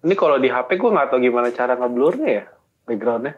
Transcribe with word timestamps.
Ini 0.00 0.14
kalau 0.16 0.40
di 0.40 0.48
HP 0.48 0.80
gue 0.80 0.90
nggak 0.90 1.08
tahu 1.12 1.20
gimana 1.20 1.48
cara 1.52 1.76
ngeblurnya 1.76 2.28
ya 2.28 2.44
backgroundnya. 2.88 3.34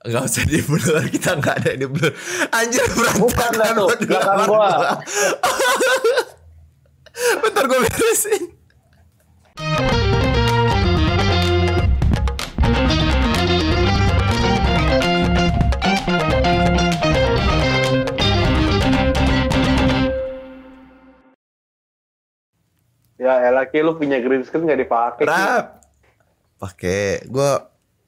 Gak 0.00 0.24
usah 0.24 0.44
di 0.48 0.64
blur 0.64 1.04
kita 1.12 1.36
nggak 1.36 1.56
ada 1.60 1.70
di 1.76 1.84
blur. 1.84 2.08
Anjir 2.56 2.88
berantakan 2.96 3.20
Bukan 3.20 3.52
lah 3.60 3.68
tuh, 3.76 3.88
belakang 4.08 4.38
gua. 4.48 4.70
Bentar 7.44 7.64
gue 7.68 7.78
beresin. 7.84 8.59
Ya 23.20 23.36
elah 23.44 23.68
Ki, 23.68 23.84
lu 23.84 24.00
punya 24.00 24.16
green 24.24 24.40
screen 24.48 24.64
nggak 24.64 24.80
dipakai. 24.80 25.28
Rap. 25.28 25.84
Pakai 26.56 27.28
gue 27.28 27.52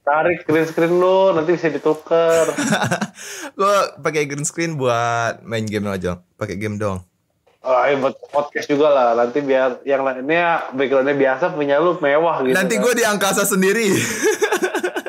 Tarik 0.02 0.42
green 0.48 0.66
screen 0.66 0.98
lu, 0.98 1.30
nanti 1.30 1.54
bisa 1.54 1.70
ditukar. 1.70 2.50
gue 3.60 3.76
pakai 4.02 4.26
green 4.26 4.42
screen 4.42 4.74
buat 4.74 5.44
main 5.46 5.62
game 5.62 5.86
aja. 5.86 6.18
Pakai 6.34 6.58
game 6.58 6.74
dong. 6.74 7.06
Oh, 7.62 7.78
ya 7.86 7.94
buat 7.94 8.18
podcast 8.34 8.66
juga 8.66 8.90
lah. 8.90 9.14
Nanti 9.14 9.38
biar 9.38 9.86
yang 9.86 10.02
lainnya 10.02 10.74
backgroundnya 10.74 11.14
biasa 11.14 11.54
punya 11.54 11.78
lu 11.78 11.94
mewah 12.02 12.42
gitu. 12.42 12.56
Nanti 12.58 12.74
kan. 12.74 12.82
gue 12.82 12.92
di 12.98 13.04
angkasa 13.06 13.46
sendiri. 13.46 13.94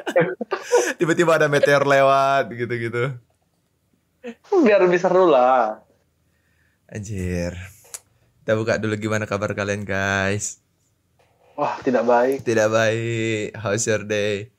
Tiba-tiba 1.02 1.41
ada 1.41 1.49
meteor 1.49 1.82
lewat 1.90 2.54
gitu-gitu. 2.54 3.18
biar 4.62 4.85
lebih 4.85 5.02
seru 5.02 5.26
lah. 5.26 5.82
Anjir. 6.85 7.73
Kita 8.44 8.52
buka 8.54 8.76
dulu 8.76 8.94
gimana 8.98 9.24
kabar 9.24 9.52
kalian 9.52 9.82
guys. 9.82 10.60
Wah, 11.56 11.78
tidak 11.80 12.04
baik. 12.04 12.44
Tidak 12.44 12.68
baik. 12.68 13.54
How's 13.56 13.86
your 13.86 14.02
day? 14.04 14.50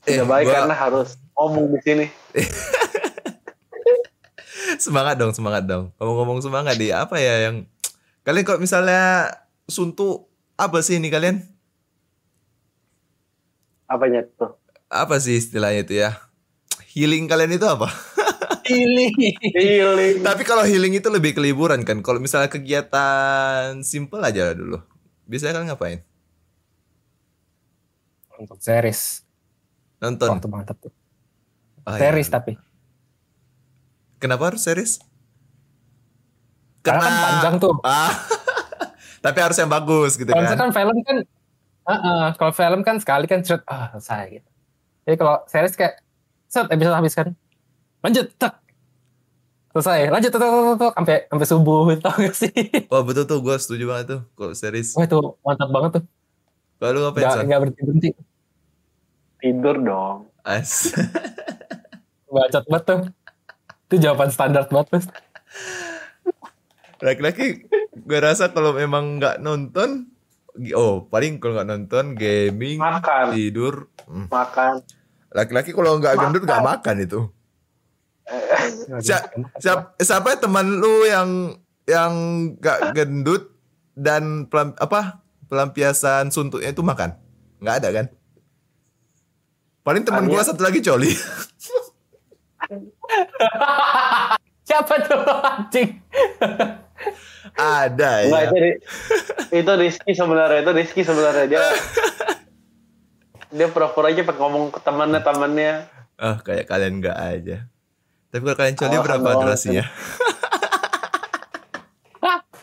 Tidak 0.00 0.20
Eh, 0.20 0.24
baik 0.24 0.44
gua- 0.46 0.54
karena 0.62 0.74
harus 0.74 1.08
ngomong 1.34 1.64
di 1.68 1.78
sini. 1.80 2.06
semangat 4.80 5.14
dong, 5.16 5.30
semangat 5.30 5.62
dong. 5.64 5.90
Ngomong-ngomong 5.96 6.38
semangat 6.40 6.74
di 6.76 6.88
apa 6.88 7.16
ya 7.16 7.48
yang 7.48 7.64
kalian 8.22 8.44
kok 8.44 8.58
misalnya 8.58 9.28
suntuk 9.66 10.28
apa 10.56 10.80
sih 10.80 10.96
ini 10.96 11.08
kalian? 11.08 11.40
Apanya 13.84 14.24
tuh? 14.34 14.56
Apa 14.88 15.20
sih 15.20 15.36
istilahnya 15.36 15.84
itu 15.84 15.94
ya? 15.98 16.16
Healing 16.94 17.26
kalian 17.26 17.52
itu 17.52 17.66
apa? 17.66 17.90
Healing. 18.64 20.24
Tapi 20.24 20.42
kalau 20.42 20.64
healing 20.64 20.96
itu 20.96 21.08
lebih 21.12 21.36
ke 21.36 21.40
liburan 21.40 21.84
kan. 21.84 22.00
Kalau 22.00 22.18
misalnya 22.18 22.48
kegiatan 22.48 23.80
simple 23.84 24.20
aja 24.24 24.56
dulu. 24.56 24.80
Biasanya 25.28 25.60
kan 25.60 25.64
ngapain? 25.68 26.00
Untuk 28.40 28.58
series. 28.60 29.24
Nonton. 30.00 30.28
Waktu 30.36 30.48
mantap 30.50 30.76
tuh. 30.80 30.92
Oh, 31.84 31.96
series 31.96 32.28
iya. 32.28 32.34
tapi. 32.40 32.52
Kenapa 34.18 34.52
harus 34.52 34.64
series? 34.64 35.00
Karena 36.80 37.04
kan 37.04 37.14
panjang 37.16 37.54
tuh. 37.60 37.76
Ah. 37.84 38.12
Tapi 39.24 39.38
harus 39.40 39.56
yang 39.56 39.72
bagus 39.72 40.20
gitu 40.20 40.28
Kalau 40.28 40.44
kan. 40.44 40.52
misalkan 40.52 40.70
film 40.76 40.96
kan, 41.00 41.16
Heeh, 41.84 42.24
kalau 42.40 42.52
film 42.56 42.80
kan 42.80 42.96
sekali 42.96 43.28
kan 43.28 43.44
set, 43.44 43.60
ah 43.68 43.92
selesai 43.92 44.40
gitu. 44.40 44.48
Jadi 45.04 45.16
kalau 45.20 45.36
series 45.44 45.76
kayak 45.76 46.00
set 46.48 46.64
episode 46.72 46.96
habis 46.96 47.12
kan, 47.12 47.36
lanjut 48.04 48.28
tak 48.36 48.60
selesai, 49.74 50.12
lanjut 50.12 50.30
tak 50.30 50.38
tak 50.38 50.50
tak, 50.52 50.76
tak, 50.78 50.92
sampai 50.94 51.16
sampai 51.26 51.46
subuh 51.48 51.82
tau 52.04 52.14
gak 52.14 52.36
sih? 52.36 52.54
Wah 52.92 53.02
betul 53.02 53.24
tuh 53.26 53.40
gue 53.42 53.56
setuju 53.58 53.84
banget 53.90 54.06
tuh 54.06 54.20
kalau 54.36 54.52
series. 54.54 54.94
Wah 54.94 55.08
itu 55.08 55.18
mantap 55.42 55.68
banget 55.72 55.90
tuh, 55.98 56.04
Kalau 56.78 56.90
lu 56.94 57.00
ngapain 57.08 57.24
nggak 57.24 57.44
nggak 57.48 57.60
berhenti 57.64 57.82
berhenti, 57.82 58.10
Tidur 59.42 59.76
dong. 59.82 60.18
As. 60.46 60.94
bacot 62.34 62.64
banget 62.70 62.84
tuh. 62.86 63.00
Itu 63.90 63.94
jawaban 63.98 64.30
standar 64.30 64.68
banget 64.70 64.86
tuh. 64.94 65.02
Laki-laki 67.02 67.66
gue 67.94 68.18
rasa 68.20 68.52
kalau 68.54 68.76
memang 68.76 69.18
nggak 69.18 69.42
nonton 69.42 70.10
oh 70.74 71.06
paling 71.10 71.42
kalau 71.42 71.58
nggak 71.58 71.70
nonton 71.70 72.04
gaming 72.14 72.78
Makan. 72.78 73.34
tidur 73.34 73.90
Hmm. 74.04 74.28
Makan. 74.28 74.84
laki-laki 75.32 75.72
kalau 75.72 75.96
nggak 75.96 76.14
gendut 76.20 76.44
nggak 76.44 76.60
makan 76.60 76.96
itu 77.00 77.20
siapa, 79.00 79.28
siapa, 79.60 79.82
siapa 80.00 80.28
teman 80.40 80.80
lu 80.80 81.04
yang 81.04 81.58
yang 81.84 82.12
nggak 82.56 82.96
gendut 82.96 83.52
dan 83.94 84.48
pelam, 84.48 84.72
apa 84.80 85.20
pelampiasan 85.46 86.32
suntuknya 86.32 86.72
itu 86.72 86.80
makan? 86.80 87.14
Nggak 87.60 87.76
ada 87.84 87.88
kan? 87.92 88.06
Paling 89.84 90.02
teman 90.08 90.24
gua 90.24 90.40
Ada. 90.40 90.56
satu 90.56 90.64
lagi 90.64 90.80
coli. 90.80 91.12
Siapa 94.64 94.96
tuh 95.04 95.20
anjing? 95.44 96.00
ada 97.54 98.24
ya? 98.24 98.48
Itu 98.48 98.56
ri- 98.56 98.80
itu 99.52 99.72
Rizky 99.76 100.16
sebenarnya 100.16 100.64
itu 100.64 100.72
Rizky 100.72 101.02
sebenarnya. 101.04 101.44
Dia 101.46 101.60
dia 103.52 103.66
pura-pura 103.68 104.08
aja 104.08 104.24
pengen 104.24 104.40
ngomong 104.40 104.72
ke 104.72 104.80
temannya 104.80 105.20
temannya. 105.20 105.72
Oh 106.16 106.40
kayak 106.40 106.64
kalian 106.66 107.04
nggak 107.04 107.12
aja 107.20 107.68
tapi 108.34 108.42
kalau 108.42 108.56
kalian 108.56 108.74
coli 108.74 108.90
Awas, 108.92 109.04
berapa 109.06 109.30
durasinya 109.38 109.84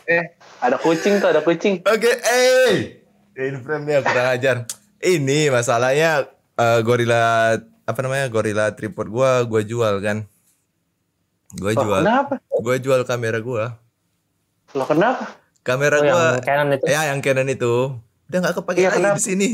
eh 0.04 0.24
ada 0.58 0.76
kucing 0.76 1.16
tuh 1.16 1.28
ada 1.28 1.40
kucing 1.40 1.80
Oke, 1.82 2.10
eh, 2.12 3.00
in 3.40 3.56
frame 3.58 3.86
dia 3.86 4.00
kurang 4.00 4.28
ajar. 4.28 4.56
Ini 4.98 5.48
masalahnya 5.48 6.26
eh, 6.52 6.80
gorila 6.80 7.54
apa 7.82 7.98
namanya 8.00 8.28
gorila 8.28 8.70
tripod 8.70 9.08
gua 9.08 9.42
gua 9.42 9.62
jual 9.62 9.98
kan. 9.98 10.26
Gua 11.54 11.70
Loh, 11.70 11.80
jual. 11.80 12.00
kenapa 12.00 12.34
Gua 12.52 12.76
jual 12.76 13.00
kamera 13.02 13.38
gua. 13.38 13.78
lo 14.72 14.84
kenapa 14.84 15.38
Kamera 15.60 15.96
Oh, 15.96 16.02
gua 16.02 16.10
yang 16.34 16.42
Canon 16.42 16.68
itu. 16.72 16.84
ya 16.86 17.00
yang 17.06 17.20
Canon 17.20 17.46
itu 17.46 17.74
udah 18.26 18.38
nggak 18.40 18.54
kepake 18.54 18.78
Iya, 18.78 18.88
lagi 18.88 18.98
kenapa? 18.98 19.16
di 19.16 19.22
sini. 19.22 19.48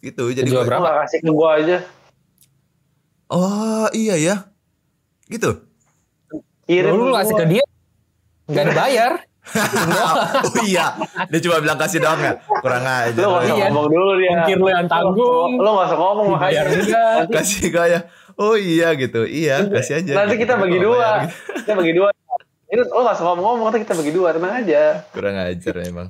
Gitu 0.00 0.24
jadi 0.28 0.44
Jual 0.44 0.58
gua- 0.58 0.68
berapa? 0.68 0.82
gak 0.84 0.96
kasih 1.00 1.18
ke 1.20 1.30
gua 1.30 1.50
aja 1.56 1.78
Oh, 3.32 3.88
iya 3.96 4.14
ya. 4.20 4.36
Gitu. 5.26 5.64
kirim 6.68 6.94
Lu 6.94 7.16
ngasih 7.16 7.34
ke 7.34 7.44
dia, 7.48 7.64
nggak 8.46 8.64
dibayar. 8.70 9.12
oh 10.46 10.54
iya, 10.62 10.94
dia 11.26 11.40
cuma 11.42 11.58
bilang 11.58 11.74
kasih 11.74 11.98
doang 11.98 12.20
ya. 12.22 12.38
Kurang 12.62 12.86
aja. 12.86 13.18
lo 13.18 13.42
gak 13.42 13.42
usah 13.50 13.56
ngomong 13.74 13.88
dulu 13.90 14.12
dia 14.14 14.30
Mungkin 14.38 14.56
lu 14.62 14.68
yang 14.70 14.86
tanggung. 14.86 15.50
lo 15.58 15.70
gak 15.74 15.86
usah 15.90 15.98
ngomong 15.98 16.26
makanya 16.38 16.62
kasih 17.26 17.74
gaya. 17.74 18.00
Oh 18.38 18.54
iya 18.54 18.94
gitu. 18.94 19.26
Iya, 19.26 19.66
kasih 19.66 20.04
aja. 20.04 20.12
nanti 20.22 20.38
gitu. 20.38 20.46
kita 20.46 20.54
bagi 20.62 20.78
dua 20.78 20.94
bayar 20.96 21.26
gitu. 21.26 21.58
kita 21.58 21.72
bagi 21.74 21.92
dua 21.98 22.08
ini 22.72 22.80
lo 22.88 23.00
gak 23.04 23.14
usah 23.20 23.26
ngomong-ngomong 23.28 23.66
nanti 23.68 23.80
kita 23.84 23.94
bagi 24.00 24.12
dua 24.16 24.28
tenang 24.32 24.54
aja 24.64 24.82
kurang 25.12 25.36
ajar 25.36 25.74
emang 25.84 26.08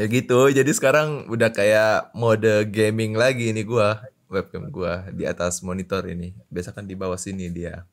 ya 0.00 0.06
gitu 0.08 0.40
jadi 0.48 0.70
sekarang 0.72 1.28
udah 1.28 1.52
kayak 1.52 2.08
mode 2.16 2.64
gaming 2.72 3.12
lagi 3.12 3.52
ini 3.52 3.60
gua 3.60 4.00
webcam 4.26 4.66
gua 4.68 5.06
di 5.10 5.24
atas 5.24 5.62
monitor 5.62 6.06
ini. 6.06 6.34
Biasa 6.50 6.74
kan 6.74 6.84
di 6.84 6.94
bawah 6.94 7.18
sini 7.18 7.46
dia. 7.50 7.86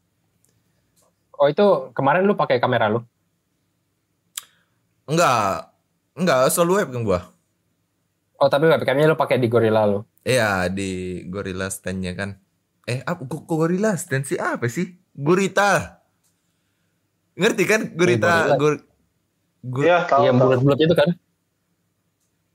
Oh 1.34 1.50
itu 1.50 1.92
kemarin 1.94 2.24
lu 2.24 2.34
pakai 2.34 2.58
kamera 2.58 2.88
lu? 2.90 3.02
enggak. 5.04 5.70
Enggak 6.14 6.54
selalu 6.54 6.72
webcam 6.84 7.04
gua. 7.04 7.20
Oh 8.38 8.48
tapi 8.48 8.68
webcamnya 8.68 9.08
lu 9.08 9.16
pakai 9.16 9.40
di 9.40 9.48
Gorilla 9.48 9.88
lu? 9.88 10.04
iya 10.24 10.68
di 10.72 11.24
Gorilla 11.28 11.68
standnya 11.68 12.16
kan. 12.16 12.40
Eh 12.84 13.00
apa 13.04 13.24
kok 13.24 13.44
Gorilla 13.44 13.96
stand 13.96 14.24
sih? 14.24 14.40
Apa 14.40 14.68
sih? 14.68 14.96
Gurita. 15.12 16.00
Ngerti 17.36 17.64
kan? 17.66 17.82
Gurita 17.96 18.32
Gorilla. 18.32 18.56
Gur, 18.60 18.74
Gur- 19.64 19.86
iya 19.88 19.98
tahu 20.08 20.28
Yang 20.28 20.36
bulat-bulat 20.40 20.80
itu 20.80 20.96
kan? 20.96 21.10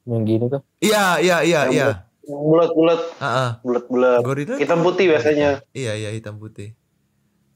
Yang 0.08 0.22
gini 0.24 0.44
tuh. 0.48 0.60
iya 0.80 1.04
iya 1.20 1.36
iya 1.44 1.60
Yang 1.68 2.07
iya 2.28 2.36
bulat-bulat 2.36 3.00
Ah, 3.18 3.24
ah. 3.26 3.50
bulat-bulat 3.64 4.20
Gorilla 4.20 4.56
hitam 4.60 4.84
putih 4.84 5.08
biasanya 5.08 5.64
Iya 5.72 5.92
iya 5.96 6.10
hitam 6.12 6.36
putih. 6.36 6.76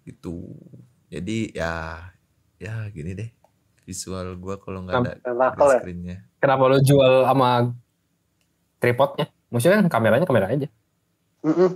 Gitu. 0.02 0.48
Jadi 1.12 1.52
ya 1.52 2.08
ya 2.56 2.88
gini 2.88 3.12
deh. 3.12 3.30
Visual 3.84 4.38
gua 4.40 4.56
kalau 4.56 4.82
nggak 4.82 4.94
ada 4.96 5.12
Tentakel 5.20 5.68
ya? 5.68 5.78
screennya. 5.78 6.16
Kenapa 6.40 6.62
lu 6.72 6.78
jual 6.80 7.28
sama 7.28 7.50
tripodnya? 8.80 9.26
Maksudnya 9.52 9.84
kan 9.84 9.88
kameranya 9.92 10.26
kamera 10.26 10.48
aja. 10.48 10.68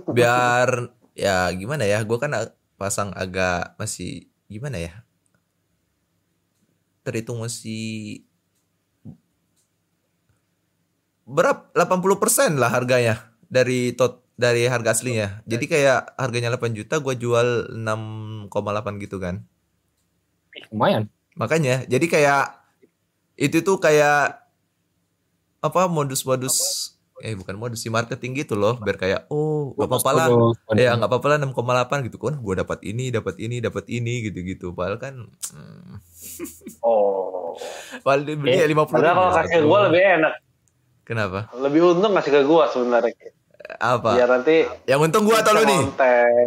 Biar 0.09 0.91
ya 1.13 1.53
gimana 1.53 1.85
ya? 1.85 2.01
Gua 2.03 2.17
kan 2.17 2.33
pasang 2.75 3.13
agak 3.13 3.77
masih 3.77 4.25
gimana 4.49 4.81
ya? 4.81 5.05
Terhitung 7.05 7.39
masih 7.39 8.26
berapa 11.27 11.67
80% 11.75 12.55
lah 12.55 12.71
harganya 12.71 13.27
dari 13.51 13.91
tot 13.91 14.23
dari 14.39 14.69
harga 14.69 14.95
aslinya. 14.95 15.43
Jadi 15.43 15.65
kayak 15.67 16.15
harganya 16.15 16.53
8 16.55 16.71
juta 16.77 17.03
gua 17.03 17.17
jual 17.17 17.73
6,8 17.73 19.03
gitu 19.03 19.19
kan. 19.19 19.43
Lumayan. 20.71 21.11
Makanya, 21.37 21.85
jadi 21.85 22.05
kayak 22.05 22.43
itu 23.37 23.61
tuh 23.61 23.77
kayak 23.77 24.41
apa 25.61 25.81
modus-modus 25.89 26.89
eh 27.17 27.33
bukan 27.33 27.57
modus 27.57 27.81
sih 27.81 27.89
marketing 27.89 28.45
gitu 28.45 28.53
loh 28.53 28.77
biar 28.77 28.93
kayak 28.93 29.25
oh 29.33 29.73
gak 29.73 29.89
apa-apa 29.89 30.11
lah 30.13 30.27
ya 30.77 30.93
nggak 30.93 31.09
apa-apa 31.09 31.27
lah 31.33 31.37
6,8 31.89 32.05
gitu 32.05 32.21
kan 32.21 32.37
gue 32.37 32.55
dapat 32.61 32.79
ini 32.85 33.09
dapat 33.09 33.41
ini 33.41 33.57
dapat 33.57 33.89
ini 33.89 34.29
gitu-gitu 34.29 34.77
padahal 34.77 35.01
kan 35.01 35.25
hmm, 35.25 35.97
Oh. 36.85 37.57
padahal 38.05 38.21
dia 38.21 38.35
beli 38.37 38.53
ya 38.61 38.69
50 38.69 38.93
Padahal 38.93 39.15
kalau 39.17 39.31
kasih 39.33 39.49
ke 39.49 39.59
gue 39.65 39.79
lebih 39.89 40.03
enak. 40.21 40.33
Kenapa 41.07 41.47
Lebih 41.55 41.95
untung 41.95 42.11
kasih 42.11 42.31
ke 42.33 42.41
gue 42.43 42.63
sebenarnya. 42.67 43.15
apa 43.79 44.11
Biar 44.13 44.29
nanti 44.29 44.67
yang 44.83 44.99
untung 44.99 45.23
gua 45.23 45.39
atau 45.39 45.51
lu 45.51 45.63
nih 45.63 45.81
konten. 45.87 46.45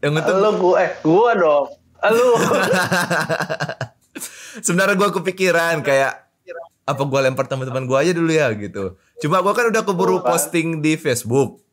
yang 0.00 0.12
untung 0.14 0.36
Lu 0.38 0.50
gue 0.58 0.74
eh 0.78 0.90
gue 0.98 1.30
dong. 1.36 1.66
Lu. 2.06 2.28
sebenarnya 4.60 4.94
gua 4.94 5.10
kepikiran 5.10 5.80
kayak 5.80 6.12
apa 6.84 7.02
gua 7.02 7.24
lempar 7.24 7.44
teman-teman 7.44 7.84
gua 7.84 8.00
aja 8.00 8.12
dulu 8.12 8.28
ya 8.28 8.52
gitu 8.52 8.94
cuma 9.18 9.40
gua 9.40 9.52
kan 9.52 9.68
udah 9.68 9.82
keburu 9.82 10.20
Bukan. 10.20 10.28
posting 10.28 10.68
di 10.78 10.94
Facebook 10.94 11.64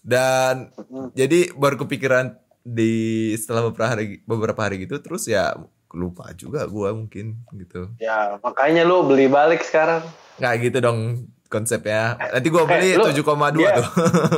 dan 0.00 0.70
jadi 1.12 1.52
baru 1.52 1.76
kepikiran 1.76 2.32
di 2.62 2.92
setelah 3.34 3.66
beberapa 3.66 3.90
hari 3.90 4.04
beberapa 4.22 4.60
hari 4.60 4.76
gitu 4.80 4.96
terus 4.96 5.26
ya 5.26 5.52
lupa 5.90 6.30
juga 6.32 6.64
gua 6.64 6.94
mungkin 6.94 7.42
gitu 7.52 7.90
ya 7.98 8.38
makanya 8.38 8.86
lu 8.86 9.02
beli 9.02 9.26
balik 9.26 9.60
sekarang. 9.60 10.00
Nggak 10.40 10.54
gitu 10.62 10.78
dong 10.80 10.98
konsepnya 11.46 12.02
nanti 12.16 12.48
gua 12.48 12.64
beli 12.64 12.90
Eh, 12.90 12.96
lu- 12.96 13.06
7,2 13.06 13.52
dia- 13.54 13.76
tuh 13.76 13.86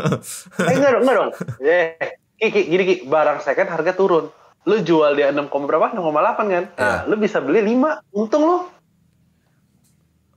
Eh 0.69 0.75
enggak 0.75 0.91
dong, 0.93 1.03
enggak 1.03 1.17
dong. 1.17 1.31
Eh, 1.61 1.85
Ki, 2.35 2.49
Ki, 2.49 2.61
gini 2.67 2.83
Ki, 2.83 2.95
barang 3.05 3.39
second 3.39 3.69
harga 3.69 3.93
turun. 3.93 4.27
Lu 4.63 4.79
jual 4.81 5.13
dia 5.13 5.29
6, 5.29 5.39
berapa? 5.63 5.91
6,8 5.91 6.03
kan? 6.45 6.65
Nah, 6.73 6.83
Iya. 6.99 6.99
lu 7.05 7.15
bisa 7.17 7.39
beli 7.39 7.63
5. 7.65 8.03
Untung 8.11 8.43
lu. 8.43 8.59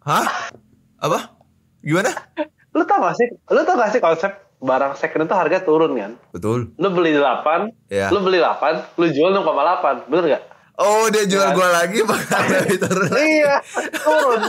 hah 0.01 0.53
apa 0.99 1.33
gimana 1.79 2.13
Lu 2.71 2.83
tau 2.83 3.01
gak 3.01 3.15
sih? 3.15 3.25
Lu 3.47 3.61
tau 3.61 3.73
gak 3.73 3.89
sih 3.89 3.97
konsep 3.99 4.31
barang 4.57 4.93
second 4.93 5.23
itu 5.23 5.33
harga 5.33 5.57
turun 5.61 5.93
kan? 5.93 6.11
betul 6.29 6.69
Lu 6.75 6.87
beli 6.89 7.13
8, 7.13 7.73
ya 7.87 8.09
lu 8.09 8.19
beli 8.19 8.37
8, 8.37 8.85
lu 8.95 9.05
jual 9.07 9.33
6,8. 9.33 10.05
Bener 10.05 10.25
gak? 10.29 10.43
oh 10.75 11.07
dia 11.07 11.23
jual 11.23 11.41
Ya. 11.41 11.53
gua 11.53 11.67
lagi 11.71 12.03
makanya 12.05 12.59
lebih 12.59 12.77
turun 12.83 13.09
iya, 13.15 13.55
turun. 13.95 14.41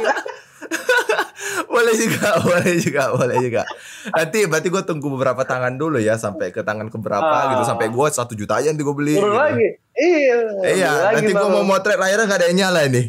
boleh 1.72 1.94
juga, 1.94 2.28
boleh 2.48 2.74
juga, 2.80 3.02
boleh 3.12 3.36
juga. 3.40 3.62
Nanti 4.10 4.38
berarti 4.48 4.68
gue 4.68 4.82
tunggu 4.82 5.06
beberapa 5.12 5.42
tangan 5.44 5.76
dulu 5.76 6.00
ya 6.00 6.16
sampai 6.16 6.50
ke 6.50 6.64
tangan 6.64 6.88
keberapa 6.88 7.24
Ah. 7.26 7.52
gitu 7.54 7.62
sampai 7.66 7.86
gue 7.92 8.06
satu 8.08 8.32
juta 8.32 8.58
aja 8.58 8.72
nanti 8.72 8.82
gue 8.84 8.96
beli. 8.96 9.16
gitu. 9.16 9.28
lagi. 9.28 9.68
Iya. 9.96 10.36
Iya, 10.64 10.92
nanti 11.16 11.32
gue 11.32 11.48
mau 11.48 11.64
motret 11.64 11.96
layarnya 11.96 12.24
gak 12.28 12.38
ada 12.40 12.46
yang 12.48 12.58
nyala 12.64 12.80
nih. 12.88 13.06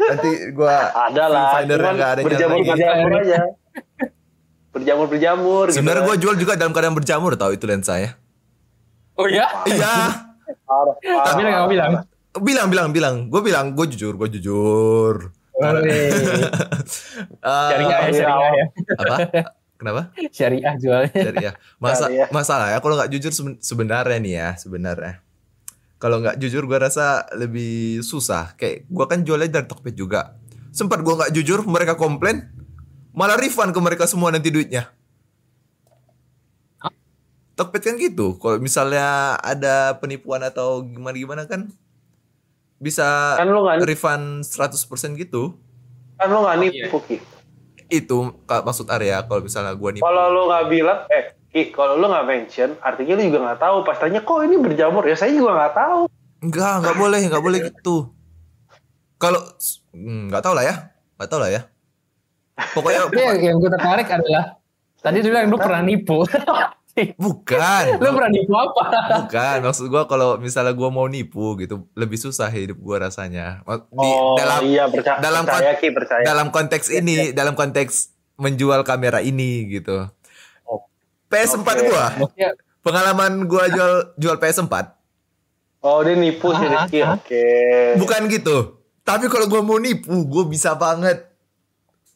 Nanti 0.00 0.30
gue 0.54 0.74
ada 0.96 1.24
lah, 1.28 1.48
nggak 1.60 2.10
ada 2.16 2.20
nyala 2.22 2.24
berjamur 2.24 2.56
lagi. 2.56 2.70
berjamur 2.72 3.10
aja. 3.20 3.40
Berjamur 4.70 5.06
berjamur. 5.10 5.66
Sebenarnya 5.74 6.02
gue 6.06 6.16
gitu. 6.16 6.22
jual 6.30 6.36
juga 6.38 6.52
dalam 6.54 6.70
keadaan 6.70 6.94
berjamur 6.94 7.34
tahu 7.34 7.58
itu 7.58 7.66
lensa 7.66 7.98
ya. 7.98 8.10
Oh 9.18 9.26
iya? 9.26 9.46
Iya, 9.66 9.94
parah. 10.64 10.94
Bilang 11.36 11.52
nggak 11.66 11.70
bilang? 11.70 11.92
bilang 12.38 12.66
bilang 12.70 12.88
bilang, 12.94 13.14
gue 13.26 13.40
bilang 13.42 13.74
gue 13.74 13.86
jujur, 13.90 14.14
gue 14.14 14.38
jujur. 14.38 15.34
Eh, 17.40 17.68
Syariah 17.70 18.00
ya, 18.00 18.10
syariah 18.12 18.52
ya. 18.56 18.66
apa? 18.96 19.16
Kenapa? 19.76 20.02
Syariah 20.32 20.74
jualnya. 20.76 21.32
Ya. 21.40 21.52
Masa 21.80 22.08
masalah 22.32 22.72
ya 22.72 22.78
kalau 22.80 22.96
nggak 22.96 23.10
jujur 23.12 23.32
seben- 23.32 23.60
sebenarnya 23.60 24.18
nih 24.20 24.34
ya, 24.36 24.48
sebenarnya. 24.56 25.20
Kalau 26.00 26.20
nggak 26.20 26.40
jujur 26.40 26.64
gua 26.64 26.88
rasa 26.88 27.28
lebih 27.36 28.00
susah. 28.00 28.56
Kayak 28.56 28.88
gua 28.88 29.04
kan 29.04 29.20
jualnya 29.20 29.60
dari 29.60 29.66
Tokped 29.68 29.92
juga. 29.96 30.36
Sempat 30.72 31.04
gua 31.04 31.24
nggak 31.24 31.32
jujur, 31.36 31.60
mereka 31.68 31.96
komplain, 31.96 32.48
malah 33.12 33.36
refund 33.36 33.72
ke 33.76 33.80
mereka 33.80 34.04
semua 34.08 34.32
nanti 34.32 34.48
duitnya. 34.48 34.88
Tokped 37.56 37.84
kan 37.84 38.00
gitu. 38.00 38.40
Kalau 38.40 38.56
misalnya 38.56 39.36
ada 39.36 40.00
penipuan 40.00 40.40
atau 40.40 40.80
gimana-gimana 40.80 41.44
kan 41.44 41.68
bisa 42.80 43.36
Kan 43.36 43.46
lu 43.46 43.60
nggak 43.60 43.84
refund 43.84 44.42
100% 44.42 44.88
gitu. 45.14 45.54
kan 46.16 46.26
lu 46.26 46.40
nggak 46.40 46.56
Oh, 46.56 46.62
nipu 46.64 46.98
Ki. 47.04 47.16
Itu 47.86 48.32
Kak, 48.44 48.64
maksud 48.64 48.88
Arya 48.88 49.20
kalau 49.22 49.40
misalnya 49.40 49.76
gua 49.76 49.92
nih 49.92 50.00
Kalau 50.00 50.24
lu 50.30 50.42
nggak 50.48 50.64
bilang, 50.66 50.98
eh 51.08 51.24
Ki, 51.48 51.70
kalau 51.70 51.94
lu 51.94 52.06
nggak 52.06 52.26
mention, 52.26 52.70
artinya 52.78 53.14
lu 53.14 53.22
juga 53.26 53.38
nggak 53.44 53.60
tahu. 53.60 53.76
Pas 53.82 53.98
tanya 53.98 54.20
kok 54.20 54.40
ini 54.40 54.56
berjamur, 54.56 55.02
ya 55.04 55.14
saya 55.14 55.30
juga 55.30 55.52
nggak 55.54 55.74
tahu. 55.74 56.00
Enggak, 56.40 56.72
enggak 56.80 56.96
boleh, 56.96 57.20
enggak 57.20 57.44
boleh 57.44 57.58
gitu. 57.68 57.96
Kalau 59.18 59.40
hmm, 59.92 60.32
enggak 60.32 60.40
tahu 60.40 60.54
lah 60.56 60.64
ya. 60.64 60.74
Enggak 61.18 61.28
tahu 61.28 61.40
lah 61.42 61.50
ya. 61.50 61.60
Pokoknya 62.72 63.00
Tapi 63.08 63.20
yang, 63.20 63.38
yang 63.40 63.56
gue 63.56 63.70
tertarik 63.72 64.08
adalah 64.08 64.44
tadi 65.00 65.16
dia 65.20 65.30
bilang 65.32 65.48
lu 65.48 65.58
pernah 65.60 65.80
nipu. 65.80 66.24
bukan. 67.24 67.84
lu 67.98 68.08
pernah 68.12 68.30
nipu 68.30 68.52
apa? 68.54 68.82
Bukan, 69.24 69.56
maksud 69.66 69.86
gua 69.88 70.04
kalau 70.04 70.36
misalnya 70.36 70.72
gua 70.72 70.88
mau 70.88 71.06
nipu 71.06 71.58
gitu, 71.58 71.86
lebih 71.92 72.16
susah 72.16 72.48
hidup 72.48 72.78
gua 72.78 73.08
rasanya. 73.08 73.60
Di, 73.64 74.08
oh 74.10 74.36
dalam 74.36 74.60
iya 74.64 74.84
percaya, 74.86 75.18
dalam 75.18 75.42
percaya 75.44 75.72
Ki, 75.76 75.88
percaya. 75.90 76.24
dalam 76.24 76.48
konteks 76.48 76.86
ini, 76.90 77.30
dalam 77.30 77.54
konteks 77.54 78.12
menjual 78.36 78.80
kamera 78.82 79.20
ini 79.20 79.68
gitu. 79.68 80.08
Oh. 80.64 80.80
PS4 81.28 81.60
Oke. 81.62 81.82
gua, 81.86 82.06
Maksudnya 82.16 82.50
pengalaman 82.80 83.44
gua 83.44 83.68
jual 83.68 83.94
jual 84.16 84.36
PS4 84.36 84.96
Oh 85.80 86.04
dia 86.04 86.12
nipu 86.12 86.52
sih 86.52 86.68
Ah, 86.68 86.84
Rizky, 86.84 87.00
ah. 87.00 87.16
oke. 87.16 87.46
Bukan 87.96 88.28
gitu. 88.28 88.84
Tapi 89.00 89.32
kalau 89.32 89.48
gua 89.48 89.64
mau 89.64 89.80
nipu, 89.80 90.12
gua 90.28 90.44
bisa 90.44 90.76
banget. 90.76 91.24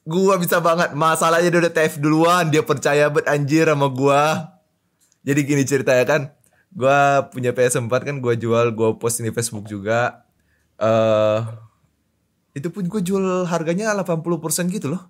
Gua 0.04 0.36
bisa 0.36 0.60
banget. 0.60 0.92
Masalahnya 0.92 1.48
dia 1.48 1.60
udah 1.64 1.72
TF 1.72 1.96
duluan, 1.96 2.52
dia 2.52 2.60
percaya 2.60 3.08
bet 3.08 3.24
anjir 3.24 3.64
sama 3.64 3.88
gua. 3.88 4.52
Jadi 5.24 5.40
gini 5.48 5.62
ceritanya 5.64 6.04
kan, 6.04 6.22
gua 6.76 7.28
punya 7.32 7.50
PS4 7.56 7.88
kan 8.04 8.16
gua 8.20 8.34
jual, 8.36 8.70
gua 8.76 8.96
post 9.00 9.24
di 9.24 9.32
Facebook 9.32 9.66
juga. 9.66 10.24
Eh 10.78 11.40
itu 12.54 12.68
pun 12.70 12.86
gua 12.86 13.02
jual 13.02 13.24
harganya 13.50 13.90
80% 13.96 14.70
gitu 14.70 14.92
loh. 14.94 15.02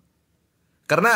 Karena 0.87 1.13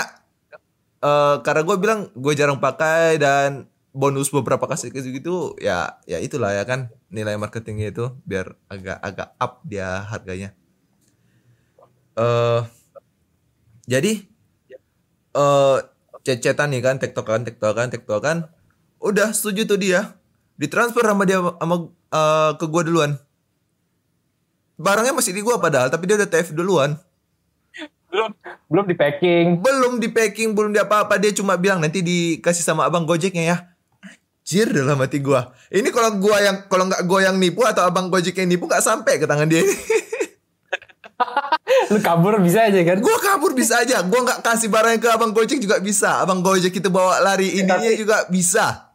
eh 0.99 1.37
karena 1.47 1.63
gue 1.63 1.77
bilang 1.79 2.01
gue 2.11 2.33
jarang 2.35 2.59
pakai 2.59 3.23
dan 3.23 3.71
bonus 3.95 4.31
beberapa 4.35 4.67
kasih 4.67 4.91
gitu 4.91 5.55
ya 5.63 5.99
ya 6.11 6.19
itulah 6.19 6.51
ya 6.55 6.67
kan 6.67 6.91
nilai 7.11 7.39
marketingnya 7.39 7.95
itu 7.95 8.05
biar 8.27 8.55
agak 8.67 8.99
agak 9.03 9.29
up 9.39 9.63
dia 9.63 10.03
harganya 10.11 10.55
eh 12.19 12.63
jadi 13.87 14.13
eh 15.39 15.79
cecetan 16.27 16.69
nih 16.75 16.83
kan 16.83 16.97
tektokan 16.99 17.47
tektokan 17.47 17.89
tektokan 17.95 18.37
udah 18.99 19.31
setuju 19.31 19.65
tuh 19.65 19.79
dia. 19.79 20.15
Ditransfer 20.55 21.03
sama 21.03 21.23
dia 21.23 21.39
sama 21.39 21.77
eh, 22.11 22.51
ke 22.59 22.65
gua 22.67 22.83
duluan. 22.83 23.13
Barangnya 24.75 25.11
masih 25.11 25.35
di 25.35 25.43
gua 25.43 25.59
padahal 25.59 25.91
tapi 25.91 26.07
dia 26.07 26.19
udah 26.19 26.27
TF 26.27 26.55
duluan. 26.55 26.95
Belum 28.09 28.33
belum 28.73 28.85
di 28.89 28.97
packing. 28.97 29.61
belum 29.61 29.93
di 30.01 30.09
packing 30.09 30.57
belum 30.57 30.73
di 30.73 30.81
apa-apa 30.81 31.21
dia 31.21 31.29
cuma 31.31 31.61
bilang 31.61 31.77
nanti 31.77 32.01
dikasih 32.01 32.65
sama 32.65 32.89
abang 32.89 33.05
gojeknya 33.05 33.45
ya. 33.45 33.57
Anjir 34.49 34.73
dalam 34.73 34.97
hati 34.97 35.21
gua. 35.21 35.53
Ini 35.69 35.93
kalau 35.93 36.17
gua 36.17 36.41
yang 36.41 36.57
kalau 36.73 36.89
nggak 36.89 37.05
gua 37.05 37.21
yang 37.21 37.37
nipu 37.37 37.69
atau 37.69 37.85
abang 37.85 38.09
gojek 38.09 38.33
yang 38.33 38.49
nipu 38.49 38.65
nggak 38.65 38.81
sampai 38.81 39.21
ke 39.21 39.29
tangan 39.29 39.45
dia 39.45 39.61
Lu 41.93 42.01
kabur 42.01 42.41
bisa 42.41 42.65
aja 42.65 42.81
kan? 42.81 42.97
gua 43.05 43.17
kabur 43.21 43.53
bisa 43.53 43.85
aja. 43.85 44.01
Gua 44.09 44.25
nggak 44.25 44.41
kasih 44.41 44.73
barangnya 44.73 44.99
ke 45.05 45.09
abang 45.13 45.37
gojek 45.37 45.61
juga 45.61 45.77
bisa. 45.79 46.25
Abang 46.25 46.41
gojek 46.41 46.73
itu 46.73 46.89
bawa 46.89 47.21
lari 47.21 47.61
ininya 47.61 47.77
tapi- 47.77 48.01
juga 48.01 48.25
bisa 48.33 48.88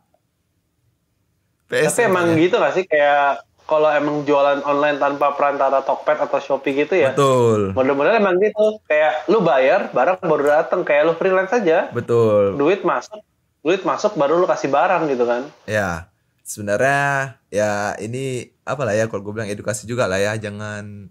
PS 1.74 1.94
Tapi 1.98 2.02
emang 2.06 2.26
gitu 2.38 2.56
gak 2.62 2.74
sih 2.78 2.86
kayak 2.86 3.42
kalau 3.64 3.90
emang 3.90 4.28
jualan 4.28 4.60
online 4.68 5.00
tanpa 5.00 5.34
perantara 5.34 5.82
Tokped 5.82 6.20
atau 6.20 6.38
Shopee 6.38 6.86
gitu 6.86 6.94
ya? 7.00 7.16
betul 7.16 7.74
Model-model 7.74 8.20
emang 8.20 8.38
gitu. 8.38 8.78
Kayak 8.86 9.26
lu 9.32 9.40
bayar, 9.42 9.90
barang 9.90 10.22
baru 10.22 10.44
datang. 10.62 10.84
Kayak 10.86 11.10
lu 11.10 11.14
freelance 11.16 11.56
aja. 11.56 11.88
betul 11.96 12.60
Duit 12.60 12.84
masuk, 12.84 13.24
duit 13.64 13.82
masuk 13.88 14.14
baru 14.20 14.38
lu 14.38 14.46
kasih 14.46 14.68
barang 14.70 15.08
gitu 15.10 15.24
kan. 15.24 15.48
ya 15.64 16.12
sebenarnya 16.44 17.40
ya 17.48 17.96
ini 18.04 18.52
apa 18.68 18.84
lah 18.84 18.94
ya 18.94 19.08
kalau 19.08 19.24
gue 19.24 19.34
bilang 19.34 19.48
edukasi 19.48 19.88
juga 19.88 20.12
lah 20.12 20.20
ya 20.20 20.36
jangan 20.36 21.08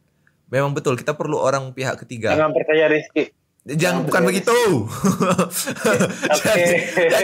memang 0.52 0.76
betul 0.76 0.94
kita 0.94 1.16
perlu 1.16 1.40
orang 1.40 1.72
pihak 1.72 1.96
ketiga 2.04 2.36
Jangan 2.36 2.52
percaya 2.52 2.84
Rizky. 2.92 3.32
Jangan 3.62 3.78
Jangan 3.78 4.00
bukan 4.10 4.22
begitu. 4.26 4.58
jadi, 6.42 6.76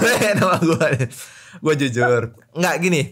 jadi 0.00 0.30
nama 0.40 0.56
gue, 1.64 1.74
jujur. 1.86 2.34
Nggak 2.54 2.74
gini. 2.82 3.02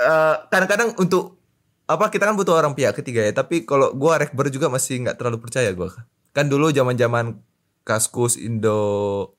Eh, 0.00 0.36
kadang-kadang 0.48 0.96
untuk 0.96 1.36
apa 1.84 2.06
kita 2.08 2.24
kan 2.24 2.38
butuh 2.38 2.56
orang 2.56 2.72
pihak 2.72 2.96
ketiga 2.96 3.26
ya. 3.26 3.32
Tapi 3.34 3.68
kalau 3.68 3.92
gue 3.92 4.12
rekber 4.16 4.48
juga 4.48 4.72
masih 4.72 5.04
nggak 5.04 5.20
terlalu 5.20 5.42
percaya 5.42 5.68
gue. 5.74 5.88
Kan 6.32 6.48
dulu 6.48 6.70
zaman-zaman 6.70 7.36
Kaskus 7.84 8.38
Indo 8.38 8.80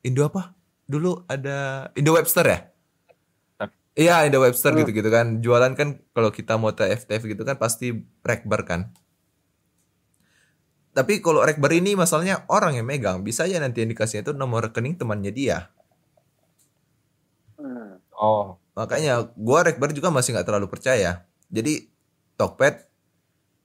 Indo 0.04 0.28
apa? 0.28 0.54
Dulu 0.86 1.26
ada 1.26 1.90
Indo 1.96 2.14
Webster 2.14 2.46
ya? 2.46 2.60
Iya 3.92 4.24
Indo 4.28 4.44
Webster 4.44 4.76
gitu-gitu 4.76 5.08
kan. 5.08 5.40
Jualan 5.40 5.74
kan 5.74 6.04
kalau 6.12 6.30
kita 6.30 6.60
mau 6.60 6.76
TF 6.76 7.08
TF 7.08 7.24
gitu 7.26 7.44
kan 7.48 7.56
pasti 7.58 7.96
rekber 8.22 8.68
kan. 8.68 8.92
Tapi 10.92 11.24
kalau 11.24 11.40
Rekber 11.40 11.72
ini 11.72 11.96
masalahnya 11.96 12.44
orang 12.52 12.76
yang 12.76 12.84
megang. 12.84 13.24
Bisa 13.24 13.48
aja 13.48 13.64
nanti 13.64 13.80
yang 13.80 13.96
dikasihnya 13.96 14.28
itu 14.28 14.34
nomor 14.36 14.68
rekening 14.68 15.00
temannya 15.00 15.32
dia. 15.32 15.72
Oh. 18.16 18.56
Makanya 18.78 19.28
gua 19.36 19.68
Rekber 19.68 19.92
juga 19.92 20.10
masih 20.14 20.38
nggak 20.38 20.48
terlalu 20.48 20.68
percaya. 20.72 21.26
Jadi 21.52 21.92
Tokped 22.40 22.88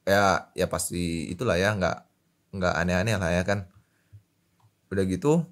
ya 0.06 0.50
ya 0.54 0.66
pasti 0.70 1.26
itulah 1.32 1.58
ya 1.58 1.74
nggak 1.74 1.96
nggak 2.56 2.74
aneh-aneh 2.80 3.16
lah 3.18 3.30
ya 3.32 3.42
kan. 3.46 3.68
Udah 4.92 5.04
gitu 5.06 5.46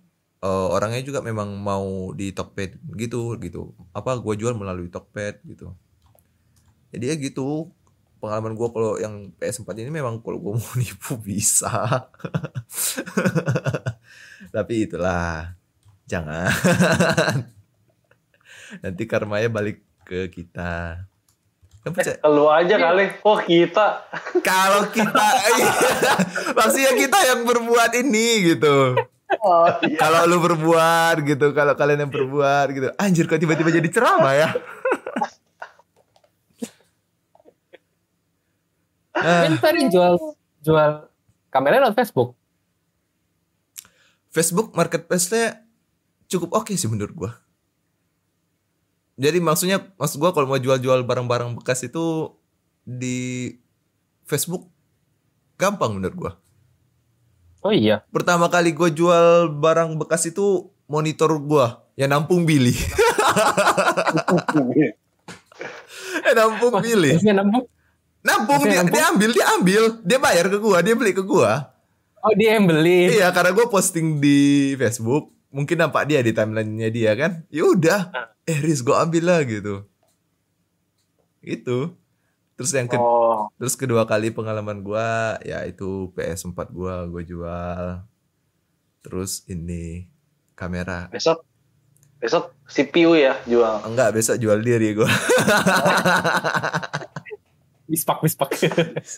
eh, 0.45 0.69
orangnya 0.75 1.01
juga 1.05 1.21
memang 1.25 1.49
mau 1.57 2.13
di 2.13 2.33
Tokped 2.35 2.81
gitu 2.99 3.37
gitu. 3.41 3.73
Apa 3.97 4.19
gua 4.21 4.35
jual 4.37 4.55
melalui 4.57 4.89
Tokped 4.93 5.45
gitu. 5.47 5.73
Jadi 6.95 7.05
ya 7.11 7.15
gitu 7.19 7.73
pengalaman 8.23 8.57
gua 8.57 8.69
kalau 8.73 8.97
yang 8.97 9.29
PS4 9.37 9.85
ini 9.85 9.91
memang 9.93 10.21
kalau 10.25 10.39
gua 10.41 10.53
mau 10.61 10.73
nipu 10.77 11.17
bisa. 11.21 11.73
Tapi 14.55 14.75
itulah 14.89 15.57
jangan. 16.09 16.49
Nanti 18.81 19.03
karmanya 19.05 19.49
balik 19.49 19.79
ke 20.03 20.27
kita. 20.29 21.05
Percaya- 21.83 22.17
Lu 22.25 22.49
aja 22.49 22.75
kali. 22.75 23.13
Oh 23.21 23.37
kita. 23.37 24.09
kalau 24.41 24.89
kita 24.89 25.27
iya, 25.53 25.73
maksudnya 26.53 26.93
kita 26.97 27.19
yang 27.27 27.45
berbuat 27.45 27.93
ini 27.95 28.27
gitu. 28.51 28.97
Oh, 29.37 29.67
iya. 29.83 29.99
Kalau 29.99 30.25
lu 30.25 30.39
berbuat 30.39 31.21
gitu, 31.23 31.53
kalau 31.53 31.75
kalian 31.75 32.05
yang 32.05 32.13
berbuat 32.13 32.67
gitu. 32.71 32.89
Anjir 32.97 33.27
kok 33.27 33.37
tiba-tiba 33.37 33.69
jadi 33.69 33.89
ceramah 33.91 34.33
ya? 34.33 34.49
Ah, 39.13 39.47
Kan 39.47 39.59
tadi 39.59 39.87
jual 39.87 40.19
jual 40.61 41.07
kamera 41.49 41.79
lewat 41.81 41.95
Facebook. 41.95 42.35
Facebook 44.29 44.75
marketplace-nya 44.75 45.63
cukup 46.27 46.51
oke 46.57 46.75
sih 46.75 46.89
menurut 46.89 47.15
gua. 47.15 47.33
Jadi 49.15 49.39
maksudnya 49.39 49.79
maksud 49.95 50.19
gua 50.19 50.35
kalau 50.35 50.51
mau 50.51 50.59
jual-jual 50.59 51.07
barang-barang 51.07 51.55
bekas 51.63 51.87
itu 51.87 52.35
di 52.83 53.51
Facebook 54.27 54.67
gampang 55.55 55.95
menurut 55.95 56.17
gua. 56.17 56.33
Oh 57.65 57.73
iya. 57.73 58.05
Pertama 58.13 58.53
kali 58.53 58.77
gue 58.77 58.93
jual 58.93 59.49
barang 59.57 59.97
bekas 59.97 60.29
itu 60.29 60.69
monitor 60.85 61.33
gua 61.41 61.81
yang 61.97 62.13
nampung 62.13 62.45
Billy. 62.45 62.77
eh, 66.29 66.35
nampung 66.37 66.77
Billy. 66.85 67.17
Nampung 68.25 68.61
Maksudnya 68.61 68.73
dia, 68.73 68.81
nampung? 68.85 68.93
dia 68.93 69.05
ambil, 69.09 69.31
dia 69.33 69.47
ambil, 69.57 69.83
dia 70.01 70.19
bayar 70.21 70.47
ke 70.49 70.59
gua, 70.61 70.81
dia 70.85 70.95
beli 70.97 71.13
ke 71.13 71.25
gua. 71.25 71.73
Oh 72.25 72.33
dia 72.33 72.57
yang 72.57 72.65
beli. 72.65 73.21
Iya, 73.21 73.29
karena 73.37 73.53
gue 73.53 73.69
posting 73.69 74.17
di 74.17 74.73
Facebook, 74.81 75.29
mungkin 75.55 75.79
nampak 75.79 76.05
dia 76.05 76.19
di 76.19 76.35
timelinenya 76.35 76.91
dia 76.91 77.15
kan. 77.15 77.47
Ya 77.49 77.63
udah, 77.65 78.01
eh 78.43 78.59
Riz 78.59 78.83
gue 78.83 78.91
ambil 78.93 79.23
lah 79.23 79.41
gitu. 79.43 79.87
Itu. 81.41 81.95
Terus 82.55 82.71
yang 82.71 82.87
ke- 82.87 82.95
Oh. 82.97 83.51
terus 83.55 83.75
kedua 83.75 84.03
kali 84.05 84.31
pengalaman 84.31 84.79
gua 84.81 85.39
ya 85.43 85.63
itu 85.63 86.11
PS4 86.13 86.71
gua 86.71 87.03
gue 87.05 87.23
jual. 87.25 88.03
Terus 89.01 89.43
ini 89.45 90.07
kamera. 90.53 91.07
Besok. 91.09 91.43
Besok 92.17 92.55
CPU 92.65 93.15
ya 93.15 93.35
jual. 93.45 93.83
Enggak, 93.85 94.15
besok 94.15 94.39
jual 94.39 94.59
diri 94.59 94.95
gua. 94.95 95.11
Bispak 97.85 98.25
bispak. 98.25 98.49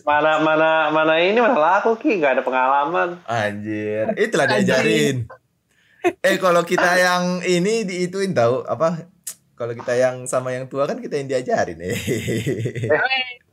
Mana 0.03 0.43
mana 0.43 0.91
mana 0.91 1.15
ini 1.17 1.39
mana 1.39 1.55
laku 1.55 1.95
ki 1.95 2.19
gak 2.19 2.35
ada 2.35 2.43
pengalaman. 2.43 3.23
Anjir, 3.23 4.11
itulah 4.19 4.51
diajarin. 4.51 5.31
eh 6.27 6.37
kalau 6.37 6.63
kita 6.63 6.91
yang 6.97 7.41
ini 7.43 7.83
diituin 7.83 8.33
tahu 8.33 8.63
apa? 8.65 9.09
Kalau 9.57 9.73
kita 9.73 9.97
yang 9.97 10.29
sama 10.29 10.53
yang 10.53 10.69
tua 10.69 10.85
kan 10.85 11.01
kita 11.01 11.17
yang 11.17 11.33
diajarin 11.33 11.81
eh. 11.81 11.97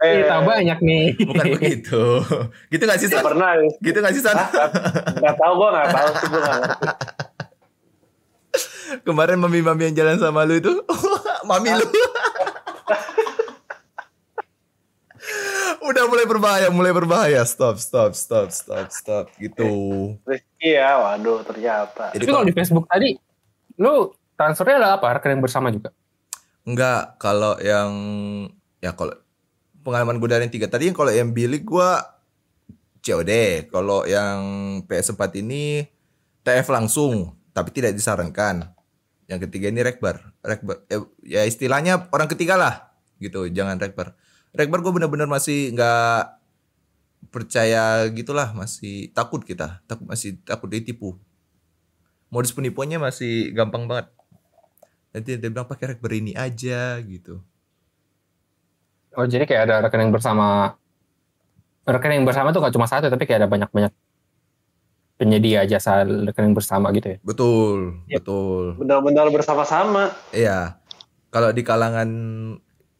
Eh, 0.03 0.19
Kita 0.19 0.43
banyak 0.43 0.83
nih. 0.83 1.15
Bukan 1.15 1.45
begitu. 1.55 2.19
Gitu 2.67 2.83
gak 2.83 2.99
sih 2.99 3.07
Gak 3.07 3.23
San? 3.23 3.27
pernah. 3.31 3.55
ya. 3.55 3.71
Gitu 3.79 3.97
gak 4.03 4.11
sih 4.11 4.19
San? 4.19 4.35
Gak 5.15 5.35
tau 5.39 5.53
gue 5.55 5.69
gak 5.71 5.87
tau 5.95 6.09
sih 6.11 6.27
gue. 6.27 6.43
Kemarin 9.07 9.39
mami-mami 9.39 9.89
yang 9.89 9.95
jalan 9.95 10.19
sama 10.19 10.43
lu 10.43 10.59
itu, 10.59 10.69
mami 11.49 11.71
lu. 11.71 11.87
Udah 15.83 16.03
mulai 16.07 16.25
berbahaya, 16.25 16.67
mulai 16.71 16.91
berbahaya. 16.95 17.41
Stop, 17.43 17.79
stop, 17.79 18.15
stop, 18.15 18.49
stop, 18.49 18.87
stop. 18.89 19.25
Gitu. 19.37 19.69
Rizky 20.23 20.79
ya, 20.79 20.95
waduh 20.99 21.43
ternyata. 21.43 22.15
Jadi 22.15 22.23
Tapi 22.23 22.33
kalau 22.33 22.45
di 22.47 22.55
Facebook 22.55 22.85
tadi, 22.87 23.09
lu 23.77 24.15
transfernya 24.39 24.75
ada 24.79 24.89
apa? 24.97 25.19
Rekening 25.19 25.43
bersama 25.43 25.69
juga. 25.69 25.91
Enggak, 26.63 27.19
kalau 27.19 27.59
yang 27.59 27.91
ya 28.79 28.95
kalau 28.95 29.11
pengalaman 29.83 30.15
gue 30.15 30.29
dari 30.31 30.47
yang 30.47 30.53
tiga 30.55 30.67
tadi 30.71 30.87
yang 30.87 30.95
kalau 30.95 31.11
yang 31.11 31.35
bilik 31.35 31.67
gue 31.67 31.89
COD, 33.03 33.31
kalau 33.67 34.07
yang 34.07 34.39
PS4 34.87 35.43
ini 35.43 35.83
TF 36.47 36.67
langsung, 36.71 37.35
tapi 37.51 37.75
tidak 37.75 37.91
disarankan. 37.91 38.71
Yang 39.27 39.47
ketiga 39.47 39.71
ini 39.71 39.83
rekbar, 39.83 40.31
rekbar 40.39 40.87
eh, 40.87 41.03
ya 41.23 41.43
istilahnya 41.43 42.07
orang 42.15 42.31
ketiga 42.31 42.55
lah, 42.55 42.95
gitu, 43.19 43.51
jangan 43.51 43.75
rekbar. 43.75 44.15
Rekbar 44.53 44.85
gue 44.85 44.93
bener-bener 44.93 45.25
masih 45.25 45.73
nggak 45.73 46.39
percaya 47.33 48.05
gitulah, 48.13 48.53
masih 48.53 49.09
takut 49.11 49.41
kita, 49.41 49.81
takut 49.89 50.05
masih 50.05 50.37
takut 50.45 50.69
ditipu. 50.69 51.17
Modus 52.29 52.53
penipuannya 52.53 52.97
masih 53.01 53.53
gampang 53.53 53.85
banget 53.89 54.09
nanti 55.13 55.37
dia 55.37 55.49
bilang 55.53 55.69
pakai 55.69 55.93
rekber 55.93 56.17
ini 56.17 56.33
aja 56.33 56.97
gitu 57.05 57.39
Oh 59.13 59.29
jadi 59.29 59.45
kayak 59.45 59.69
ada 59.69 59.75
rekening 59.85 60.09
bersama. 60.09 60.73
Rekening 61.85 62.25
bersama 62.25 62.49
tuh 62.49 62.65
gak 62.65 62.73
cuma 62.73 62.89
satu, 62.89 63.13
tapi 63.13 63.29
kayak 63.29 63.45
ada 63.45 63.49
banyak-banyak 63.51 63.93
penyedia 65.21 65.69
jasa 65.69 66.01
rekening 66.01 66.57
bersama 66.57 66.89
gitu 66.97 67.13
ya. 67.13 67.17
betul 67.21 68.01
Ya. 68.09 68.17
betul 68.17 68.73
Benar-benar 68.81 69.29
bersama-sama. 69.29 70.09
iya 70.33 70.81
kalau 71.29 71.53
di 71.53 71.61
kalangan 71.61 72.09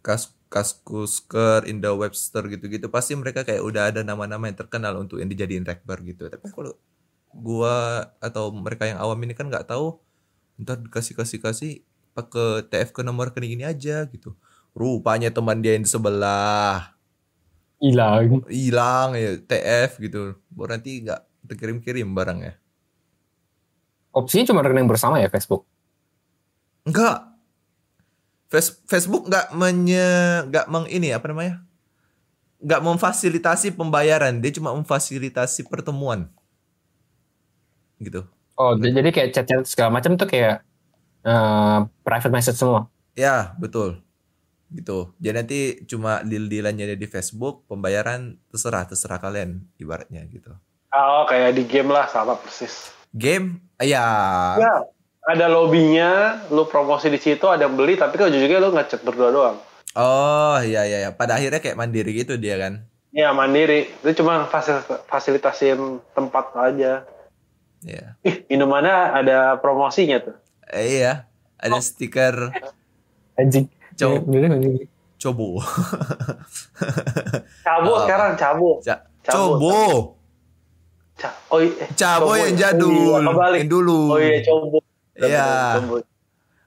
kas 0.06 0.30
kaskusker 0.54 1.66
Indo 1.66 1.98
Webster 1.98 2.46
gitu-gitu 2.46 2.86
pasti 2.94 3.18
mereka 3.18 3.42
kayak 3.42 3.66
udah 3.66 3.90
ada 3.90 4.06
nama-nama 4.06 4.46
yang 4.46 4.54
terkenal 4.54 4.94
untuk 5.02 5.18
yang 5.18 5.26
dijadiin 5.26 5.66
rekber 5.66 5.98
gitu. 6.06 6.30
Tapi 6.30 6.46
kalau 6.54 6.78
gua 7.34 8.06
atau 8.22 8.54
mereka 8.54 8.86
yang 8.86 9.02
awam 9.02 9.18
ini 9.26 9.34
kan 9.34 9.50
nggak 9.50 9.66
tahu 9.66 9.98
ntar 10.62 10.78
dikasih 10.78 11.18
kasih 11.18 11.40
kasih 11.42 11.72
pakai 12.14 12.70
TF 12.70 12.94
ke 12.94 13.02
nomor 13.02 13.34
rekening 13.34 13.58
ini 13.58 13.66
aja 13.66 14.06
gitu. 14.06 14.38
Rupanya 14.78 15.34
teman 15.34 15.58
dia 15.66 15.74
yang 15.74 15.82
di 15.82 15.90
sebelah. 15.90 16.94
Hilang. 17.82 18.46
hilang 18.46 19.18
ya 19.18 19.42
TF 19.42 19.98
gitu. 20.06 20.38
Baru 20.54 20.78
nanti 20.78 21.02
nggak 21.02 21.50
terkirim-kirim 21.50 22.14
barangnya. 22.14 22.62
Opsinya 24.14 24.54
cuma 24.54 24.62
rekening 24.62 24.86
bersama 24.86 25.18
ya 25.18 25.34
Facebook. 25.34 25.66
enggak 26.84 27.33
Facebook 28.62 29.26
nggak 29.26 29.58
menye 29.58 30.10
nggak 30.50 30.66
meng 30.70 30.86
ini 30.86 31.10
apa 31.10 31.26
namanya? 31.34 31.66
Nggak 32.62 32.82
memfasilitasi 32.86 33.74
pembayaran 33.74 34.38
dia 34.38 34.54
cuma 34.54 34.78
memfasilitasi 34.78 35.66
pertemuan. 35.66 36.30
Gitu. 37.98 38.22
Oh 38.54 38.78
jadi 38.78 39.10
kayak 39.10 39.34
chat-chat 39.34 39.66
segala 39.66 39.98
macam 39.98 40.14
tuh 40.14 40.30
kayak 40.30 40.62
eh, 41.26 41.80
private 42.06 42.34
message 42.34 42.62
semua. 42.62 42.86
ya 43.18 43.58
betul. 43.58 44.02
Gitu. 44.74 45.14
Jadi 45.22 45.36
nanti 45.38 45.60
cuma 45.86 46.26
deal 46.26 46.50
dealannya 46.50 46.98
di 46.98 47.06
Facebook 47.06 47.66
pembayaran 47.70 48.38
terserah 48.50 48.86
terserah 48.90 49.22
kalian 49.22 49.66
ibaratnya 49.78 50.26
gitu. 50.30 50.54
Oh 50.94 51.26
kayak 51.26 51.58
di 51.58 51.66
game 51.66 51.90
lah 51.90 52.06
sama 52.06 52.38
persis. 52.38 52.94
game? 53.14 53.62
Ya 53.82 54.06
Ya, 54.58 54.76
ada 55.24 55.48
lobbynya, 55.48 56.44
lu 56.50 56.64
promosi 56.64 57.08
di 57.08 57.16
situ, 57.16 57.46
ada 57.46 57.62
yang 57.62 57.74
beli, 57.74 57.94
tapi 57.94 58.14
kalau 58.14 58.28
ujungnya 58.28 58.58
lu 58.58 58.72
ngechat 58.72 59.02
berdua 59.02 59.30
doang. 59.30 59.56
oh 59.94 60.58
iya 60.60 60.84
iya 60.84 60.98
ya. 61.00 61.12
pada 61.12 61.34
akhirnya 61.34 61.58
kayak 61.58 61.76
mandiri 61.76 62.14
gitu 62.14 62.36
dia 62.36 62.58
kan 62.58 62.86
Ya 63.10 63.30
mandiri, 63.30 63.94
itu 63.94 64.10
cuma 64.18 64.42
fasil 64.46 64.82
fasilitasin 65.06 66.02
tempat 66.12 66.50
aja. 66.56 67.06
ya 67.80 68.04
Ih, 68.20 68.44
minumannya 68.48 68.92
ada 69.14 69.56
promosinya 69.56 70.20
tuh. 70.20 70.36
eh, 70.68 71.00
iya 71.00 71.24
ada 71.56 71.80
stiker 71.80 72.52
Anjing. 73.34 73.66
Coba. 73.94 74.20
Iya, 74.28 74.86
cobo 75.18 75.58
Cabo 77.64 77.88
Oh. 77.88 77.98
sekarang, 78.04 78.32
cabo. 78.36 78.70
Ca- 78.82 79.04
Cabut. 79.24 79.56
cobo 79.56 79.78
Ca- 81.16 81.38
oh 81.48 81.58
iya, 81.58 81.86
Cabo 81.96 82.34
yang 82.34 82.54
ya. 82.54 82.74
jadul, 82.74 83.22
Iya, 83.24 83.56
yang 83.56 83.70
dulu. 83.72 84.00
Oh 84.10 84.18
iya, 84.20 84.42
cobo. 84.44 84.83
Iya. 85.16 85.78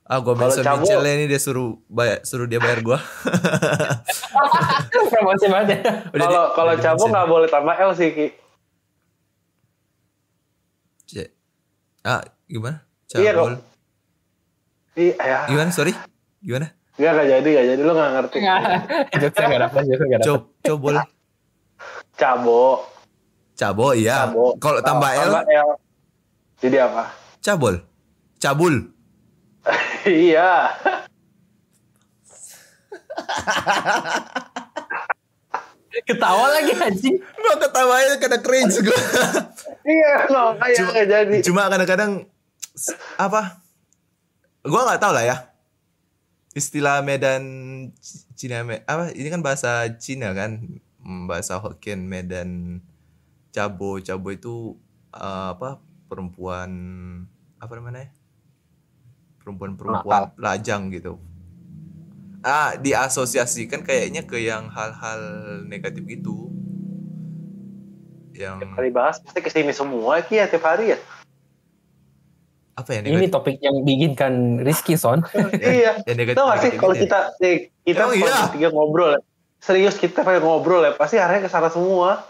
Ah, 0.03 0.23
mention 0.23 0.63
Cabo- 0.63 0.81
Mitchell 0.81 1.03
ini 1.05 1.27
dia 1.27 1.37
suruh 1.37 1.83
bayar, 1.87 2.23
suruh 2.23 2.47
dia 2.47 2.57
bayar 2.57 2.79
gua. 2.81 3.03
Promosi 5.09 5.47
banget 5.47 5.69
ya. 5.73 5.79
Kalau 6.13 6.43
kalau 6.53 6.73
cabo 6.75 6.87
di-mention. 6.97 7.11
nggak 7.11 7.27
boleh 7.27 7.49
tambah 7.49 7.75
L 7.75 7.91
sih, 7.93 8.11
Ki. 8.11 8.27
C 11.05 11.27
ah 12.03 12.19
gimana 12.45 12.83
Iya, 13.09 13.31
cabul 13.33 13.55
Iya, 14.93 15.15
ya. 15.17 15.39
gimana 15.47 15.71
sorry 15.71 15.95
gimana 16.41 16.71
Enggak, 16.97 17.11
enggak 17.13 17.27
jadi, 17.29 17.49
enggak 17.49 17.67
jadi. 17.69 17.81
Lu 17.81 17.93
enggak 17.93 18.11
ngerti. 18.11 18.39
Jokesnya 19.21 19.47
gak 19.47 19.63
dapet, 19.63 19.81
jokesnya 19.85 20.07
gak 20.09 20.19
dapet. 20.19 20.27
Cob 20.27 20.43
cobol 20.61 20.97
Cabo. 22.13 22.65
cabo 23.55 23.87
iya 23.93 24.17
Cabo. 24.25 24.45
kalau 24.57 24.81
tambah 24.81 25.11
L 25.11 25.33
Tambah 25.35 25.45
L. 25.47 25.71
Jadi 26.57 26.77
apa? 26.79 27.03
cabul 27.39 27.75
cabul. 28.39 28.93
Iya. 30.07 30.71
Ketawa 35.97 36.53
lagi 36.53 36.73
anjing. 36.77 37.17
gua 37.19 37.57
ketawanya 37.57 38.21
karena 38.21 38.39
cringe 38.39 38.85
gua. 38.85 39.01
Iya, 39.83 40.13
no, 40.29 40.43
kayak 40.61 40.77
Cuma- 40.77 40.95
jadi. 41.09 41.37
cuma 41.41 41.63
kadang-kadang 41.67 42.13
apa? 43.17 43.63
Gua 44.61 44.83
nggak 44.85 45.01
tahu 45.01 45.13
lah 45.17 45.25
ya. 45.25 45.37
Istilah 46.53 47.01
Medan 47.01 47.43
Cina 48.37 48.61
Me- 48.63 48.85
apa? 48.85 49.09
Ini 49.11 49.29
kan 49.29 49.41
bahasa 49.41 49.89
Cina 49.97 50.37
kan? 50.37 50.81
Hmm, 51.01 51.25
bahasa 51.27 51.57
Hokkien 51.57 52.05
Medan 52.05 52.83
cabo. 53.51 53.97
Cabo 53.99 54.29
itu 54.31 54.77
eh, 55.11 55.49
apa? 55.57 55.81
Perempuan 56.07 56.71
apa 57.57 57.73
namanya 57.73 58.07
perempuan-perempuan 59.47 60.35
lajang 60.43 60.91
gitu 60.91 61.23
ah 62.43 62.75
diasosiasikan 62.75 63.87
kayaknya 63.87 64.27
ke 64.27 64.43
yang 64.43 64.67
hal-hal 64.75 65.23
negatif 65.71 66.03
gitu 66.03 66.51
yang 68.35 68.59
Kali 68.75 68.91
bahas 68.93 69.23
pasti 69.23 69.41
ke 69.41 69.49
sini 69.49 69.71
semua 69.73 70.21
Ki 70.21 70.37
ya 70.37 70.51
tiap 70.51 70.67
hari 70.67 70.93
ya. 70.93 70.99
apa 72.77 72.93
ya 72.93 73.01
Ini 73.01 73.09
negatif 73.09 73.33
topik 73.33 73.57
yang 73.65 73.77
bikinkan 73.89 74.61
Rizky 74.61 75.01
Son. 75.01 75.25
iya. 75.65 75.97
yang 76.05 76.17
negatif, 76.21 76.37
Tahu 76.37 76.49
gak 76.53 76.61
sih 76.61 76.71
kalau 76.77 76.93
ya? 76.93 77.01
kita 77.09 77.19
eh, 77.41 77.73
kita 77.89 78.05
Emang 78.05 78.21
kalau 78.21 78.61
iya? 78.61 78.69
ngobrol 78.69 79.11
ya. 79.17 79.21
Serius 79.65 79.97
kita 79.97 80.21
kayak 80.21 80.45
ngobrol 80.45 80.85
ya, 80.85 80.93
pasti 80.93 81.17
arahnya 81.17 81.49
ke 81.49 81.51
sana 81.51 81.73
semua. 81.73 82.21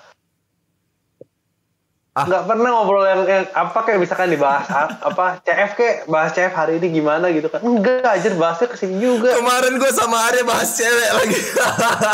Ah. 2.16 2.24
Nggak 2.24 2.48
pernah 2.48 2.68
ngobrol 2.72 3.04
yang, 3.04 3.22
yang 3.28 3.44
apa 3.52 3.78
kayak 3.84 4.00
misalkan 4.00 4.32
dibahas 4.32 4.64
apa 5.12 5.36
CF 5.44 5.76
kayak 5.76 5.96
bahas 6.08 6.32
CF 6.32 6.48
hari 6.56 6.80
ini 6.80 6.88
gimana 7.04 7.28
gitu 7.28 7.52
kan. 7.52 7.60
Enggak 7.60 8.08
aja 8.08 8.32
bahasnya 8.32 8.72
ke 8.72 8.76
sini 8.80 8.96
juga. 9.04 9.36
Kemarin 9.36 9.76
gue 9.76 9.90
sama 9.92 10.24
Arya 10.32 10.48
bahas 10.48 10.72
cewek 10.80 11.10
lagi. 11.12 11.40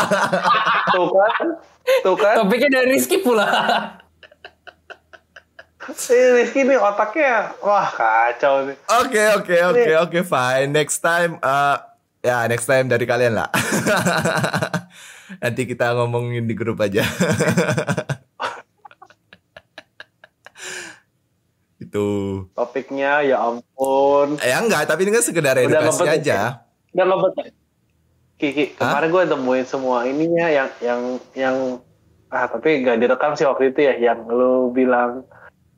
Tuh 0.93 1.07
kan. 1.07 1.45
Tuh 2.03 2.15
kan. 2.19 2.35
Topiknya 2.43 2.83
dari 2.83 2.99
Rizky 2.99 3.23
pula. 3.23 3.47
Eh, 5.87 6.27
Rizky 6.35 6.67
nih 6.67 6.75
otaknya 6.75 7.55
wah 7.63 7.87
kacau 7.87 8.67
nih. 8.67 8.75
Oke 9.07 9.23
oke 9.39 9.55
oke 9.71 9.91
oke 10.03 10.19
fine. 10.27 10.67
Next 10.67 10.99
time 10.99 11.39
eh 11.39 11.77
ya 12.27 12.43
next 12.51 12.67
time 12.67 12.91
dari 12.91 13.07
kalian 13.07 13.39
lah. 13.39 13.47
Nanti 15.47 15.63
kita 15.63 15.95
ngomongin 15.95 16.43
di 16.43 16.59
grup 16.59 16.83
aja. 16.83 17.07
Itu. 21.93 22.09
Topiknya 22.51 23.21
ya 23.21 23.37
ampun. 23.39 24.41
Eh 24.41 24.49
enggak, 24.49 24.89
tapi 24.89 25.05
ini 25.05 25.13
kan 25.13 25.21
sekedar 25.21 25.53
Udah 25.53 25.63
edukasi 25.63 26.01
ngebet 26.01 26.17
aja. 26.19 26.39
Udah 26.89 27.05
ngebet? 27.05 27.53
Kiki, 28.35 28.65
kemarin 28.73 29.07
gue 29.07 29.23
temuin 29.29 29.63
semua 29.63 30.03
ininya 30.03 30.49
yang 30.49 30.69
yang 30.81 31.01
yang 31.31 31.55
ah 32.27 32.49
tapi 32.49 32.81
gak 32.81 32.97
direkam 32.97 33.37
sih 33.37 33.45
waktu 33.45 33.69
itu 33.69 33.79
ya 33.79 33.93
yang 33.95 34.25
lu 34.25 34.67
bilang 34.67 35.21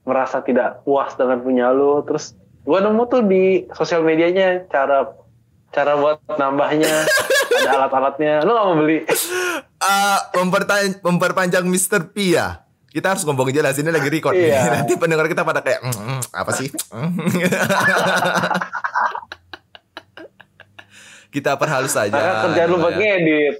merasa 0.01 0.39
tidak 0.39 0.81
puas 0.81 1.13
dengan 1.13 1.43
punya 1.43 1.69
lu 1.69 1.99
terus 2.01 2.31
gue 2.63 2.79
nemu 2.79 3.03
tuh 3.05 3.21
di 3.21 3.43
sosial 3.69 4.01
medianya 4.01 4.63
cara 4.65 5.11
cara 5.69 5.93
buat 5.93 6.17
nambahnya 6.31 7.03
ada 7.59 7.71
alat-alatnya 7.75 8.33
lu 8.41 8.51
gak 8.51 8.65
mau 8.65 8.77
beli 8.79 8.99
Eh, 9.75 10.19
mempertanya- 10.33 10.97
memperpanjang 11.03 11.67
Mr. 11.67 12.09
P 12.09 12.33
ya. 12.33 12.64
Kita 12.95 13.11
harus 13.11 13.27
ngomong 13.27 13.51
jelas 13.51 13.75
ini 13.75 13.91
lagi 13.91 14.07
record 14.07 14.31
nih. 14.33 14.55
Iya. 14.55 14.61
Nanti 14.79 14.95
pendengar 14.95 15.27
kita 15.27 15.43
pada 15.43 15.59
kayak 15.59 15.83
"Mm, 15.83 15.91
mm, 15.91 16.19
apa 16.31 16.51
sih? 16.55 16.71
kita 21.27 21.59
perhalus 21.59 21.91
saja. 21.91 22.15
karena 22.15 22.33
kerjaan 22.41 22.67
lu 22.67 22.71
gitu 22.71 22.79
ya. 22.79 22.87
pakai 22.87 23.07
edit 23.13 23.55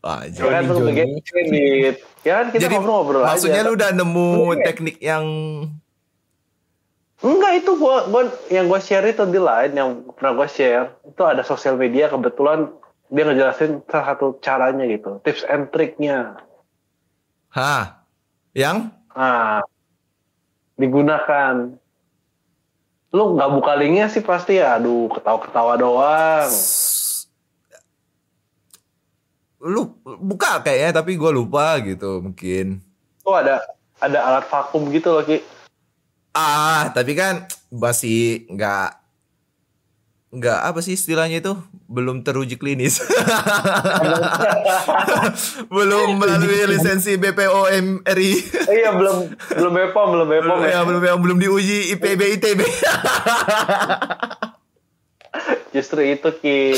Wah, 0.00 0.20
Joni. 0.26 0.48
pakai 0.80 1.04
edit 1.38 1.96
ya 2.22 2.32
kan 2.34 2.46
kita 2.48 2.60
Jadi 2.62 2.72
ngobrol-ngobrol 2.72 3.22
maksudnya 3.22 3.60
aja 3.60 3.68
lu 3.68 3.72
udah 3.76 3.90
nemu 3.92 4.28
Iya. 4.50 4.62
teknik 4.64 4.96
yang 4.98 5.24
Enggak 7.22 7.52
itu 7.54 7.78
gua, 7.78 8.08
gua 8.08 8.22
yang 8.48 8.66
gue 8.66 8.80
share 8.80 9.06
itu 9.06 9.22
di 9.28 9.38
lain 9.38 9.70
yang 9.72 9.88
pernah 10.10 10.34
gue 10.34 10.48
share 10.48 10.90
itu 11.04 11.22
ada 11.22 11.44
sosial 11.44 11.76
media 11.76 12.08
kebetulan 12.08 12.66
dia 13.06 13.22
ngejelasin 13.22 13.78
salah 13.86 14.06
satu 14.08 14.40
caranya 14.40 14.82
gitu 14.88 15.20
tips 15.22 15.46
and 15.46 15.70
triknya 15.70 16.34
Hah? 17.52 18.01
Yang? 18.52 18.92
nah 19.12 19.60
digunakan 20.74 21.76
lu 23.10 23.24
nggak 23.36 23.50
buka 23.52 23.72
linknya 23.76 24.08
sih 24.08 24.20
pasti 24.20 24.56
ya 24.56 24.80
aduh 24.80 25.08
ketawa-ketawa 25.08 25.76
doang 25.76 26.48
Lu 29.62 29.94
buka 30.02 30.58
kayaknya 30.58 30.90
tapi 30.96 31.14
gua 31.14 31.30
lupa 31.30 31.78
gitu 31.78 32.18
mungkin. 32.18 32.82
tuh 33.22 33.36
ada 33.36 33.62
ada 34.02 34.18
alat 34.18 34.44
vakum 34.48 34.90
gitu 34.90 35.14
loh 35.14 35.22
ki 35.22 35.38
Ah, 36.32 36.90
tapi 36.90 37.12
kan 37.12 37.44
masih 37.68 38.48
nggak 38.48 38.90
nggak 40.32 40.58
apa 40.64 40.80
sih 40.80 40.96
istilahnya 40.96 41.44
itu 41.44 41.52
belum 41.92 42.24
teruji 42.24 42.56
klinis. 42.56 43.04
belum 45.74 46.16
melalui 46.16 46.64
lisensi 46.72 47.20
BPOM 47.20 48.00
RI. 48.00 48.32
iya 48.72 48.96
belum 48.96 49.28
belum 49.28 49.72
bepom 49.76 50.08
belum 50.16 50.28
bepom 50.32 50.56
belum, 50.56 50.72
ya 50.72 50.80
ya, 50.80 50.88
belum 50.88 51.02
yang 51.04 51.20
belum 51.20 51.36
diuji 51.36 51.92
IPB 51.92 52.40
ITB. 52.40 52.60
justru 55.76 56.00
itu 56.04 56.28
ki 56.40 56.76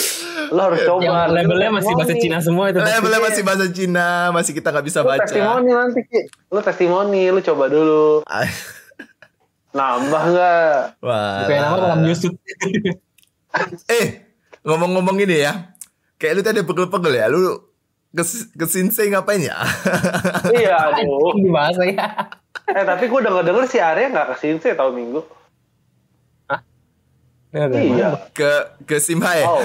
lo 0.55 0.71
harus 0.71 0.83
coba 0.87 1.03
Yang 1.03 1.31
labelnya 1.31 1.71
masih 1.79 1.93
bahasa. 1.95 2.15
Cina 2.19 2.39
semua 2.43 2.75
itu. 2.75 2.83
Labelnya 2.83 3.21
masih 3.23 3.43
bahasa 3.47 3.67
Cina, 3.71 4.35
masih 4.35 4.51
kita 4.51 4.75
nggak 4.75 4.87
bisa 4.87 4.99
lu 5.03 5.15
baca. 5.15 5.23
testimoni 5.31 5.71
nanti 5.71 6.01
ki 6.03 6.21
lu 6.51 6.59
testimoni 6.59 7.23
lu 7.31 7.39
coba 7.39 7.71
dulu 7.71 8.27
nambah 9.75 10.23
nggak 10.31 10.79
Wah. 11.03 11.47
Kayak 11.47 11.61
nama 11.71 11.77
malam 11.79 12.01
nyusut. 12.07 12.35
Eh, 13.91 14.07
ngomong-ngomong 14.67 15.17
ini 15.23 15.45
ya. 15.45 15.75
Kayak 16.19 16.33
lu 16.35 16.43
tadi 16.43 16.61
pegel-pegel 16.67 17.15
ya. 17.15 17.27
Lu 17.31 17.41
ke, 18.15 18.23
ke 18.55 18.67
Sinsei 18.71 19.11
ngapain 19.11 19.43
ya? 19.43 19.59
iya 20.59 20.95
aduh 20.95 21.35
bahasa 21.51 21.83
ya. 21.83 22.07
eh 22.65 22.85
tapi 22.87 23.11
gue 23.11 23.21
denger 23.21 23.45
denger 23.45 23.65
si 23.69 23.77
Arya 23.83 24.09
nggak 24.09 24.27
ke 24.33 24.35
sini 24.41 24.57
sih 24.57 24.73
tahun 24.73 24.95
minggu 24.97 25.21
iya 27.55 28.27
ke 28.35 28.51
ke 28.83 28.97
Simhai. 28.99 29.47
oh 29.47 29.63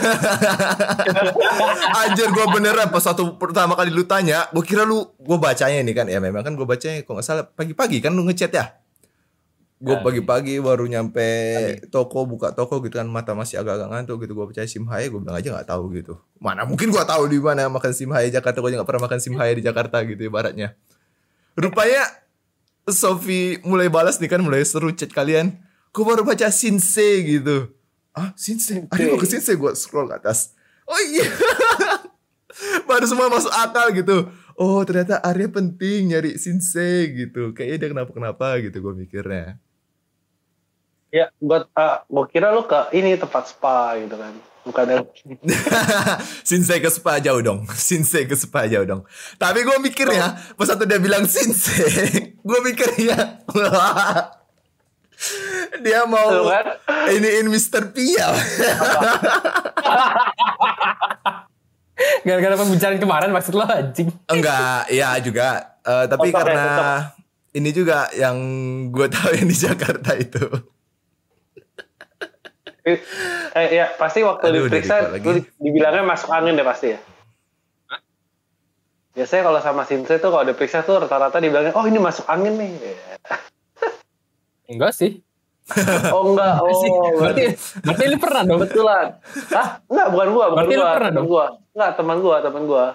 Anjir 2.06 2.30
gue 2.30 2.46
beneran 2.54 2.94
pas 2.94 3.02
satu 3.02 3.34
pertama 3.42 3.74
kali 3.74 3.90
lu 3.90 4.06
tanya, 4.06 4.46
gue 4.54 4.62
kira 4.62 4.86
lu 4.86 5.10
gue 5.18 5.38
bacanya 5.42 5.82
nih 5.82 5.96
kan 5.98 6.06
ya 6.06 6.22
memang 6.22 6.46
kan 6.46 6.54
gue 6.54 6.68
bacanya 6.70 7.02
kok 7.02 7.18
nggak 7.18 7.26
salah 7.26 7.46
pagi-pagi 7.50 7.98
kan 7.98 8.14
lu 8.14 8.22
ngechat 8.30 8.54
ya. 8.54 8.78
Gue 9.80 9.96
Ya. 9.96 10.04
pagi-pagi 10.04 10.60
baru 10.60 10.92
nyampe 10.92 11.24
toko 11.88 12.28
buka 12.28 12.52
toko 12.52 12.84
gitu 12.84 13.00
kan 13.00 13.08
mata 13.08 13.32
masih 13.32 13.64
agak-agak 13.64 13.88
ngantuk 13.88 14.28
gitu 14.28 14.36
gue 14.36 14.46
percaya 14.52 14.68
Simhai 14.68 15.08
gue 15.08 15.24
bilang 15.24 15.40
aja 15.40 15.56
nggak 15.56 15.72
tahu 15.72 15.96
gitu. 15.96 16.20
Mana 16.36 16.68
mungkin 16.68 16.92
gue 16.92 17.00
tahu 17.00 17.32
di 17.32 17.40
mana 17.40 17.72
makan 17.72 17.96
Simhai 17.96 18.28
Jakarta 18.28 18.60
gue 18.60 18.76
nggak 18.76 18.84
pernah 18.84 19.08
makan 19.08 19.24
Simhai 19.24 19.56
di 19.56 19.64
Jakarta 19.64 20.04
gitu 20.04 20.20
ibaratnya. 20.28 20.76
Rupanya 21.56 22.04
Sofi 22.92 23.56
mulai 23.64 23.88
balas 23.88 24.20
nih 24.20 24.28
kan 24.28 24.44
mulai 24.44 24.68
seru 24.68 24.92
chat 24.92 25.16
kalian. 25.16 25.56
Gue 25.96 26.04
baru 26.04 26.28
baca 26.28 26.52
Sinse 26.52 27.24
gitu. 27.24 27.72
Ah 28.12 28.36
Sinse? 28.36 28.84
Ayo 28.92 29.16
gue 29.16 29.20
ke 29.24 29.28
Sinse 29.32 29.56
gue 29.56 29.72
scroll 29.80 30.12
ke 30.12 30.20
atas. 30.20 30.60
Oh 30.84 31.00
iya. 31.08 31.24
Baru 32.90 33.06
semua 33.08 33.32
masuk 33.32 33.54
akal 33.54 33.96
gitu. 33.96 34.28
Oh 34.60 34.84
ternyata 34.84 35.24
Arya 35.24 35.48
penting 35.48 36.12
nyari 36.12 36.36
Sinse 36.36 37.16
gitu. 37.16 37.56
Kayaknya 37.56 37.78
dia 37.80 37.90
kenapa-kenapa 37.96 38.60
gitu 38.60 38.84
gue 38.84 38.94
mikirnya. 39.08 39.56
Ya 41.10 41.34
buat 41.42 41.70
ah, 41.74 42.06
gue 42.06 42.26
kira 42.30 42.54
lu 42.54 42.66
ke 42.66 42.94
ini 42.94 43.18
tempat 43.18 43.50
spa 43.50 43.98
gitu 43.98 44.14
kan 44.14 44.34
bukan 44.70 44.86
yang 44.86 45.06
Sinse 46.48 46.78
ke 46.78 46.90
spa 46.94 47.18
jauh 47.18 47.42
dong. 47.42 47.66
Sinse 47.88 48.30
ke 48.30 48.36
spa 48.38 48.70
jauh 48.70 48.86
dong. 48.86 49.02
Tapi 49.42 49.66
gue 49.66 49.78
mikirnya 49.82 50.38
pas 50.54 50.68
satu 50.70 50.86
dia 50.86 51.02
bilang 51.02 51.26
Sinse, 51.26 51.74
gue 52.48 52.60
mikirnya 52.62 53.42
dia 55.84 56.08
mau 56.08 56.48
kan? 56.48 56.80
iniin 57.12 57.52
Mr. 57.52 57.92
Pia. 57.92 58.32
Gara-gara 62.24 62.56
pembicaraan 62.56 63.00
kemarin 63.04 63.36
maksud 63.36 63.60
lo 63.60 63.68
anjing. 63.68 64.08
Enggak, 64.32 64.88
ya 64.88 65.20
juga. 65.20 65.76
Eh, 65.84 66.06
tapi 66.08 66.32
ya, 66.32 66.36
karena 66.40 66.64
tetap. 66.64 67.04
ini 67.52 67.70
juga 67.76 68.08
yang 68.16 68.38
gue 68.96 69.08
tahu 69.12 69.36
yang 69.36 69.48
di 69.52 69.58
Jakarta 69.60 70.16
itu. 70.16 70.48
Eh, 73.52 73.68
ya 73.74 73.86
pasti 73.94 74.22
waktu 74.22 74.46
Aduh, 74.46 74.66
diperiksa 74.66 74.96
di- 75.16 75.46
dibilangnya 75.58 76.04
masuk 76.04 76.30
angin 76.30 76.54
deh 76.54 76.64
pasti 76.64 76.94
ya. 76.94 77.00
Biasanya 79.12 79.44
kalau 79.44 79.60
sama 79.60 79.84
Sinse 79.84 80.16
tuh 80.16 80.30
kalau 80.30 80.46
diperiksa 80.46 80.82
tuh 80.82 81.02
rata-rata 81.02 81.38
dibilangnya 81.38 81.74
oh 81.74 81.84
ini 81.84 81.98
masuk 81.98 82.24
angin 82.26 82.56
nih. 82.56 82.72
Enggak 84.68 84.94
sih. 84.94 85.20
Oh 86.10 86.34
enggak, 86.34 86.54
oh 86.60 86.74
Sih, 86.74 86.90
berarti 86.90 87.14
berarti 87.14 87.44
berarti 87.86 88.04
lu 88.08 88.18
pernah 88.18 88.42
dong. 88.42 88.58
kebetulan. 88.58 89.06
Hah? 89.54 89.68
Enggak, 89.86 90.08
bukan 90.10 90.28
gua, 90.32 90.46
bukan 90.48 90.58
Berarti 90.58 90.74
lu 90.74 90.82
gua, 90.82 90.90
pernah 90.90 90.98
teman 91.06 91.14
dong? 91.16 91.28
gua. 91.28 91.46
Enggak, 91.70 91.92
teman 91.94 92.18
gua, 92.20 92.36
teman 92.42 92.64
gua. 92.66 92.86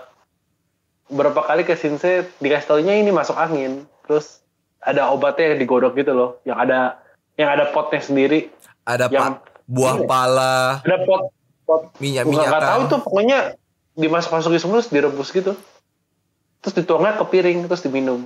Berapa 1.06 1.40
kali 1.44 1.62
ke 1.62 1.74
Sinse 1.74 2.10
dikasih 2.36 2.66
taunya 2.66 2.94
ini 2.96 3.10
masuk 3.10 3.36
angin. 3.36 3.86
Terus 4.02 4.42
ada 4.80 5.06
obatnya 5.08 5.54
yang 5.54 5.60
digodok 5.60 5.94
gitu 5.94 6.10
loh, 6.10 6.42
yang 6.42 6.58
ada 6.58 6.98
yang 7.36 7.46
ada 7.48 7.70
potnya 7.70 8.00
sendiri. 8.00 8.50
Ada 8.82 9.06
Yang- 9.06 9.22
pak 9.38 9.53
buah 9.64 9.96
Iya. 10.00 10.06
pala, 10.06 10.56
Ada 10.84 10.98
pot 11.04 11.22
pot 11.64 11.82
minyak 11.96 12.28
Gua 12.28 12.44
nggak 12.44 12.60
tahu 12.60 12.82
tuh 12.92 13.00
pokoknya 13.00 13.38
dimasuk-masukin 13.96 14.60
semua 14.60 14.76
terus 14.80 14.90
direbus 14.92 15.28
gitu. 15.32 15.52
Terus 16.60 16.74
dituangnya 16.76 17.16
ke 17.20 17.24
piring 17.28 17.68
terus 17.68 17.84
diminum. 17.84 18.24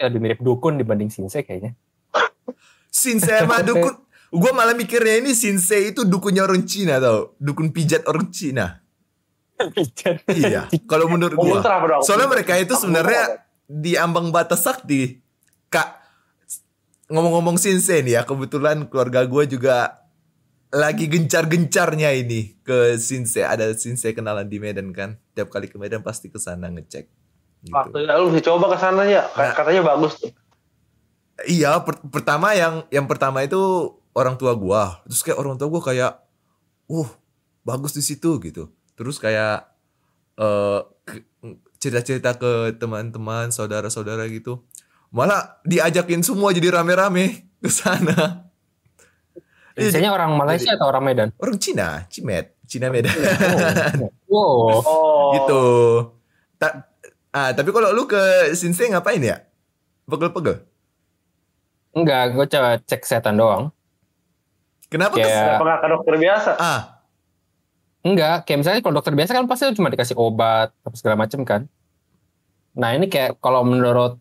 Ya, 0.00 0.08
lebih 0.08 0.20
mirip 0.20 0.40
dukun 0.40 0.80
dibanding 0.80 1.12
Sinse 1.12 1.44
kayaknya. 1.44 1.76
Sinse 2.92 3.44
mah 3.44 3.60
dukun. 3.60 4.00
Gue 4.34 4.50
malah 4.50 4.74
mikirnya 4.74 5.22
ini 5.22 5.30
Sinse 5.30 5.94
itu 5.94 6.02
dukunnya 6.02 6.42
orang 6.42 6.64
Cina 6.66 6.98
tau. 6.98 7.36
Dukun 7.38 7.70
pijat 7.70 8.02
orang 8.08 8.28
Cina. 8.34 8.82
Iya. 10.26 10.66
Kalau 10.90 11.06
menurut 11.06 11.38
gue. 11.38 11.58
Soalnya 12.02 12.26
mereka 12.26 12.58
itu 12.58 12.74
sebenarnya 12.74 13.46
di 13.64 13.94
ambang 13.94 14.34
batas 14.34 14.66
sakti. 14.66 15.22
Kak, 15.70 16.03
ngomong-ngomong 17.08 17.60
Sinse 17.60 18.00
nih 18.00 18.20
ya, 18.20 18.22
kebetulan 18.24 18.88
keluarga 18.88 19.28
gue 19.28 19.44
juga 19.48 20.04
lagi 20.74 21.06
gencar-gencarnya 21.06 22.10
ini 22.18 22.58
ke 22.66 22.98
Sinse. 22.98 23.46
Ada 23.46 23.76
Sinse 23.78 24.10
kenalan 24.10 24.50
di 24.50 24.58
Medan 24.58 24.90
kan. 24.90 25.20
Tiap 25.36 25.52
kali 25.52 25.70
ke 25.70 25.78
Medan 25.78 26.02
pasti 26.02 26.32
ke 26.32 26.40
sana 26.42 26.66
ngecek. 26.66 27.06
Gitu. 27.64 27.72
Waktu 27.72 28.04
lu 28.04 28.28
bisa 28.34 28.50
coba 28.50 28.74
ke 28.74 28.76
sana 28.76 29.06
ya. 29.06 29.24
Nah. 29.38 29.54
Katanya 29.54 29.82
bagus 29.86 30.18
tuh. 30.18 30.30
Iya, 31.46 31.82
per- 31.82 32.02
pertama 32.10 32.54
yang 32.54 32.86
yang 32.90 33.06
pertama 33.06 33.42
itu 33.46 33.58
orang 34.14 34.34
tua 34.34 34.54
gua. 34.54 35.02
Terus 35.06 35.22
kayak 35.22 35.38
orang 35.38 35.56
tua 35.58 35.68
gua 35.70 35.82
kayak, 35.82 36.12
uh, 36.90 37.10
bagus 37.62 37.94
di 37.94 38.02
situ 38.02 38.38
gitu. 38.42 38.70
Terus 38.98 39.18
kayak 39.22 39.70
eh 40.34 40.80
cerita-cerita 41.78 42.40
ke 42.40 42.74
teman-teman, 42.80 43.52
saudara-saudara 43.52 44.24
gitu. 44.32 44.64
Malah 45.14 45.62
diajakin 45.62 46.26
semua 46.26 46.50
jadi 46.50 46.74
rame-rame 46.74 47.46
ke 47.62 47.70
sana. 47.70 48.50
Biasanya 49.74 50.10
orang 50.10 50.34
Malaysia 50.34 50.74
atau 50.74 50.90
orang 50.90 51.02
Medan? 51.02 51.28
Orang 51.38 51.58
Cina, 51.58 52.06
Cimet, 52.10 52.58
Cina 52.66 52.90
Medan. 52.90 53.14
Wow. 54.26 54.82
Oh. 54.82 55.30
gitu. 55.32 55.62
Ta- 56.58 56.90
ah, 57.30 57.54
tapi 57.54 57.70
kalau 57.70 57.94
lu 57.94 58.02
ke 58.04 58.18
Sinse 58.52 58.86
ngapain 58.86 59.22
ya? 59.22 59.46
Pegel-pegel. 60.04 60.66
Enggak, 61.94 62.34
gue 62.34 62.46
coba 62.50 62.82
cek 62.82 63.06
kesehatan 63.06 63.38
doang. 63.38 63.70
Kenapa 64.90 65.14
Kayak- 65.14 65.30
kes- 65.30 65.58
Kenapa 65.58 65.78
ke 65.78 65.86
dokter 65.90 66.14
biasa? 66.18 66.50
Ah, 66.58 66.80
Enggak, 68.04 68.44
kayak 68.44 68.58
misalnya 68.60 68.80
kalau 68.82 68.94
dokter 68.98 69.14
biasa 69.14 69.30
kan 69.32 69.46
pasti 69.48 69.64
cuma 69.72 69.88
dikasih 69.88 70.18
obat 70.18 70.74
apa 70.76 70.92
segala 70.92 71.16
macam 71.16 71.40
kan. 71.40 71.64
Nah 72.76 72.92
ini 72.92 73.08
kayak 73.08 73.40
kalau 73.40 73.64
menurut 73.64 74.20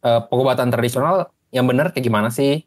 eh, 0.00 0.20
pengobatan 0.26 0.68
tradisional 0.68 1.28
yang 1.48 1.64
benar 1.64 1.92
kayak 1.92 2.04
gimana 2.04 2.28
sih? 2.28 2.64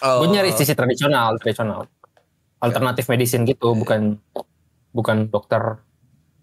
oh, 0.00 0.22
Gue 0.22 0.28
nyari 0.30 0.52
sisi 0.52 0.72
tradisional, 0.72 1.36
tradisional, 1.36 1.90
alternatif 2.58 3.08
medicine 3.08 3.42
gitu, 3.42 3.74
bukan 3.74 4.16
bukan 4.90 5.28
dokter 5.28 5.82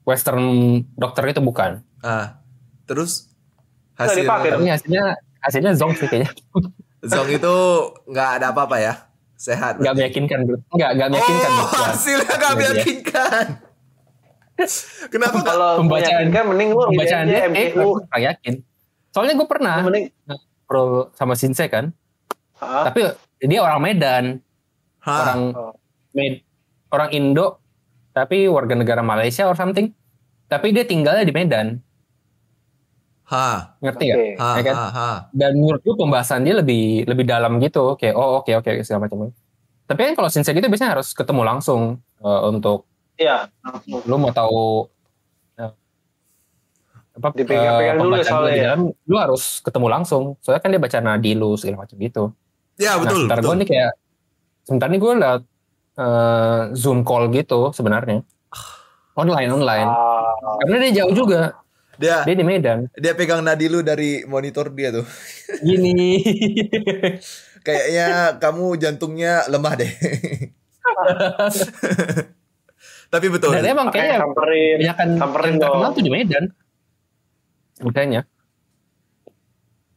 western 0.04 0.44
dokter 0.94 1.26
itu 1.26 1.40
bukan. 1.40 1.82
Ah, 2.00 2.38
terus 2.86 3.32
hasil. 3.96 4.28
Tapi 4.28 4.68
hasilnya 4.68 5.18
hasilnya 5.42 5.72
zong 5.74 5.96
sih 5.98 6.06
kayaknya. 6.06 6.30
zong 7.12 7.30
itu 7.32 7.56
nggak 8.06 8.30
ada 8.38 8.52
apa-apa 8.52 8.78
ya, 8.78 8.94
sehat. 9.36 9.82
Nggak 9.82 9.96
meyakinkan, 9.96 10.40
bro. 10.46 10.58
Nggak 10.76 10.90
nggak 10.94 11.10
meyakinkan. 11.10 11.52
oh. 11.52 11.66
Ya. 11.66 11.80
hasilnya 11.90 12.34
nggak 12.36 12.54
meyakinkan. 12.54 13.46
Kenapa? 15.12 15.38
Kalau 15.44 15.70
Pembacaan- 15.84 16.32
meyakinkan 16.32 16.44
mending 16.48 16.70
lu 16.72 16.82
Pembacaan 16.88 17.26
aja 17.28 17.48
eh, 17.52 18.22
yakin. 18.24 18.54
Soalnya 19.16 19.40
gue 19.40 19.48
pernah 19.48 19.80
Mending 19.80 20.12
pro 20.68 21.08
sama 21.16 21.40
Sinse 21.40 21.72
kan, 21.72 21.96
Hah? 22.60 22.92
tapi 22.92 23.08
dia 23.40 23.64
orang 23.64 23.80
Medan, 23.80 24.24
Hah? 25.00 25.20
orang 25.24 25.42
Oh. 25.56 25.72
Med, 26.12 26.44
orang 26.92 27.16
Indo, 27.16 27.64
tapi 28.12 28.52
warga 28.52 28.76
negara 28.76 29.00
Malaysia 29.00 29.48
or 29.48 29.56
something. 29.56 29.96
Tapi 30.52 30.76
dia 30.76 30.84
tinggalnya 30.84 31.24
di 31.24 31.32
Medan, 31.32 31.80
Hah? 33.24 33.80
ngerti 33.80 34.06
Oke. 34.12 34.16
nggak? 34.36 34.38
Hah? 34.38 34.54
Ya 34.60 34.62
kan? 34.62 34.76
Dan 35.32 35.52
menurut 35.58 35.80
gue 35.80 35.96
pembahasan 35.96 36.44
dia 36.44 36.60
lebih 36.60 37.08
lebih 37.08 37.24
dalam 37.24 37.56
gitu, 37.58 37.96
kayak 37.96 38.14
oh 38.14 38.44
oke 38.44 38.52
oke 38.52 38.84
segala 38.84 39.08
macam. 39.08 39.32
Tapi 39.88 40.02
kan 40.12 40.14
kalau 40.14 40.28
Sinse 40.28 40.52
gitu 40.52 40.68
biasanya 40.68 41.00
harus 41.00 41.16
ketemu 41.16 41.42
langsung 41.48 42.04
eh, 42.20 42.42
untuk 42.46 42.84
Iya. 43.16 43.48
langsung. 43.64 44.04
lu 44.04 44.16
mau 44.20 44.36
tahu 44.36 44.92
apa 47.16 47.28
Dipegang-pegang 47.32 47.96
eh, 47.96 48.02
dulu 48.04 48.14
ya 48.14 48.20
pembacaan 48.20 48.32
soalnya 48.36 48.52
di 48.52 48.60
ya. 48.60 48.66
dalam, 48.68 48.82
lu 48.92 49.16
harus 49.16 49.44
ketemu 49.64 49.88
langsung. 49.88 50.24
Soalnya 50.44 50.62
kan 50.62 50.70
dia 50.76 50.82
baca 50.84 50.98
nadi 51.00 51.32
lu 51.32 51.56
segala 51.56 51.88
macam 51.88 51.96
gitu. 51.96 52.24
Ya 52.76 52.92
nah, 52.92 53.08
betul. 53.08 53.16
sebentar 53.24 53.38
betul. 53.40 53.48
gue 53.48 53.56
nih 53.64 53.68
kayak 53.72 53.92
sebentar 54.68 54.88
nih 54.92 55.00
gue 55.00 55.14
liat 55.16 55.42
eh, 55.96 56.62
zoom 56.76 57.00
call 57.08 57.32
gitu 57.32 57.72
sebenarnya 57.72 58.20
online 59.16 59.48
online 59.48 59.88
Ah, 59.88 60.60
karena 60.60 60.76
dia 60.88 60.92
jauh 61.04 61.16
juga 61.16 61.56
Dia 61.96 62.28
dia 62.28 62.36
di 62.36 62.44
Medan 62.44 62.92
dia 63.00 63.16
pegang 63.16 63.40
nadi 63.40 63.72
lu 63.72 63.80
dari 63.80 64.28
monitor 64.28 64.68
dia 64.76 64.92
tuh. 64.92 65.08
gini 65.64 66.20
Kayaknya 67.66 68.38
kamu 68.38 68.78
jantungnya 68.78 69.48
lemah 69.50 69.74
deh. 69.74 69.90
Tapi 73.14 73.26
betul. 73.32 73.58
dan 73.58 73.66
emang 73.66 73.90
kayaknya 73.90 74.22
samperin. 74.22 74.78
samperin 75.18 75.54
yang 75.56 75.64
terkenal 75.64 75.90
tuh 75.96 76.04
di 76.04 76.12
Medan 76.12 76.46
makanya 77.84 78.24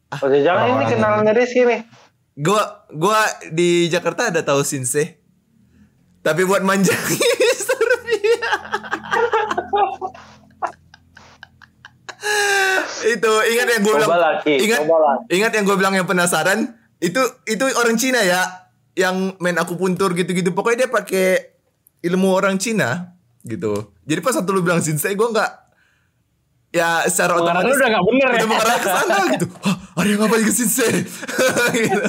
Oh, 0.08 0.24
jangan 0.24 0.72
ini 0.72 0.84
kenalannya 0.88 1.36
Rizky 1.36 1.68
nih. 1.68 1.84
Gua 2.32 2.88
gua 2.88 3.28
di 3.52 3.92
Jakarta 3.92 4.32
ada 4.32 4.40
tahu 4.40 4.64
Sinse. 4.64 5.20
Tapi 6.24 6.48
buat 6.48 6.64
manjangin. 6.64 7.20
Pia. 8.08 8.52
itu 13.08 13.32
ingat 13.52 13.66
yang 13.68 13.82
gue 13.84 13.94
bilang 13.94 14.10
lagi. 14.16 14.54
ingat 14.58 14.80
ingat 15.30 15.52
yang 15.54 15.64
gue 15.64 15.76
bilang 15.76 15.94
yang 15.94 16.08
penasaran 16.08 16.72
itu 16.98 17.20
itu 17.46 17.62
orang 17.78 17.94
Cina 17.94 18.20
ya 18.24 18.42
yang 18.98 19.38
main 19.38 19.54
akupuntur 19.60 20.16
gitu-gitu 20.18 20.50
pokoknya 20.50 20.86
dia 20.86 20.90
pakai 20.90 21.26
ilmu 22.02 22.32
orang 22.32 22.58
Cina 22.58 23.14
gitu 23.46 23.94
jadi 24.02 24.18
pas 24.18 24.34
satu 24.34 24.50
lu 24.50 24.66
bilang 24.66 24.82
Shinsei 24.82 25.14
gue 25.14 25.28
nggak 25.30 25.67
ya 26.78 27.02
secara 27.10 27.34
Pengarang 27.34 27.66
otomatis 27.66 27.74
udah 27.74 27.88
nggak 27.90 28.06
bener 28.06 28.28
ya? 28.28 28.36
udah 28.38 28.48
mengarah 28.48 28.76
ke 28.78 28.88
sana 28.88 29.16
gitu 29.34 29.46
Hah, 29.66 29.76
ada 29.98 30.08
yang 30.08 30.20
ngapain 30.22 30.44
ke 30.46 30.52
Shinsei 30.54 30.90
gitu. 31.74 32.02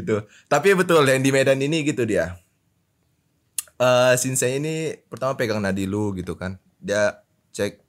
gitu 0.00 0.16
tapi 0.48 0.68
betul 0.72 1.04
yang 1.04 1.20
di 1.20 1.30
Medan 1.30 1.60
ini 1.60 1.84
gitu 1.84 2.08
dia 2.08 2.40
eh 3.76 4.14
Shinsei 4.16 4.56
ini 4.56 4.96
pertama 5.12 5.36
pegang 5.36 5.60
nadi 5.60 5.84
lu 5.84 6.16
gitu 6.16 6.32
kan 6.32 6.56
dia 6.80 7.20
cek 7.52 7.84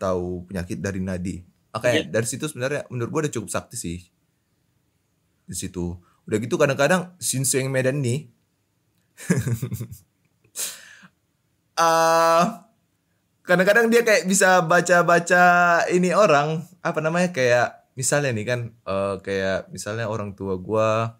tahu 0.00 0.48
penyakit 0.48 0.80
dari 0.80 1.04
nadi 1.04 1.44
Oke, 1.68 2.08
dari 2.08 2.24
situ 2.26 2.48
sebenarnya 2.48 2.88
menurut 2.88 3.10
gua 3.12 3.20
udah 3.28 3.34
cukup 3.38 3.52
sakti 3.52 3.76
sih. 3.76 3.98
Di 5.44 5.52
situ. 5.52 6.00
Udah 6.24 6.36
gitu 6.40 6.56
kadang-kadang 6.56 7.12
Shinsei 7.20 7.64
yang 7.64 7.72
Medan 7.72 8.04
nih 8.04 8.28
eh 11.78 12.44
kadang-kadang 13.48 13.88
dia 13.88 14.04
kayak 14.04 14.28
bisa 14.28 14.60
baca-baca 14.60 15.44
ini 15.88 16.12
orang 16.12 16.60
apa 16.84 17.00
namanya 17.00 17.32
kayak 17.32 17.88
misalnya 17.96 18.36
nih 18.36 18.44
kan 18.44 18.60
eh, 18.84 19.16
kayak 19.24 19.72
misalnya 19.72 20.04
orang 20.12 20.36
tua 20.36 20.60
gua 20.60 21.16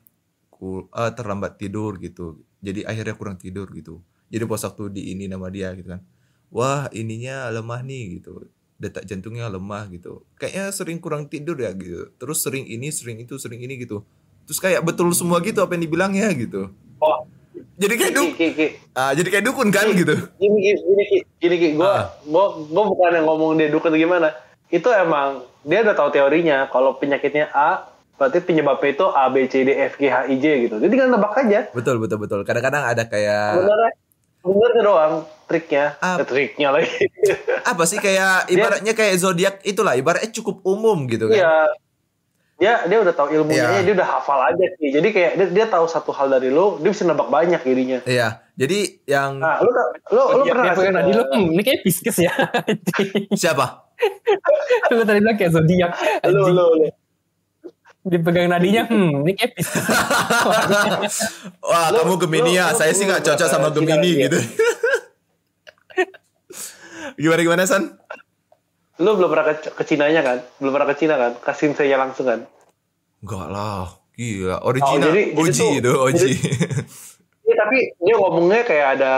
ku, 0.53 0.93
eh, 0.93 1.13
terlambat 1.17 1.57
tidur 1.57 1.97
gitu. 1.97 2.45
Jadi 2.61 2.85
akhirnya 2.85 3.17
kurang 3.17 3.41
tidur 3.41 3.73
gitu. 3.73 4.05
Jadi 4.29 4.45
pas 4.45 4.61
waktu 4.61 4.93
di 4.93 5.17
ini 5.17 5.25
nama 5.25 5.49
dia 5.49 5.73
gitu 5.73 5.89
kan 5.89 6.05
wah 6.53 6.89
ininya 6.93 7.49
lemah 7.53 7.81
nih 7.85 8.21
gitu. 8.21 8.49
Detak 8.79 9.09
jantungnya 9.09 9.51
lemah 9.51 9.91
gitu. 9.91 10.23
Kayaknya 10.39 10.65
sering 10.71 10.99
kurang 11.03 11.27
tidur 11.27 11.59
ya 11.59 11.73
gitu. 11.75 12.13
Terus 12.15 12.39
sering 12.45 12.69
ini 12.69 12.93
sering 12.95 13.19
itu 13.25 13.35
sering 13.41 13.59
ini 13.59 13.81
gitu. 13.81 14.05
Terus 14.47 14.61
kayak 14.63 14.85
betul 14.87 15.11
semua 15.13 15.43
gitu 15.43 15.61
apa 15.61 15.77
yang 15.77 15.85
dibilangnya 15.89 16.29
gitu. 16.37 16.73
Oh, 17.03 17.27
jadi 17.77 17.95
kayak 17.95 18.13
Ki, 18.13 18.19
duk 18.19 18.29
Ki, 18.35 18.47
Ki. 18.53 18.67
ah, 18.93 19.13
jadi 19.13 19.29
kayak 19.29 19.45
dukun 19.45 19.69
kan 19.69 19.87
gitu 19.91 20.15
Gini, 20.37 20.59
gini, 20.59 20.81
gini. 20.81 21.05
Gini, 21.39 21.57
Ki. 21.57 21.69
Gua, 21.75 21.89
Ah. 21.89 22.05
gua 22.25 22.45
bukan 22.85 23.13
yang 23.13 23.25
ngomong 23.25 23.57
dia 23.57 23.69
dukun 23.69 23.91
atau 23.91 23.99
gimana. 23.99 24.29
itu 24.69 24.85
emang 24.85 25.41
dia 25.65 25.81
udah 25.81 25.97
tahu 25.97 26.13
teorinya 26.13 26.69
kalau 26.69 26.93
penyakitnya 26.95 27.49
A 27.51 27.89
berarti 28.15 28.43
penyebabnya 28.43 28.91
itu 28.93 29.07
A 29.09 29.25
B 29.29 29.47
C 29.47 29.63
D 29.63 29.73
F 29.73 29.97
G 29.97 30.11
H 30.11 30.29
I 30.29 30.37
J 30.37 30.69
gitu. 30.69 30.77
Jadi 30.77 30.91
tinggal 30.91 31.09
nebak 31.09 31.33
aja. 31.33 31.71
Betul 31.73 31.97
betul 31.97 32.19
betul. 32.19 32.45
Kadang-kadang 32.45 32.85
ada 32.85 33.07
kayak 33.07 33.57
Sebenarnya 33.57 33.91
sebenarnya 34.39 34.83
doang 34.85 35.15
triknya. 35.47 35.85
Ah. 36.03 36.21
Eh, 36.21 36.27
triknya 36.27 36.69
lagi. 36.69 36.91
apa 37.65 37.83
sih 37.87 37.97
kayak 37.97 38.51
ibaratnya 38.51 38.93
kayak 38.93 39.15
zodiak 39.17 39.55
itulah 39.65 39.97
ibaratnya 39.97 40.29
cukup 40.35 40.61
umum 40.67 41.09
gitu 41.09 41.33
kan. 41.33 41.39
Iya. 41.41 41.57
Dia 42.59 42.83
dia 42.85 42.99
udah 42.99 43.15
tahu 43.15 43.31
ilmunya, 43.31 43.71
Iya. 43.71 43.87
dia 43.87 43.95
udah 43.95 44.09
hafal 44.09 44.39
aja 44.45 44.67
sih. 44.77 44.91
Jadi 44.91 45.09
kayak 45.09 45.33
dia, 45.35 45.47
dia 45.55 45.67
tahu 45.67 45.87
satu 45.87 46.11
hal 46.11 46.27
dari 46.29 46.51
lu, 46.51 46.75
dia 46.79 46.91
bisa 46.91 47.03
nebak 47.03 47.27
banyak 47.29 47.63
jadinya. 47.63 48.03
Iya. 48.03 48.43
Jadi 48.53 48.79
yang 49.05 49.39
Nah, 49.39 49.63
lu 49.63 49.71
lu 49.71 49.79
lu 50.11 50.43
Dia- 50.43 50.51
pernah 50.51 50.65
dia 50.65 50.67
nggak 50.67 50.75
sih, 50.75 50.81
pegang 50.81 50.95
nadi 50.97 51.11
lu, 51.13 51.23
eh, 51.23 51.27
hmm, 51.31 51.49
ini 51.49 51.63
kayak 51.63 51.81
pisces 51.83 52.17
ya. 52.19 52.33
siapa? 53.47 53.67
lu 54.89 55.03
tadi 55.03 55.19
bilang 55.19 55.35
kayak 55.35 55.53
zodiak. 55.53 55.91
lu 56.27 56.39
anjing. 56.43 56.51
lu 56.53 56.65
lu. 56.77 56.89
Dipegang 58.01 58.49
nadinya, 58.49 58.83
hmm, 58.87 59.23
ini 59.23 59.33
kayak 59.33 59.53
pisces. 59.55 59.85
Wah, 61.63 61.87
Lu- 61.89 61.99
kamu 62.01 62.15
Gemini 62.19 62.51
ya. 62.53 62.71
lu- 62.71 62.77
Saya 62.77 62.91
sih 62.91 63.05
nggak 63.05 63.23
cocok 63.23 63.47
sama 63.47 63.71
Gemini 63.71 64.19
gitu. 64.21 64.39
gimana 67.17 67.41
gimana 67.41 67.63
San? 67.65 67.95
Lu 68.99 69.15
belum 69.15 69.31
pernah 69.31 69.47
ke, 69.55 69.71
ke 69.71 69.83
Cinanya 69.87 70.21
kan? 70.23 70.39
Belum 70.59 70.75
pernah 70.75 70.89
ke 70.91 70.97
Cina 70.99 71.15
kan? 71.15 71.33
Kasih 71.39 71.71
saya 71.75 71.97
langsung 71.99 72.27
kan? 72.27 72.41
Enggak 73.23 73.47
lah. 73.49 73.87
Gila, 74.19 74.67
original. 74.67 74.99
Oh, 74.99 74.99
jadi- 74.99 75.31
jadi 75.31 75.39
Oji 75.39 75.63
tuh- 75.63 75.79
itu, 75.79 75.93
Oji. 75.95 76.31
Iya 77.49 77.55
tapi 77.57 77.79
dia 77.97 78.15
ngomongnya 78.19 78.61
kayak 78.61 78.89
ada 78.99 79.11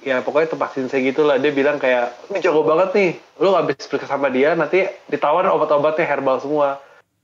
ya 0.00 0.24
pokoknya 0.24 0.56
tempat 0.56 0.72
sinsei 0.72 1.04
gitu 1.04 1.22
lah 1.22 1.36
dia 1.36 1.52
bilang 1.52 1.76
kayak 1.76 2.32
ini 2.32 2.40
jago 2.40 2.64
banget 2.64 2.90
nih 2.96 3.10
lu 3.38 3.52
habis 3.52 3.76
periksa 3.86 4.08
sama 4.08 4.32
dia 4.32 4.56
nanti 4.56 4.82
ditawar 5.06 5.46
obat-obatnya 5.46 6.02
herbal 6.02 6.40
semua 6.40 6.80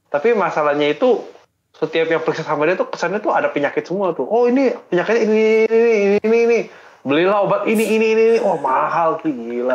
tapi 0.08 0.36
masalahnya 0.36 0.92
itu 0.92 1.24
setiap 1.74 2.06
yang 2.06 2.22
periksa 2.22 2.44
sama 2.44 2.68
dia 2.68 2.76
tuh 2.76 2.86
kesannya 2.86 3.18
tuh 3.18 3.32
ada 3.32 3.48
penyakit 3.48 3.82
semua 3.82 4.12
tuh 4.12 4.28
oh 4.28 4.46
ini 4.46 4.70
penyakitnya 4.92 5.24
ini 5.24 5.40
ini 5.64 5.90
ini 5.90 6.18
ini, 6.22 6.38
ini. 6.44 6.58
belilah 7.02 7.42
obat 7.42 7.64
ini 7.66 7.84
ini 7.88 8.06
ini, 8.12 8.22
ini. 8.36 8.38
oh 8.44 8.60
mahal 8.60 9.18
Ki. 9.18 9.32
gila 9.32 9.74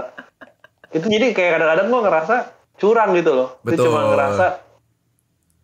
itu 0.93 1.05
jadi 1.09 1.33
kayak 1.33 1.51
kadang-kadang 1.59 1.87
gua 1.89 2.01
ngerasa 2.05 2.35
curang 2.77 3.09
gitu 3.17 3.31
loh 3.33 3.49
Betul. 3.65 3.89
cuma 3.89 4.13
ngerasa 4.13 4.45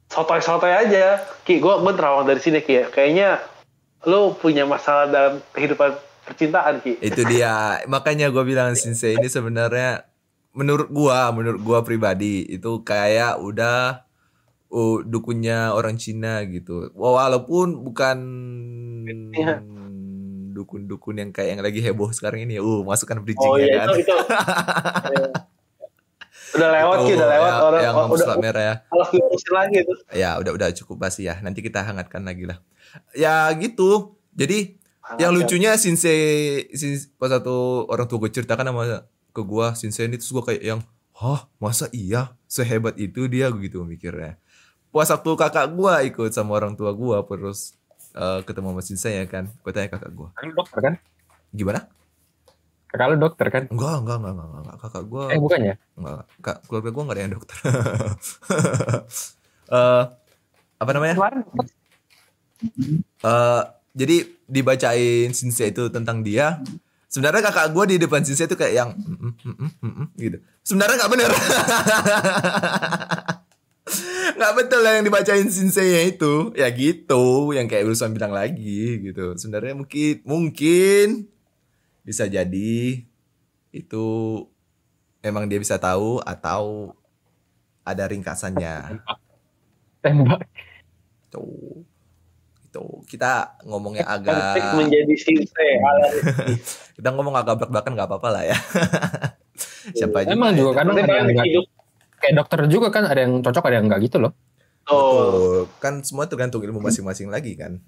sotoy-sotoy 0.09 0.73
aja 0.73 1.21
Ki 1.45 1.61
gue 1.61 1.73
gue 1.73 1.93
terawang 1.93 2.25
dari 2.25 2.41
sini 2.41 2.65
Ki 2.65 2.73
ya. 2.81 2.85
kayaknya 2.89 3.39
lu 4.09 4.33
punya 4.33 4.65
masalah 4.65 5.05
dalam 5.05 5.33
kehidupan 5.53 5.97
percintaan 6.25 6.81
Ki 6.85 7.01
itu 7.01 7.21
dia. 7.25 7.81
Makanya 7.89 8.29
gua 8.29 8.45
bilang 8.45 8.77
Sensei 8.77 9.17
ini 9.17 9.25
sebenarnya 9.25 10.05
menurut 10.53 10.89
gua, 10.93 11.33
menurut 11.33 11.61
gua 11.61 11.79
pribadi 11.81 12.45
itu 12.45 12.85
kayak 12.85 13.41
udah 13.41 14.05
uh, 14.69 14.97
dukunnya 15.01 15.73
orang 15.73 15.97
Cina 15.97 16.45
gitu. 16.45 16.93
Walaupun 16.93 17.81
bukan 17.81 18.17
Iya. 19.33 19.57
Dukun-dukun 20.51 21.21
yang 21.21 21.29
kayak 21.31 21.57
yang 21.57 21.61
lagi 21.61 21.79
heboh 21.81 22.09
sekarang 22.11 22.43
ini. 22.45 22.57
Uh, 22.57 22.81
masukkan 22.85 23.19
oh 23.19 23.23
bridgingnya 23.23 23.65
iya 23.65 23.75
kan. 23.83 23.87
itu 23.93 23.99
itu 24.03 24.15
udah 26.49 26.69
lewat 26.73 26.97
Itu 27.05 27.13
udah 27.13 27.29
lewat 27.29 27.51
yang, 27.51 27.61
orang 27.61 27.81
yang 27.85 27.95
oh, 27.95 28.05
udah 28.09 28.37
merah 28.41 28.63
ya. 28.63 28.75
diurusin 29.13 29.53
lagi 29.53 29.75
itu 29.85 29.93
Ya 30.17 30.29
udah 30.41 30.51
udah 30.57 30.67
cukup 30.73 30.95
basi 30.97 31.29
ya. 31.29 31.37
Nanti 31.45 31.61
kita 31.61 31.85
hangatkan 31.85 32.25
lagi 32.25 32.49
lah. 32.49 32.57
Ya 33.13 33.49
gitu. 33.53 34.17
Jadi 34.33 34.79
yang 35.17 35.33
lucunya 35.33 35.73
Shinsei, 35.73 36.69
Shin- 36.77 37.09
pas 37.17 37.33
satu 37.33 37.89
orang 37.89 38.05
tua 38.05 38.21
gue 38.21 38.29
ceritakan 38.29 38.69
sama 38.69 38.83
ke 39.33 39.41
gua 39.41 39.73
Shinsei 39.73 40.05
ini 40.05 40.21
terus 40.21 40.29
gua 40.29 40.45
kayak 40.45 40.61
yang 40.61 40.79
hah 41.17 41.49
masa 41.57 41.89
iya 41.89 42.37
sehebat 42.45 42.93
itu 43.01 43.25
dia 43.25 43.49
gitu 43.49 43.81
mikirnya. 43.85 44.37
Pas 44.93 45.09
waktu 45.09 45.29
kakak 45.33 45.65
gua 45.73 46.01
ikut 46.05 46.29
sama 46.33 46.57
orang 46.57 46.73
tua 46.77 46.93
gua 46.93 47.21
terus 47.25 47.73
eh, 48.19 48.39
ketemu 48.43 48.67
sama 48.75 48.81
Shinsei 48.83 49.13
ya 49.17 49.25
kan. 49.25 49.47
Gue 49.63 49.71
tanya 49.71 49.87
kakak 49.87 50.11
gua, 50.11 50.29
Kakak 50.35 50.51
dokter 50.53 50.79
kan? 50.83 50.93
gimana? 51.49 51.79
Kakak 52.89 53.07
lu 53.07 53.17
dokter 53.17 53.47
kan? 53.47 53.63
Enggak, 53.69 53.95
enggak, 54.01 54.17
enggak, 54.19 54.33
enggak, 54.33 54.61
enggak. 54.61 54.77
Kakak 54.81 55.03
gua 55.07 55.23
Eh 55.29 55.39
bukan 55.39 55.59
ya? 55.61 55.75
enggak, 55.95 56.15
kak, 56.41 56.57
keluarga 56.65 56.89
gua 56.89 57.01
enggak 57.05 57.15
ada 57.15 57.23
yang 57.23 57.33
dokter. 57.37 57.57
Eh 59.69 60.03
apa 60.81 60.91
namanya? 60.91 61.15
Eh, 63.21 63.61
jadi 63.93 64.17
dibacain 64.49 65.29
Shinsei 65.29 65.69
itu 65.69 65.87
tentang 65.93 66.25
dia. 66.25 66.57
Sebenarnya 67.09 67.41
kakak 67.41 67.73
gue 67.73 67.83
di 67.93 67.95
depan 68.01 68.21
Shinsei 68.21 68.45
itu 68.45 68.53
kayak 68.53 68.73
yang 68.73 68.89
"Mm, 68.97 69.17
mm, 69.17 69.33
mm, 69.33 69.55
mm, 69.55 69.71
mm, 69.81 69.93
mm," 69.93 70.07
gitu. 70.17 70.37
Sebenarnya 70.61 70.95
nggak 70.99 71.11
bener. 71.13 71.29
nggak 74.37 74.53
betul 74.55 74.81
lah 74.81 74.99
yang 74.99 75.05
dibacain 75.05 75.47
Shinsei 75.49 76.13
itu. 76.15 76.53
Ya 76.55 76.69
gitu, 76.71 77.53
yang 77.53 77.65
kayak 77.65 77.85
Wilson 77.85 78.13
bilang 78.13 78.33
lagi 78.33 79.01
gitu. 79.01 79.35
Sebenarnya 79.35 79.73
mungkin 79.75 80.21
mungkin 80.23 81.07
bisa 82.05 82.25
jadi 82.25 83.05
itu 83.69 84.05
emang 85.21 85.45
dia 85.45 85.59
bisa 85.61 85.77
tahu 85.77 86.21
atau 86.23 86.93
ada 87.85 88.03
ringkasannya. 88.05 89.01
tembak. 89.99 90.47
Tuh. 91.29 91.83
Itu 92.69 93.01
kita 93.09 93.57
ngomongnya 93.65 94.05
konflik 94.05 94.61
agak 94.61 94.77
menjadi 94.77 95.13
sinsei 95.17 95.73
ala 95.81 96.07
kita 97.01 97.09
ngomong 97.17 97.33
agak 97.33 97.57
belak-belakan 97.57 97.91
nggak 97.97 98.09
apa-apa 98.13 98.29
lah 98.29 98.43
ya. 98.45 98.57
Siapa 99.97 100.21
aja. 100.21 100.37
Emang 100.37 100.53
juga 100.53 100.85
kadang 100.85 100.95
ada 101.01 101.17
yang 101.17 101.33
hidup 101.33 101.65
kayak 102.19 102.35
dokter 102.35 102.59
juga 102.67 102.87
kan 102.91 103.07
ada 103.07 103.23
yang 103.23 103.41
cocok 103.41 103.63
ada 103.65 103.75
yang 103.79 103.87
enggak 103.87 104.01
gitu 104.05 104.21
loh. 104.21 104.35
Betul. 104.83 105.67
Kan 105.79 106.03
semua 106.03 106.27
tergantung 106.27 106.61
ilmu 106.61 106.83
masing-masing 106.83 107.31
lagi 107.31 107.55
kan. 107.55 107.79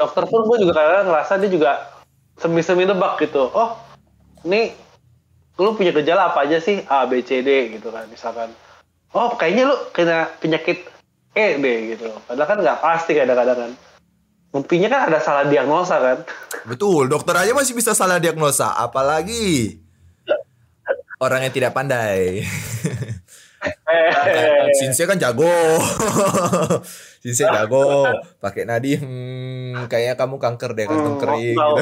dokter 0.00 0.24
pun 0.24 0.48
gue 0.48 0.64
juga 0.64 0.80
kadang 0.80 1.12
ngerasa 1.12 1.36
dia 1.44 1.52
juga 1.52 1.72
semi-semi 2.40 2.88
nebak 2.88 3.20
gitu 3.20 3.52
oh 3.52 3.76
ini 4.48 4.72
lu 5.60 5.76
punya 5.76 5.92
gejala 5.92 6.32
apa 6.32 6.48
aja 6.48 6.56
sih 6.56 6.80
A 6.88 7.04
B 7.04 7.20
C 7.20 7.44
D 7.44 7.76
gitu 7.76 7.92
kan 7.92 8.08
misalkan 8.08 8.48
oh 9.12 9.36
kayaknya 9.36 9.68
lu 9.68 9.76
kena 9.92 10.32
penyakit 10.40 10.88
E 11.36 11.60
deh 11.60 11.78
gitu 11.92 12.08
padahal 12.24 12.48
kan 12.48 12.58
nggak 12.64 12.80
pasti 12.80 13.12
kadang-kadang 13.12 13.58
kan 13.60 13.72
buktinya 14.56 14.88
kan 14.88 15.00
ada 15.12 15.20
salah 15.20 15.44
diagnosa 15.44 16.00
kan 16.00 16.24
Betul, 16.68 17.08
dokter 17.08 17.32
aja 17.32 17.56
masih 17.56 17.72
bisa 17.72 17.96
salah 17.96 18.20
diagnosa, 18.20 18.76
apalagi 18.76 19.80
orang 21.20 21.48
yang 21.48 21.54
tidak 21.54 21.72
pandai. 21.72 22.44
eh 23.90 24.70
Shinsei 24.78 25.06
kan 25.06 25.18
jago. 25.18 25.48
Shinsei 27.22 27.46
jago. 27.46 28.06
Pakai 28.38 28.64
nadi, 28.64 28.96
hmm, 28.96 29.86
kayaknya 29.90 30.14
kamu 30.16 30.36
kanker 30.38 30.70
deh, 30.74 30.86
kantong 30.86 31.16
Hmm, 31.16 31.22
kering 31.22 31.56
gitu. 31.56 31.74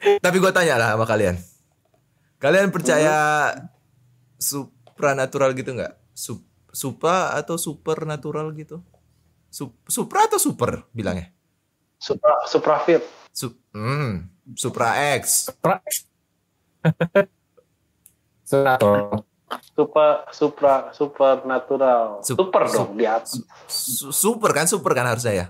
Tapi 0.24 0.36
gue 0.40 0.52
tanya 0.52 0.80
lah 0.80 0.88
sama 0.96 1.04
kalian. 1.04 1.36
Kalian 2.40 2.72
percaya 2.72 3.52
supranatural 4.40 5.52
gitu 5.52 5.76
nggak? 5.76 5.92
Sup, 6.16 6.40
supra 6.72 7.36
atau 7.36 7.60
supernatural 7.60 8.48
gitu? 8.56 8.80
Sup, 9.50 9.76
supra 9.84 10.24
atau 10.24 10.38
super 10.40 10.84
bilangnya? 10.92 11.34
supra 12.00 12.32
suprafit 12.48 13.04
Sup, 13.28 13.52
hmm, 13.76 14.32
supra 14.56 14.96
X. 15.20 15.52
Pra- 15.60 15.84
Sunatul. 18.50 19.22
super 19.72 20.10
supra 20.30 20.74
supernatural 20.90 22.18
Sup- 22.20 22.34
super 22.36 22.62
sup- 22.64 22.74
dong 22.86 22.90
di 22.94 23.04
atas 23.04 23.42
Su- 23.66 24.10
super 24.10 24.50
kan 24.50 24.64
super 24.64 24.90
kan 24.92 25.06
harusnya 25.06 25.32
ya 25.32 25.46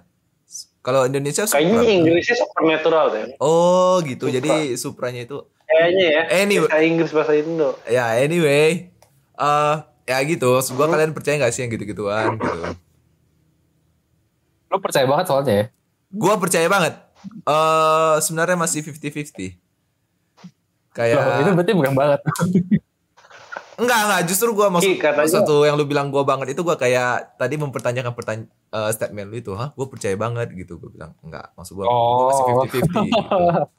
kalau 0.81 1.05
Indonesia 1.05 1.45
supra 1.45 1.61
kayaknya 1.61 1.81
Inggrisnya 1.99 2.37
supernatural 2.39 3.05
deh 3.11 3.25
oh 3.39 4.01
gitu 4.03 4.25
Supra. 4.27 4.37
jadi 4.37 4.53
supranya 4.75 5.21
itu 5.23 5.37
kayaknya 5.63 6.07
ya 6.07 6.23
Anyway. 6.39 6.65
bahasa 6.67 6.81
Inggris 6.83 7.11
bahasa 7.11 7.33
Indo 7.35 7.71
ya 7.87 8.05
anyway 8.17 8.89
eh 9.35 9.75
ya 10.07 10.17
gitu 10.23 10.49
gua 10.71 10.85
Hmm. 10.85 10.93
kalian 10.93 11.13
percaya 11.13 11.37
gak 11.39 11.53
sih 11.53 11.63
yang 11.63 11.71
gitu-gituan 11.71 12.35
gitu 12.35 12.61
Lo 14.67 14.79
percaya 14.79 15.05
banget 15.05 15.27
soalnya 15.27 15.55
ya. 15.55 15.65
gua 16.11 16.35
percaya 16.37 16.67
banget 16.67 16.95
eh 17.43 18.15
sebenarnya 18.19 18.57
masih 18.57 18.81
50-50 18.83 19.61
kayak 20.91 21.15
Loh, 21.15 21.37
itu 21.39 21.51
berarti 21.53 21.73
bukan 21.73 21.95
banget. 21.95 22.21
enggak 23.81 24.01
enggak 24.03 24.23
justru 24.27 24.49
gua 24.51 24.69
maksud 24.69 24.95
katanya- 24.97 25.33
satu 25.33 25.65
yang 25.65 25.75
lu 25.75 25.85
bilang 25.85 26.09
gua 26.09 26.23
banget 26.23 26.53
itu 26.53 26.61
gua 26.61 26.75
kayak 26.75 27.35
tadi 27.35 27.57
mempertanyakan 27.57 28.13
pertanyaan 28.13 28.49
statement 28.91 29.27
lu 29.27 29.37
itu 29.37 29.53
hah 29.53 29.73
gua 29.73 29.87
percaya 29.87 30.15
banget 30.15 30.53
gitu 30.55 30.77
gua 30.77 30.89
bilang 30.89 31.13
enggak 31.21 31.51
maksud 31.55 31.75
gua, 31.75 31.85
gua 31.85 32.25
masih 32.27 32.43
Oh. 32.43 32.63
50-50 32.63 32.77
gitu. 32.85 33.01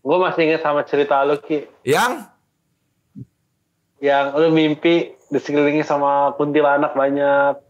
gue 0.00 0.16
masih 0.18 0.40
ingat 0.42 0.62
sama 0.62 0.80
cerita 0.82 1.20
lu 1.22 1.36
Ki 1.38 1.68
yang 1.84 2.24
yang 4.00 4.32
lu 4.32 4.48
mimpi 4.48 5.12
disekelilingi 5.28 5.84
sama 5.84 6.32
kuntilanak 6.34 6.92
banyak 6.92 7.60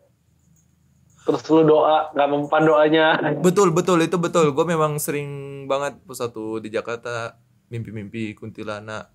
terus 1.21 1.43
lu 1.49 1.63
doa 1.65 2.11
nggak 2.11 2.29
mempan 2.29 2.63
doanya 2.63 3.07
Betul 3.45 3.71
betul 3.71 3.99
itu 4.01 4.17
betul. 4.17 4.51
Gue 4.51 4.63
memang 4.65 4.97
sering 4.97 5.29
banget 5.67 5.99
pas 6.01 6.17
satu 6.17 6.59
di 6.59 6.71
Jakarta 6.71 7.35
mimpi-mimpi 7.67 8.33
kuntilanak. 8.33 9.11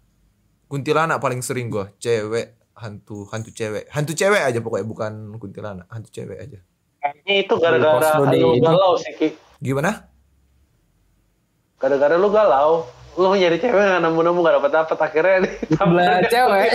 Kuntilanak 0.66 1.18
paling 1.18 1.40
sering 1.40 1.70
gua 1.70 1.90
cewek 1.98 2.56
hantu 2.76 3.24
hantu 3.30 3.50
cewek 3.50 3.88
hantu 3.88 4.12
cewek 4.12 4.42
aja 4.42 4.60
pokoknya 4.60 4.86
bukan 4.86 5.14
kuntilanak 5.38 5.88
hantu 5.88 6.10
cewek 6.12 6.40
aja 6.40 6.60
Kayaknya 7.00 7.34
itu 7.38 7.54
gara-gara 7.62 8.10
lu 8.34 8.58
galau 8.58 8.98
sih 8.98 9.14
Ki. 9.14 9.28
gimana 9.62 10.10
Gara-gara 11.78 12.18
lu 12.18 12.34
galau. 12.34 12.90
Lu 13.14 13.32
nyari 13.32 13.62
cewek 13.62 13.78
gak 13.78 14.02
nemu-nemu 14.02 14.40
gak 14.42 14.56
dapet 14.58 14.72
dapet 14.74 14.98
akhirnya 14.98 15.36
Belah 15.78 16.20
cewek. 16.34 16.70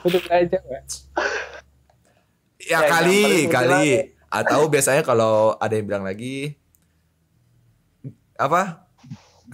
Untuk 0.00 0.20
belah 0.24 0.42
cewek. 0.48 0.82
ya, 2.64 2.78
Ya, 2.80 2.88
kali 2.88 3.46
kali 3.46 3.84
atau 4.32 4.66
biasanya 4.66 5.04
kalau 5.04 5.60
ada 5.60 5.76
yang 5.76 5.84
bilang 5.84 6.02
lagi 6.02 6.56
apa 8.34 8.83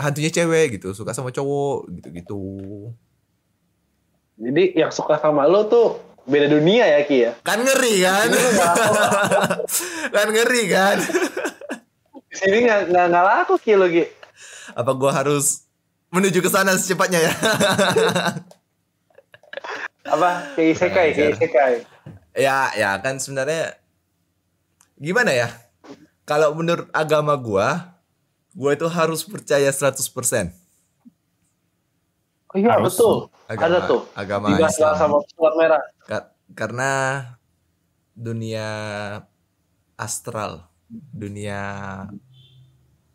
hantunya 0.00 0.32
cewek 0.32 0.80
gitu 0.80 0.96
suka 0.96 1.12
sama 1.12 1.28
cowok 1.30 1.78
gitu 1.92 2.08
gitu 2.16 2.40
Jadi 4.40 4.72
yang 4.72 4.88
suka 4.88 5.20
sama 5.20 5.44
lu 5.44 5.68
tuh 5.68 6.00
beda 6.24 6.48
dunia 6.48 6.88
ya 6.88 7.00
Ki 7.04 7.28
ya. 7.28 7.32
kan 7.44 7.60
ngeri 7.60 7.94
kan 8.00 8.28
kan 10.16 10.26
ngeri 10.32 10.62
kan 10.66 10.96
sini 12.30 12.64
gak, 12.64 12.88
gak, 12.88 13.06
gak 13.10 13.24
laku 13.24 13.54
Ki 13.60 13.76
lu 13.76 13.86
Ki. 13.86 14.04
apa 14.72 14.90
gua 14.94 15.12
harus 15.12 15.66
menuju 16.08 16.40
ke 16.40 16.48
sana 16.48 16.72
secepatnya 16.74 17.20
ya 17.20 17.32
Apa? 20.10 20.56
Kayak 20.58 20.70
isekai, 20.74 21.06
ajar. 21.14 21.28
isekai. 21.36 21.74
ya 22.34 22.72
ya 22.74 22.90
kan 22.98 23.20
sebenarnya 23.20 23.76
gimana 24.96 25.30
ya 25.30 25.48
kalau 26.24 26.54
menurut 26.56 26.88
agama 26.90 27.34
gua 27.36 27.99
gua 28.52 28.70
itu 28.72 28.86
harus 28.86 29.22
percaya 29.22 29.68
100% 29.68 30.50
Oh 32.50 32.58
iya 32.58 32.74
Harus. 32.74 32.98
betul. 32.98 33.16
Agama- 33.46 33.62
Ada 33.62 33.78
tuh. 33.86 34.00
agama 34.12 34.46
Dibahas 34.50 34.74
Islam. 34.74 34.94
sama 34.98 35.16
surat 35.24 35.54
merah. 35.54 35.82
Ka- 36.02 36.30
karena 36.50 36.90
dunia 38.10 38.66
astral, 39.94 40.66
dunia 41.14 41.60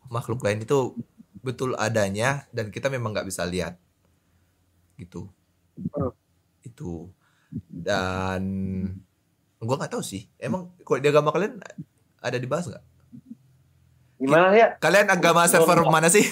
makhluk 0.08 0.40
lain 0.40 0.64
itu 0.64 0.96
betul 1.44 1.76
adanya 1.76 2.48
dan 2.50 2.72
kita 2.72 2.88
memang 2.88 3.12
nggak 3.12 3.28
bisa 3.28 3.44
lihat, 3.44 3.76
gitu. 4.96 5.28
Hmm. 5.92 6.16
Itu 6.64 7.12
dan 7.68 8.44
gua 9.60 9.76
nggak 9.76 9.94
tahu 9.94 10.04
sih. 10.06 10.32
Emang 10.40 10.72
kok 10.80 11.04
di 11.04 11.12
agama 11.12 11.36
kalian 11.36 11.60
ada 12.20 12.38
dibahas 12.40 12.72
nggak? 12.72 12.86
Gimana 14.16 14.48
ya? 14.56 14.80
Kalian 14.80 15.12
agama 15.12 15.44
server 15.44 15.84
mana 15.92 16.08
sih? 16.08 16.24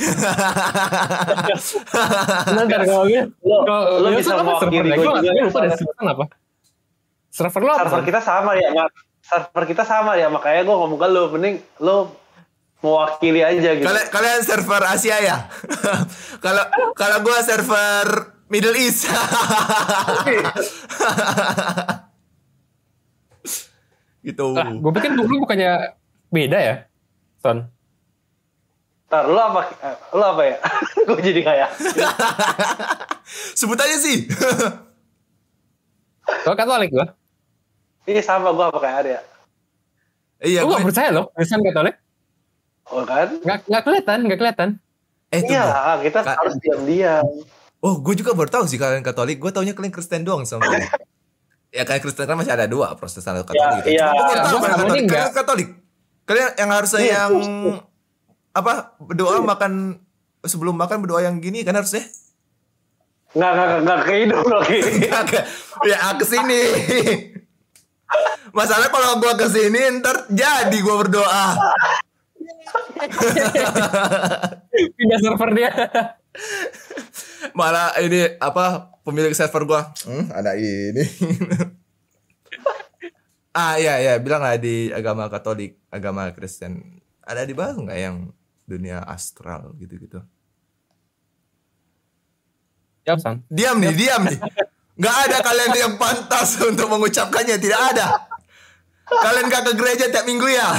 Bentar 2.48 2.80
kalau 2.88 3.04
gue. 3.04 3.22
Lo, 3.44 3.58
Kalau 3.68 4.00
lo 4.00 4.08
lu 4.08 4.16
bisa 4.16 4.34
apa 4.34 4.44
mewakili 4.44 4.72
server? 4.72 4.88
gue 4.88 4.96
Gue 4.96 5.04
juga. 5.04 5.20
kan, 5.20 5.20
lupa 5.20 5.36
deh 5.36 5.52
soalnya 5.52 5.76
sebutan 5.76 6.06
apa. 6.08 6.26
Server 7.28 7.62
lo 7.62 7.72
apa? 7.72 7.84
Server 7.84 8.04
kita 8.08 8.20
sama 8.24 8.52
ya, 8.56 8.70
Mak. 8.72 8.90
Server 9.24 9.64
kita 9.68 9.84
sama 9.84 10.12
ya, 10.16 10.28
makanya 10.32 10.62
gue 10.64 10.76
ngomong 10.80 10.96
ke 10.96 11.08
lo. 11.12 11.24
Mending 11.32 11.56
lo 11.84 11.96
mewakili 12.84 13.40
aja 13.40 13.80
gitu. 13.80 13.88
kalian 13.88 14.08
kalian 14.12 14.44
server 14.44 14.84
Asia 14.84 15.16
ya? 15.24 15.48
Kalau 16.44 16.68
kalau 17.00 17.24
gua 17.24 17.40
server 17.40 18.08
Middle 18.52 18.76
East. 18.76 19.08
gitu. 24.28 24.46
Lah, 24.52 24.68
gue 24.72 24.92
pikir 24.96 25.12
dulu 25.16 25.48
bukannya 25.48 25.96
beda 26.28 26.60
ya, 26.60 26.76
Son. 27.44 27.58
Ntar, 29.06 29.24
lo 29.28 29.42
apa? 29.44 29.62
eh, 29.78 29.96
Lo 30.12 30.26
apa 30.26 30.44
ya? 30.44 30.58
gue 31.06 31.20
jadi 31.22 31.42
kayak. 31.44 31.70
Sebut 33.60 33.76
aja 33.76 33.98
sih. 34.00 34.26
Gue 36.24 36.56
Katolik 36.56 36.90
gue. 36.90 37.08
Ini 38.06 38.20
sama 38.20 38.52
gue 38.52 38.64
apa 38.64 38.80
kayak 38.80 38.96
Arya. 38.98 39.20
iya, 40.40 40.60
Gue 40.62 40.72
gak 40.72 40.82
gue. 40.82 40.88
percaya 40.88 41.10
loh, 41.12 41.26
Kristen 41.32 41.60
Katolik. 41.62 41.96
Oh 42.86 43.04
kan? 43.04 43.28
Gak, 43.40 43.60
gak 43.66 43.84
kelihatan, 43.84 44.18
gak 44.26 44.40
kelihatan. 44.40 44.70
Eh. 45.30 45.40
Iya 45.42 45.64
kita 46.00 46.20
Kak- 46.22 46.36
harus 46.38 46.56
diam-diam. 46.58 47.28
Oh, 47.80 48.00
gue 48.00 48.16
juga 48.16 48.32
baru 48.32 48.48
tahu 48.50 48.64
sih 48.66 48.76
kalian 48.78 49.04
Katolik. 49.04 49.36
Gue 49.38 49.52
taunya 49.52 49.72
kalian 49.72 49.92
Kristen 49.92 50.24
doang 50.24 50.44
sama 50.44 50.64
gue. 50.66 50.80
ya 51.70 51.84
kalian 51.84 52.02
Kristen 52.02 52.24
kan 52.24 52.36
masih 52.36 52.54
ada 52.54 52.66
dua, 52.66 52.96
Protestan 52.96 53.36
atau 53.36 53.46
Katolik. 53.46 53.84
iya. 53.90 54.08
Cuma 54.10 54.16
gue 54.16 54.24
baru 54.24 54.32
Iya, 54.32 54.44
tahu 54.46 54.58
gua 54.58 54.70
kalian 54.70 55.34
Katolik. 55.34 55.70
Kalian 56.24 56.50
yang 56.56 56.70
harusnya 56.72 57.00
Iya, 57.00 57.12
yang 57.20 57.32
Kristen. 57.34 57.84
apa 58.54 58.74
berdoa 58.98 59.42
makan 59.42 60.00
sebelum 60.42 60.74
makan 60.74 61.00
berdoa 61.00 61.22
yang 61.22 61.38
gini 61.38 61.62
kan 61.62 61.74
harusnya. 61.74 62.04
Nggak, 63.34 63.52
nggak, 63.52 63.70
nggak 63.82 64.00
ke 64.00 64.12
hidung 64.16 64.46
lagi. 64.46 64.80
ya 65.10 65.20
ke- 65.24 65.46
ya 65.84 65.98
ke 66.14 66.24
sini. 66.24 66.62
Masalah 68.52 68.88
kalau 68.88 69.18
gua 69.18 69.34
ke 69.34 69.48
sini 69.48 70.00
ntar 70.00 70.30
jadi 70.30 70.78
gua 70.80 71.02
berdoa. 71.02 71.46
Pindah 74.96 75.20
server 75.20 75.50
dia. 75.54 75.72
Malah 77.52 77.98
ini 78.00 78.38
apa 78.38 78.96
pemilik 79.02 79.34
server 79.34 79.66
gua, 79.66 79.82
hmm, 80.06 80.30
ada 80.30 80.56
ini. 80.56 81.04
ah 83.54 83.78
iya 83.78 84.02
iya 84.02 84.14
bilang 84.18 84.42
lah 84.42 84.58
di 84.58 84.90
agama 84.90 85.30
Katolik, 85.30 85.78
agama 85.94 86.30
Kristen. 86.34 87.00
Ada 87.24 87.48
dibahas 87.48 87.78
nggak 87.80 88.00
yang 88.00 88.34
dunia 88.68 89.00
astral 89.06 89.72
gitu-gitu? 89.80 90.20
Jawab, 93.04 93.20
Son. 93.20 93.38
Diam 93.52 93.78
nih, 93.80 93.94
diam 93.96 94.24
nih. 94.24 94.40
Nggak 94.96 95.16
ada 95.28 95.38
kalian 95.44 95.74
yang 95.76 95.94
pantas 96.00 96.58
untuk 96.70 96.88
mengucapkannya, 96.88 97.58
tidak 97.60 97.82
ada. 97.94 98.08
Kalian 99.04 99.52
gak 99.52 99.64
ke 99.68 99.72
gereja 99.76 100.06
tiap 100.10 100.26
minggu 100.26 100.48
ya? 100.48 100.68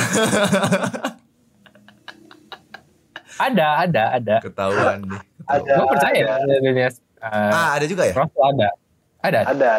Ada, 3.34 3.82
ada, 3.82 4.02
ada. 4.14 4.36
Ketahuan 4.38 5.02
nih. 5.10 5.20
Ada. 5.50 5.72
Gue 5.74 5.86
percaya 5.90 6.22
ada. 6.38 6.54
dunia 6.62 6.86
uh, 7.18 7.50
Ah, 7.50 7.68
ada 7.74 7.86
juga 7.90 8.06
ya? 8.06 8.14
Rasul 8.14 8.42
ada. 8.46 8.68
Ada. 9.26 9.40
Ada. 9.50 9.70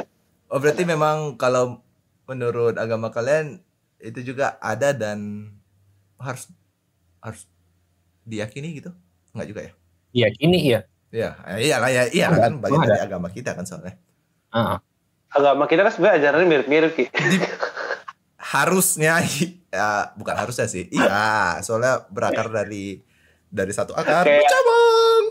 Oh, 0.51 0.59
berarti 0.59 0.83
memang 0.83 1.39
kalau 1.39 1.79
menurut 2.25 2.75
agama 2.75 3.09
kalian 3.09 3.61
itu 3.97 4.21
juga 4.21 4.57
ada 4.59 4.91
dan 4.91 5.49
harus 6.17 6.49
harus 7.21 7.45
diyakini 8.23 8.77
gitu? 8.77 8.91
Enggak 9.33 9.47
juga 9.47 9.61
ya? 9.61 9.71
Iya, 10.15 10.27
ini 10.39 10.57
iya. 10.61 10.79
Iya, 11.09 11.29
eh, 11.47 11.59
iya 11.63 11.75
lah 11.79 11.89
ya, 11.89 12.03
iya 12.11 12.27
kan 12.27 12.59
bagian 12.59 12.81
ada. 12.83 12.91
dari 12.91 13.01
agama 13.07 13.27
kita 13.29 13.55
kan 13.55 13.63
soalnya. 13.63 13.95
Heeh. 14.51 14.77
Agama 15.31 15.63
kita 15.65 15.83
kan 15.83 15.91
sebenarnya 15.91 16.17
ajarannya 16.19 16.47
mirip-mirip 16.47 16.91
Ki. 16.91 17.05
Harusnya 18.35 19.19
ya 19.75 20.11
bukan 20.15 20.35
harusnya 20.35 20.67
sih. 20.67 20.87
Iya, 20.87 21.59
soalnya 21.61 22.03
berakar 22.11 22.51
dari 22.51 22.99
dari 23.47 23.71
satu 23.71 23.95
akar 23.95 24.23
Kayak- 24.23 24.43
bercabang. 24.43 25.23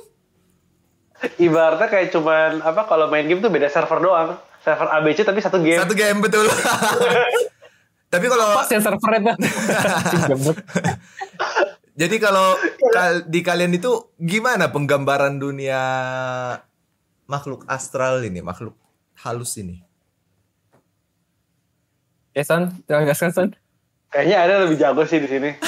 Ibaratnya 1.41 1.89
kayak 1.89 2.09
cuman 2.13 2.51
apa 2.61 2.85
kalau 2.85 3.09
main 3.09 3.25
game 3.25 3.41
tuh 3.41 3.49
beda 3.49 3.69
server 3.69 4.01
doang. 4.01 4.37
Server 4.65 4.89
ABC 4.89 5.29
tapi 5.29 5.45
satu 5.45 5.61
game. 5.61 5.77
Satu 5.77 5.93
game 5.93 6.25
betul. 6.25 6.49
Tapi 8.15 8.31
kalau 8.31 8.55
Pas 8.55 8.71
ya 8.71 8.79
server 8.79 9.13
itu. 9.19 9.27
Anjing, 9.27 10.23
geblek. 10.31 10.59
jadi 12.01 12.17
kalau 12.23 12.55
kal- 12.95 13.27
di 13.27 13.43
kalian 13.43 13.75
itu 13.75 14.15
gimana 14.23 14.71
penggambaran 14.71 15.43
dunia 15.43 15.83
makhluk 17.27 17.67
astral 17.67 18.23
ini, 18.23 18.39
makhluk 18.39 18.79
halus 19.19 19.59
ini? 19.59 19.83
Ya, 22.39 22.47
Son. 22.47 22.71
Jangan 22.87 23.03
gaskan, 23.03 23.31
Son. 23.35 23.49
Kayaknya 24.15 24.37
ada 24.47 24.55
lebih 24.63 24.79
jago 24.79 25.03
sih 25.11 25.19
di 25.19 25.27
sini. 25.27 25.51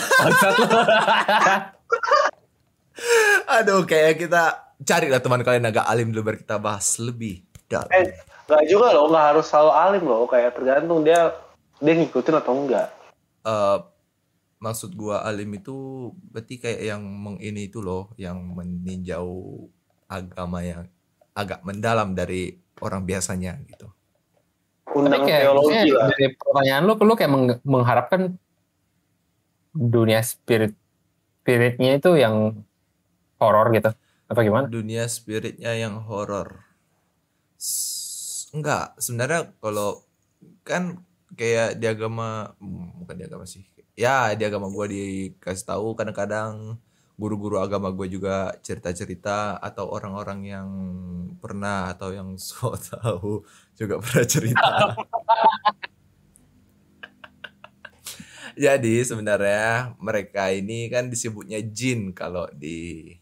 Aduh, 3.59 3.83
kayak 3.83 4.23
kita 4.23 4.71
cari 4.87 5.11
lah 5.11 5.19
teman 5.19 5.43
kalian 5.43 5.67
agak 5.67 5.83
alim 5.83 6.15
dulu 6.15 6.31
biar 6.31 6.39
kita 6.39 6.63
bahas 6.63 6.95
lebih 7.03 7.43
dalam. 7.67 7.91
Eh, 7.91 8.15
nggak 8.47 8.65
juga 8.71 8.95
loh, 8.95 9.11
nggak 9.11 9.27
harus 9.35 9.47
selalu 9.51 9.73
alim 9.75 10.05
loh. 10.07 10.23
Kayak 10.31 10.55
tergantung 10.57 11.03
dia 11.03 11.35
dia 11.83 11.93
ngikutin 11.99 12.37
atau 12.41 12.53
enggak. 12.57 12.89
Eh, 13.47 13.79
maksud 14.59 14.97
gua 14.97 15.23
alim 15.27 15.53
itu 15.55 16.09
berarti 16.33 16.57
kayak 16.57 16.81
yang 16.97 17.03
mengini 17.03 17.69
itu 17.69 17.85
loh, 17.85 18.11
yang 18.17 18.41
meninjau 18.57 19.67
agama 20.07 20.63
yang 20.63 20.87
agak 21.37 21.61
mendalam 21.67 22.17
dari 22.17 22.57
orang 22.81 23.05
biasanya 23.05 23.59
gitu. 23.67 23.91
Tapi 24.87 24.97
Undang 25.03 25.29
kayak 25.29 25.43
teologi 25.45 25.91
lah. 25.93 26.09
dari 26.09 26.27
pertanyaan 26.33 26.83
lu, 26.89 26.95
lu 26.97 27.15
kayak 27.19 27.33
meng- 27.35 27.63
mengharapkan 27.67 28.21
dunia 29.77 30.25
spirit 30.25 30.73
spiritnya 31.45 32.01
itu 32.01 32.17
yang 32.17 32.65
horor 33.37 33.69
gitu 33.77 33.93
apa 34.27 34.41
gimana? 34.41 34.67
Dunia 34.67 35.05
spiritnya 35.07 35.77
yang 35.77 36.01
horor. 36.01 36.65
S- 37.61 37.96
Enggak, 38.55 38.95
sebenarnya 39.03 39.51
kalau 39.59 40.03
kan 40.63 41.03
kayak 41.35 41.79
di 41.81 41.87
agama 41.91 42.55
bukan 43.03 43.17
di 43.19 43.25
agama 43.27 43.45
sih. 43.49 43.67
Ya, 43.97 44.35
di 44.37 44.45
agama 44.45 44.69
gua 44.69 44.87
dikasih 44.87 45.67
tahu 45.67 45.97
kadang-kadang 45.99 46.79
guru-guru 47.17 47.57
agama 47.65 47.89
gue 47.97 48.13
juga 48.13 48.53
cerita-cerita 48.61 49.57
atau 49.57 49.89
orang-orang 49.89 50.41
yang 50.45 50.69
pernah 51.41 51.89
atau 51.97 52.13
yang 52.13 52.37
so 52.41 52.77
tahu 52.77 53.41
juga 53.73 53.97
pernah 54.05 54.27
cerita. 54.29 54.93
Jadi 58.57 59.05
sebenarnya 59.05 59.97
mereka 60.01 60.49
ini 60.49 60.89
kan 60.89 61.13
disebutnya 61.13 61.61
jin 61.61 62.13
kalau 62.17 62.49
di 62.57 63.13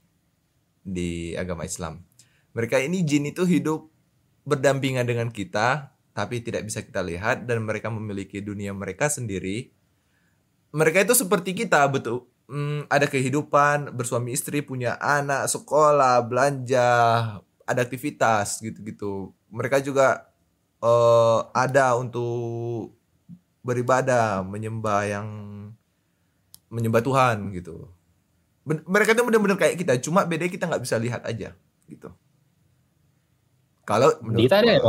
di 0.83 1.35
agama 1.35 1.67
Islam. 1.67 2.03
Mereka 2.55 2.79
ini 2.83 3.03
jin 3.03 3.31
itu 3.31 3.43
hidup 3.43 3.94
berdampingan 4.45 5.09
dengan 5.09 5.29
kita 5.33 5.95
tapi 6.15 6.39
tidak 6.41 6.63
bisa 6.63 6.81
kita 6.81 7.03
lihat 7.03 7.43
dan 7.45 7.67
mereka 7.67 7.91
memiliki 7.91 8.39
dunia 8.39 8.71
mereka 8.71 9.11
sendiri. 9.11 9.75
Mereka 10.71 11.03
itu 11.03 11.15
seperti 11.19 11.59
kita 11.59 11.83
betul. 11.91 12.31
Hmm, 12.47 12.87
ada 12.87 13.11
kehidupan 13.11 13.91
bersuami 13.99 14.37
istri, 14.37 14.63
punya 14.63 14.95
anak, 15.03 15.51
sekolah, 15.51 16.23
belanja, 16.23 16.93
ada 17.67 17.81
aktivitas 17.83 18.63
gitu-gitu. 18.63 19.35
Mereka 19.51 19.83
juga 19.83 20.31
uh, 20.79 21.51
ada 21.51 21.99
untuk 21.99 22.95
beribadah, 23.67 24.45
menyembah 24.47 25.01
yang 25.09 25.29
menyembah 26.71 27.03
Tuhan 27.03 27.51
gitu. 27.59 27.91
Mereka 28.65 29.19
itu 29.19 29.23
benar-benar 29.25 29.59
kayak 29.59 29.77
kita, 29.83 29.93
cuma 29.99 30.23
beda 30.25 30.47
kita 30.47 30.71
nggak 30.71 30.85
bisa 30.85 30.97
lihat 31.01 31.27
aja 31.27 31.53
gitu. 31.91 32.13
Kalau 33.85 34.17
menurut 34.25 34.41
Dita 34.41 34.65
ada 34.65 34.73
ya 34.73 34.81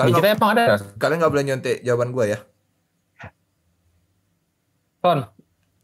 kalau 0.00 0.08
Di 0.08 0.16
kita 0.16 0.28
emang 0.32 0.50
ada 0.56 0.64
kalian 0.96 1.18
nggak 1.20 1.32
boleh 1.36 1.44
nyontek 1.44 1.76
jawaban 1.84 2.10
gua 2.16 2.24
ya. 2.24 2.38
Ton. 5.04 5.28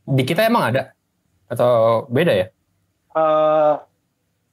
Di 0.09 0.23
kita 0.25 0.49
emang 0.49 0.73
ada? 0.73 0.97
Atau 1.53 2.05
beda 2.09 2.33
ya? 2.33 2.47
Eh, 3.17 3.75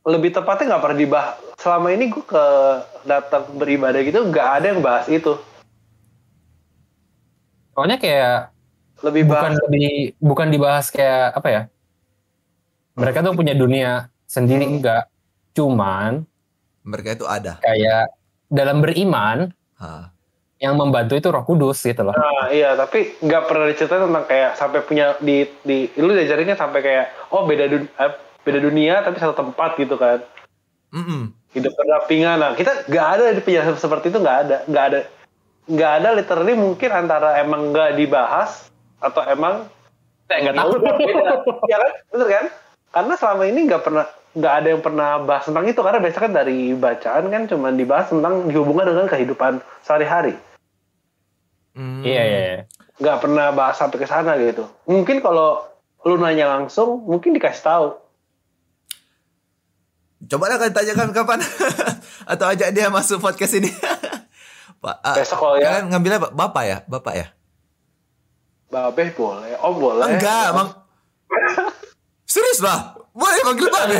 lebih 0.03 0.35
tepatnya 0.35 0.75
nggak 0.75 0.83
pernah 0.83 0.99
dibahas. 0.99 1.35
Selama 1.55 1.95
ini 1.95 2.11
gue 2.11 2.25
ke 2.27 2.45
datang 3.07 3.47
beribadah 3.55 4.03
gitu 4.03 4.19
nggak 4.27 4.47
ada 4.59 4.65
yang 4.75 4.81
bahas 4.83 5.07
itu. 5.07 5.39
Soalnya 7.71 7.97
kayak 8.03 8.51
Lebih 9.03 9.23
bukan 9.31 9.51
bahas 9.55 9.63
lebih 9.67 9.87
bukan 10.19 10.47
dibahas 10.51 10.85
kayak 10.91 11.39
apa 11.39 11.47
ya? 11.47 11.61
Mereka 12.99 13.23
tuh 13.23 13.35
punya 13.35 13.55
dunia 13.55 14.11
sendiri 14.27 14.67
enggak. 14.67 15.12
Cuman 15.53 16.25
Mereka 16.83 17.15
itu 17.15 17.25
ada. 17.25 17.57
kayak 17.59 18.11
dalam 18.47 18.81
beriman 18.81 19.49
Ha. 19.79 20.11
yang 20.57 20.75
membantu 20.75 21.13
itu 21.13 21.27
Roh 21.27 21.43
Kudus 21.43 21.79
gitu 21.79 22.01
loh. 22.01 22.11
Nah, 22.11 22.47
iya, 22.47 22.71
tapi 22.73 23.15
nggak 23.17 23.43
pernah 23.45 23.65
diceritain 23.67 24.03
tentang 24.03 24.25
kayak 24.25 24.51
sampai 24.53 24.79
punya 24.79 25.15
di 25.17 25.43
di 25.61 25.91
lu 25.95 26.11
diajarinnya 26.11 26.55
sampai 26.55 26.79
kayak 26.79 27.05
oh 27.29 27.43
beda 27.43 27.67
dun, 27.67 27.83
eh, 27.85 28.11
beda 28.41 28.59
dunia 28.59 28.99
tapi 28.99 29.17
satu 29.17 29.33
tempat 29.33 29.75
gitu 29.75 29.95
kan. 29.95 30.23
Mm-mm. 30.89 31.35
Hidup 31.51 31.73
berdampingan. 31.73 32.37
Nah, 32.37 32.51
kita 32.53 32.87
nggak 32.87 33.07
ada 33.11 33.23
di 33.29 33.41
penjelasan 33.41 33.75
seperti 33.75 34.07
itu 34.07 34.17
nggak 34.17 34.37
ada, 34.41 34.57
nggak 34.65 34.85
ada, 34.85 34.99
nggak 35.65 35.91
ada 35.99 36.09
literally 36.13 36.53
mungkin 36.53 36.89
antara 36.89 37.35
emang 37.37 37.71
nggak 37.71 37.95
dibahas 37.95 38.71
atau 38.99 39.19
emang 39.25 39.67
Saya 40.25 40.47
nggak 40.47 40.55
tahu. 40.55 40.69
beda. 40.79 41.33
ya 41.71 41.77
kan, 41.77 41.91
bener 42.07 42.27
kan? 42.29 42.45
Karena 42.89 43.13
selama 43.17 43.43
ini 43.43 43.59
nggak 43.67 43.83
pernah 43.83 44.05
nggak 44.33 44.53
ada 44.53 44.67
yang 44.73 44.81
pernah 44.81 45.21
bahas 45.21 45.45
tentang 45.45 45.65
itu 45.69 45.77
karena 45.77 46.01
biasanya 46.01 46.23
kan 46.25 46.33
dari 46.33 46.57
bacaan 46.73 47.23
kan 47.29 47.43
cuma 47.45 47.69
dibahas 47.69 48.09
tentang 48.09 48.49
dihubungkan 48.49 48.89
dengan 48.89 49.05
kehidupan 49.05 49.61
sehari-hari. 49.85 50.33
Mm. 51.73 52.01
Iya 52.05 52.23
iya. 52.25 52.41
iya. 52.45 52.61
nggak 52.93 53.17
pernah 53.25 53.49
bahas 53.49 53.77
sampai 53.77 53.97
ke 53.97 54.05
sana 54.05 54.37
gitu. 54.37 54.69
Mungkin 54.85 55.21
kalau 55.21 55.65
lu 56.05 56.17
nanya 56.21 56.49
langsung, 56.49 57.01
mungkin 57.05 57.33
dikasih 57.33 57.63
tahu. 57.65 57.87
Coba 60.29 60.45
lah 60.49 60.57
kalian 60.61 60.75
tanyakan 60.77 61.09
kapan 61.11 61.39
atau 62.31 62.45
ajak 62.47 62.69
dia 62.71 62.87
masuk 62.93 63.19
podcast 63.19 63.57
ini. 63.59 63.69
Pak, 64.83 64.97
ah, 64.99 65.15
Besok 65.15 65.37
kalau 65.39 65.55
ya. 65.55 65.79
kalian 65.79 65.95
ngambilnya 65.95 66.19
ba- 66.19 66.35
bapak 66.35 66.63
ya, 66.67 66.77
bapak 66.91 67.13
ya? 67.15 67.27
Babeh 68.67 69.15
boleh, 69.15 69.55
om 69.63 69.73
boleh. 69.79 70.05
Enggak, 70.11 70.51
Om. 70.51 70.55
mang. 70.59 70.69
Serius 72.33 72.59
lah, 72.59 72.92
boleh 73.13 73.39
manggil 73.45 73.67
babe. 73.69 73.97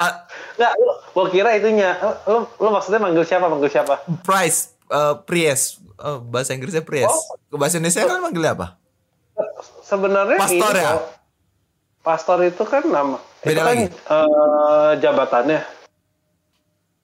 Ah, 0.00 0.26
Nggak, 0.54 0.72
lu, 0.78 0.92
gua 1.12 1.26
kira 1.30 1.50
itunya. 1.58 1.98
Lu, 2.26 2.46
lu 2.46 2.68
maksudnya 2.70 3.02
manggil 3.02 3.24
siapa? 3.26 3.46
Manggil 3.50 3.70
siapa? 3.70 4.02
Price, 4.24 4.74
uh, 4.90 5.18
Priest, 5.22 5.84
Uh, 5.94 6.18
bahasa 6.18 6.58
Inggrisnya 6.58 6.82
Priest. 6.82 7.06
Oh. 7.06 7.38
Ke 7.46 7.54
bahasa 7.54 7.78
Indonesia 7.78 8.02
kan 8.02 8.18
manggilnya 8.18 8.58
apa? 8.58 8.74
Sebenarnya 9.86 10.42
Pastor 10.42 10.74
ini 10.74 10.82
ya? 10.82 10.92
Pastor 12.02 12.38
itu 12.42 12.62
kan 12.66 12.82
nama. 12.82 13.22
Beda 13.46 13.54
itu 13.54 13.60
kan, 13.62 13.70
lagi? 13.70 13.86
eh, 13.94 14.90
jabatannya. 14.98 15.60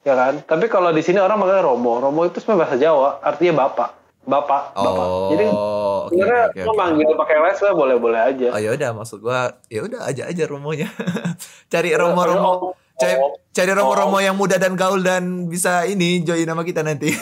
Ya 0.03 0.15
kan? 0.19 0.35
Tapi 0.43 0.67
kalau 0.67 0.91
di 0.91 1.07
sini 1.07 1.23
orang 1.23 1.39
manggilnya 1.39 1.63
Romo. 1.63 2.03
Romo 2.03 2.27
itu 2.27 2.43
sebenarnya 2.43 2.63
bahasa 2.67 2.77
Jawa, 2.83 3.23
artinya 3.23 3.63
bapak. 3.63 3.95
Bapak, 4.21 4.73
bapak. 4.73 5.07
Jadi 5.33 5.45
Oh, 5.49 6.05
oke 6.05 6.13
sebenarnya 6.13 6.45
oke 6.47 6.61
lu 6.61 6.71
oke. 6.71 6.77
manggil 6.77 7.09
pakai 7.17 7.37
les 7.37 7.55
sebenarnya 7.55 7.77
boleh-boleh 7.77 8.21
aja. 8.23 8.49
Oh 8.51 8.61
ya 8.61 8.71
udah, 8.73 8.91
maksud 8.93 9.19
gua 9.19 9.41
ya 9.67 9.81
udah 9.83 10.01
aja 10.05 10.23
aja 10.27 10.43
romonya. 10.45 10.89
cari 11.73 11.91
romo-romo, 11.91 12.73
cari, 12.95 13.17
Oh. 13.17 13.33
cari 13.51 13.71
romo-romo 13.71 14.19
yang 14.19 14.35
muda 14.35 14.55
dan 14.55 14.75
gaul 14.75 15.01
dan 15.01 15.47
bisa 15.47 15.83
ini 15.85 16.21
join 16.21 16.45
nama 16.45 16.61
kita 16.61 16.81
nanti. 16.81 17.11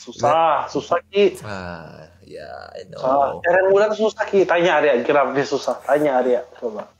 Susah, 0.00 0.66
susah 0.66 0.98
Ki. 1.06 1.38
ah, 1.40 2.02
ya, 2.20 2.50
I 2.74 2.82
Susah. 2.88 3.14
know. 3.30 3.38
Cari 3.38 3.56
yang 3.56 3.68
muda 3.70 3.84
tuh 3.86 4.00
susah 4.02 4.26
Ki. 4.26 4.42
Tanya 4.42 4.80
Arya, 4.80 4.98
kenapa 5.00 5.30
dia 5.30 5.44
susah? 5.44 5.78
Tanya 5.80 6.18
Arya, 6.18 6.40
coba. 6.56 6.90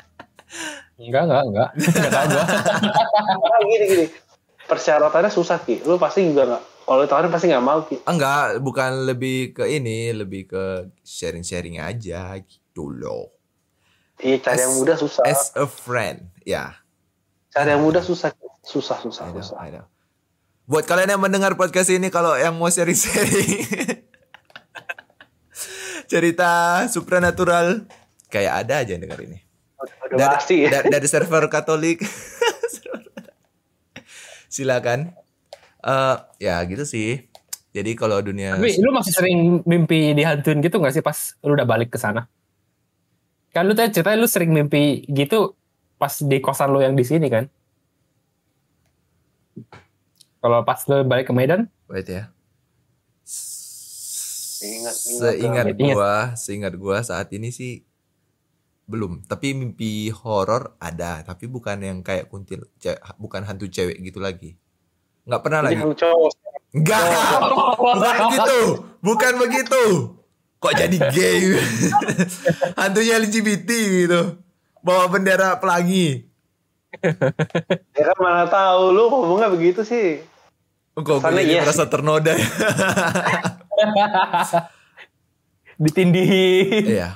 Enggak 0.95 1.27
enggak 1.27 1.43
enggak. 1.45 1.69
Enggak 1.91 2.13
tahu 2.13 2.27
gua. 2.29 2.45
Gini 3.65 3.85
gini. 3.85 4.07
Persyaratannya 4.63 5.27
susah 5.29 5.59
Ki. 5.59 5.83
Lu 5.83 5.97
pasti 5.97 6.23
juga 6.23 6.45
nggak. 6.47 6.63
Kalau 6.91 7.07
ditawarin 7.07 7.31
pasti 7.31 7.47
nggak 7.47 7.63
mau 7.63 7.87
Ki. 7.87 8.03
Enggak, 8.03 8.59
bukan 8.59 9.07
lebih 9.07 9.55
ke 9.55 9.63
ini, 9.71 10.11
lebih 10.11 10.51
ke 10.51 10.91
sharing-sharing 11.07 11.79
aja 11.79 12.35
gitu 12.43 12.91
loh. 12.91 13.31
Iya, 14.19 14.43
cari 14.43 14.67
yang 14.67 14.75
As- 14.75 14.79
muda 14.83 14.95
susah. 14.99 15.23
As 15.23 15.55
a 15.55 15.71
friend, 15.71 16.27
ya. 16.43 16.83
Cari 17.55 17.79
yang 17.79 17.87
muda 17.87 18.03
susah. 18.03 18.35
Susah, 18.67 18.99
susah, 19.07 19.23
I 19.23 19.31
know, 19.31 19.39
susah. 19.39 19.57
I 19.63 19.71
know. 19.71 19.87
Buat 20.67 20.91
kalian 20.91 21.15
yang 21.15 21.23
mendengar 21.23 21.55
podcast 21.55 21.95
ini 21.95 22.11
kalau 22.11 22.35
yang 22.35 22.59
mau 22.59 22.67
sharing-sharing 22.67 23.71
cerita 26.11 26.83
supranatural 26.91 27.87
kayak 28.35 28.67
ada 28.67 28.83
aja 28.83 28.99
yang 28.99 29.07
denger 29.07 29.31
ini. 29.31 29.39
Udah 30.11 30.43
pasti 30.43 30.67
ya. 30.67 30.83
da- 30.83 30.91
dari 30.91 31.07
server 31.07 31.47
Katolik. 31.47 32.03
Silakan. 34.51 35.15
Eh 35.81 36.17
ya 36.43 36.61
gitu 36.69 36.85
sih. 36.85 37.29
Jadi 37.71 37.95
kalau 37.95 38.19
dunia 38.19 38.59
Tapi 38.59 38.83
lu 38.83 38.91
masih 38.91 39.15
sering 39.15 39.63
mimpi 39.63 40.11
dihantuin 40.11 40.59
gitu 40.59 40.83
gak 40.83 40.91
sih 40.91 41.05
pas 41.07 41.39
lu 41.47 41.55
udah 41.55 41.67
balik 41.69 41.95
ke 41.95 41.99
sana? 42.03 42.27
Kan 43.55 43.71
lu 43.71 43.79
tadi 43.79 43.95
ceritanya 43.95 44.19
lu 44.19 44.27
sering 44.27 44.51
mimpi 44.51 45.07
gitu 45.07 45.55
pas 46.01 46.11
di 46.19 46.39
kosan 46.43 46.75
lu 46.75 46.83
yang 46.83 46.99
di 46.99 47.07
sini 47.07 47.31
kan? 47.31 47.47
Kalau 50.41 50.67
pas 50.67 50.81
lu 50.89 51.05
balik 51.07 51.31
ke 51.31 51.35
Medan, 51.37 51.71
Wait 51.91 52.07
ya. 52.07 52.31
Ingat, 54.61 54.95
ingat, 54.95 54.95
Seingat 54.95 55.43
ingat. 55.43 55.67
Ingat. 55.75 55.95
gua, 55.97 56.15
seingat 56.39 56.75
gua 56.79 56.97
saat 57.03 57.35
ini 57.35 57.51
sih 57.51 57.83
belum. 58.87 59.27
Tapi 59.27 59.59
mimpi 59.59 60.07
horor 60.15 60.79
ada, 60.79 61.27
tapi 61.27 61.51
bukan 61.51 61.83
yang 61.83 61.99
kayak 62.07 62.31
kuntil, 62.31 62.63
bukan 63.19 63.43
hantu 63.43 63.67
cewek 63.67 63.99
gitu 64.07 64.23
lagi. 64.23 64.55
Nggak 65.27 65.41
pernah 65.45 65.61
Jadi 65.65 65.69
lagi. 65.73 65.83
yang 65.83 65.95
cowok. 65.97 66.33
Enggak, 66.71 67.03
bukan 67.99 68.15
begitu, 68.31 68.59
bukan 69.03 69.33
begitu. 69.43 69.83
Kok 70.61 70.73
jadi 70.77 70.97
gay? 71.11 71.41
Hantunya 72.79 73.17
LGBT 73.17 73.71
gitu. 74.05 74.21
Bawa 74.85 75.09
bendera 75.09 75.57
pelangi. 75.59 76.25
Ya 77.95 78.03
kan 78.03 78.19
mana 78.19 78.45
tahu 78.51 78.97
lu 78.97 79.07
ngomongnya 79.13 79.47
begitu 79.53 79.87
sih. 79.87 80.25
Kok 80.97 81.23
gue 81.23 81.43
iya. 81.47 81.63
merasa 81.63 81.87
ternoda 81.87 82.35
ya? 82.35 82.49
ditindihin. 85.81 86.85
Iya. 86.85 87.09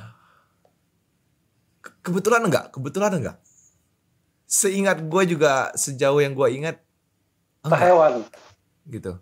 Ke- 1.83 1.97
Kebetulan 2.01 2.47
enggak? 2.47 2.71
Kebetulan 2.71 3.13
enggak? 3.19 3.37
Seingat 4.47 5.03
gue 5.05 5.23
juga 5.27 5.75
sejauh 5.75 6.23
yang 6.23 6.33
gue 6.37 6.49
ingat 6.55 6.84
enggak 7.65 7.81
hewan. 7.81 8.13
gitu. 8.87 9.13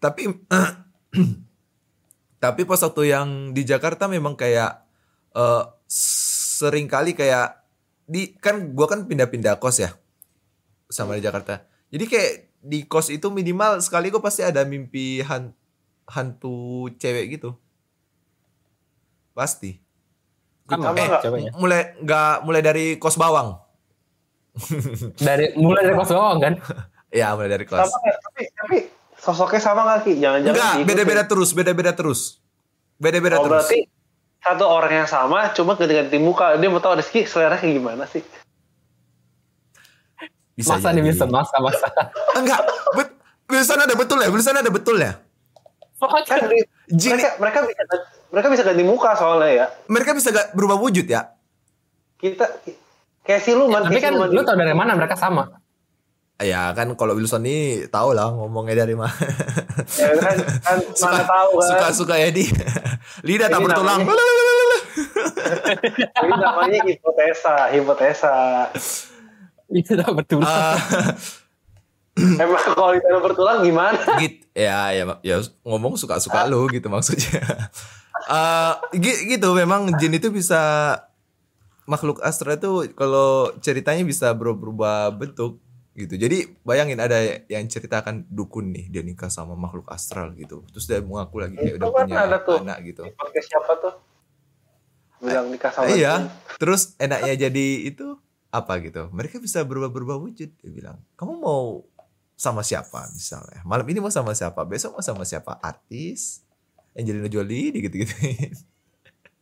Tapi 0.00 0.32
tapi 2.42 2.60
pas 2.66 2.80
waktu 2.80 3.02
yang 3.12 3.54
di 3.54 3.62
Jakarta 3.62 4.10
memang 4.10 4.34
kayak 4.34 4.82
eh 5.36 5.62
sering 5.86 6.88
kali 6.88 7.12
kayak 7.12 7.60
di 8.08 8.34
kan 8.36 8.74
gue 8.74 8.86
kan 8.88 9.06
pindah-pindah 9.06 9.60
kos 9.62 9.84
ya 9.84 9.90
sama 10.88 11.16
di 11.16 11.22
Jakarta. 11.24 11.64
Jadi 11.92 12.04
kayak 12.08 12.32
di 12.62 12.88
kos 12.88 13.12
itu 13.12 13.28
minimal 13.28 13.82
sekali 13.84 14.08
gue 14.08 14.22
pasti 14.22 14.42
ada 14.46 14.64
mimpi 14.64 15.20
han- 15.22 15.54
hantu 16.08 16.88
cewek 16.96 17.36
gitu. 17.38 17.52
Pasti. 19.32 19.80
Sama 20.68 20.94
eh, 20.96 21.04
nggak? 21.04 21.22
coba 21.26 21.36
ya. 21.40 21.50
mulai 21.58 21.80
nggak 22.00 22.34
mulai 22.48 22.62
dari 22.64 22.86
kos 22.96 23.20
bawang. 23.20 23.60
Dari 25.26 25.56
mulai 25.56 25.88
dari 25.88 25.96
kos 25.96 26.12
doang 26.12 26.36
kan. 26.36 26.60
Ya, 27.12 27.36
mulai 27.36 27.52
dari 27.52 27.68
kos. 27.68 27.76
Sama? 27.76 28.08
Tapi, 28.08 28.42
tapi 28.56 28.76
sosoknya 29.20 29.60
sama 29.60 29.80
nggak 29.84 30.00
Ki? 30.08 30.12
Jangan-jangan 30.16 30.56
Enggak, 30.56 30.74
beda-beda 30.88 31.22
terus, 31.28 31.50
beda-beda 31.52 31.92
terus. 31.92 32.20
Beda-beda 32.96 33.36
Oh 33.36 33.44
terus. 33.44 33.68
berarti 33.68 33.80
satu 34.42 34.64
orang 34.66 35.04
yang 35.04 35.08
sama, 35.08 35.52
cuma 35.52 35.76
ganti-ganti 35.76 36.16
muka. 36.16 36.56
Dia 36.56 36.72
mau 36.72 36.80
tahu 36.80 36.98
Rizky 36.98 37.28
selera 37.28 37.60
kayak 37.60 37.78
gimana 37.78 38.08
sih? 38.08 38.24
Bisa 40.56 40.76
masa 40.76 40.88
nih 40.92 41.04
bisa 41.04 41.24
masa 41.28 41.56
masa. 41.60 41.86
Enggak, 42.40 42.60
bet, 42.96 43.08
Wilson 43.52 43.80
ada 43.84 43.94
betul 43.94 44.18
ya, 44.24 44.28
Wilson 44.32 44.56
ada 44.56 44.70
betul 44.72 44.96
ya. 44.96 45.12
Kan 46.02 46.50
mereka 47.06 47.38
mereka 47.38 47.58
bisa 47.62 47.82
mereka 48.34 48.48
bisa 48.50 48.62
ganti 48.66 48.82
muka 48.82 49.14
soalnya 49.14 49.50
ya. 49.52 49.66
Mereka 49.86 50.10
bisa 50.18 50.34
gak 50.34 50.56
berubah 50.56 50.80
wujud 50.80 51.06
ya? 51.06 51.30
Kita 52.18 52.48
kayak 53.22 53.42
siluman. 53.44 53.86
Tapi 53.86 54.00
kayak 54.00 54.10
kan 54.10 54.12
siluman. 54.18 54.34
lu 54.34 54.40
tau 54.42 54.56
dari 54.58 54.74
mana 54.74 54.98
mereka 54.98 55.14
sama. 55.14 55.61
Ya 56.42 56.74
kan 56.74 56.90
kalau 56.94 57.14
Wilson 57.14 57.42
ini 57.42 57.58
tahu 57.86 58.12
lah 58.12 58.28
ngomongnya 58.28 58.82
dari 58.82 58.94
mana. 58.94 59.14
Ya, 59.94 60.10
kan, 60.18 60.36
kan 60.60 60.78
mana 61.02 61.22
tahu 61.22 61.50
kan. 61.56 61.68
Suka-suka 61.70 62.14
ya 62.18 62.28
di 62.28 62.50
lidah 63.22 63.46
tak 63.46 63.60
bertulang. 63.60 64.02
Ini 66.22 66.34
namanya 66.34 66.80
hipotesa, 66.84 67.70
hipotesa. 67.70 68.34
Itu 69.68 69.94
udah 69.94 70.10
betul. 70.12 70.42
Ah, 70.42 70.76
Emang 72.12 72.60
kalau 72.60 72.92
ditanya 72.92 73.20
bertulang 73.24 73.64
gimana? 73.64 73.96
gitu 74.20 74.44
ya 74.52 74.92
ya 74.92 75.16
ya 75.24 75.36
ngomong 75.64 75.96
suka-suka 75.96 76.44
lu 76.44 76.68
gitu 76.68 76.92
maksudnya. 76.92 77.40
Eh, 78.22 78.72
gi- 78.94 79.32
gitu 79.32 79.56
memang 79.56 79.88
jin 79.96 80.12
itu 80.12 80.28
bisa 80.28 80.60
makhluk 81.82 82.20
astral 82.20 82.60
itu 82.60 82.92
kalau 82.92 83.50
ceritanya 83.58 84.04
bisa 84.04 84.28
berubah 84.30 85.08
bentuk 85.08 85.56
gitu. 85.92 86.14
Jadi 86.16 86.56
bayangin 86.64 86.96
ada 86.96 87.20
yang 87.46 87.64
ceritakan 87.68 88.24
dukun 88.32 88.72
nih 88.72 88.88
dia 88.88 89.02
nikah 89.04 89.28
sama 89.28 89.52
makhluk 89.52 89.92
astral 89.92 90.32
gitu. 90.32 90.64
Terus 90.72 90.84
dia 90.88 91.00
mengaku 91.04 91.44
lagi 91.44 91.56
kayak 91.60 91.74
udah 91.80 91.88
punya 91.92 92.20
ada 92.24 92.38
tuh. 92.40 92.58
anak 92.64 92.78
gitu. 92.88 93.02
Pakai 93.12 93.42
siapa 93.44 93.72
tuh? 93.76 93.94
Bilang 95.20 95.52
nikah 95.52 95.70
sama 95.70 95.92
iya. 95.92 96.24
jin. 96.24 96.32
Terus 96.56 96.96
enaknya 96.96 97.34
jadi 97.48 97.66
itu 97.86 98.16
apa 98.48 98.72
gitu. 98.80 99.12
Mereka 99.12 99.36
bisa 99.40 99.60
berubah-berubah 99.62 100.16
wujud 100.16 100.50
dia 100.52 100.70
bilang. 100.72 100.98
Kamu 101.20 101.36
mau 101.40 101.84
sama 102.36 102.64
siapa 102.64 103.06
misalnya? 103.12 103.60
Malam 103.62 103.86
ini 103.92 104.00
mau 104.00 104.10
sama 104.10 104.32
siapa? 104.32 104.64
Besok 104.64 104.98
mau 104.98 105.04
sama 105.04 105.28
siapa? 105.28 105.60
Artis? 105.60 106.42
Angelina 106.92 107.28
Jolie 107.28 107.72
gitu-gitu. 107.72 108.12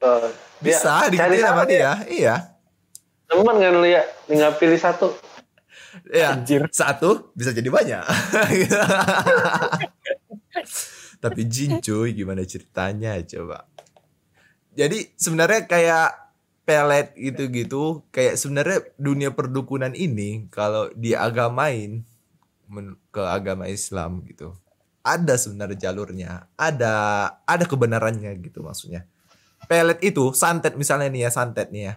Dia 0.01 0.30
Bisa 0.62 1.05
cari 1.05 1.18
digituin 1.18 1.42
sama 1.42 1.62
dia. 1.66 1.92
Iya. 2.09 2.57
Temen 3.30 3.57
kan 3.62 3.74
lu 3.78 3.86
ya, 3.86 4.03
tinggal 4.26 4.55
pilih 4.59 4.80
satu. 4.80 5.14
Iya. 6.07 6.38
Anjir. 6.38 6.70
Satu 6.70 7.34
bisa 7.34 7.51
jadi 7.51 7.66
banyak. 7.66 8.03
Tapi 11.22 11.41
jin 11.47 11.78
cuy 11.84 12.16
gimana 12.16 12.43
ceritanya 12.47 13.18
coba. 13.20 13.68
Jadi 14.72 15.12
sebenarnya 15.18 15.68
kayak 15.68 16.09
pelet 16.64 17.12
gitu-gitu 17.18 18.07
kayak 18.14 18.38
sebenarnya 18.38 18.78
dunia 18.95 19.34
perdukunan 19.34 19.91
ini 19.91 20.47
kalau 20.55 20.86
diagamain 20.95 22.07
ke 23.11 23.22
agama 23.26 23.66
Islam 23.66 24.22
gitu. 24.30 24.55
Ada 25.01 25.41
sebenarnya 25.41 25.91
jalurnya, 25.91 26.47
ada 26.55 26.95
ada 27.43 27.64
kebenarannya 27.66 28.38
gitu 28.41 28.62
maksudnya. 28.62 29.05
Pelet 29.66 29.99
itu 30.01 30.30
santet 30.32 30.78
misalnya 30.78 31.11
nih 31.11 31.26
ya 31.26 31.30
santet 31.34 31.68
nih 31.74 31.93
ya. 31.93 31.95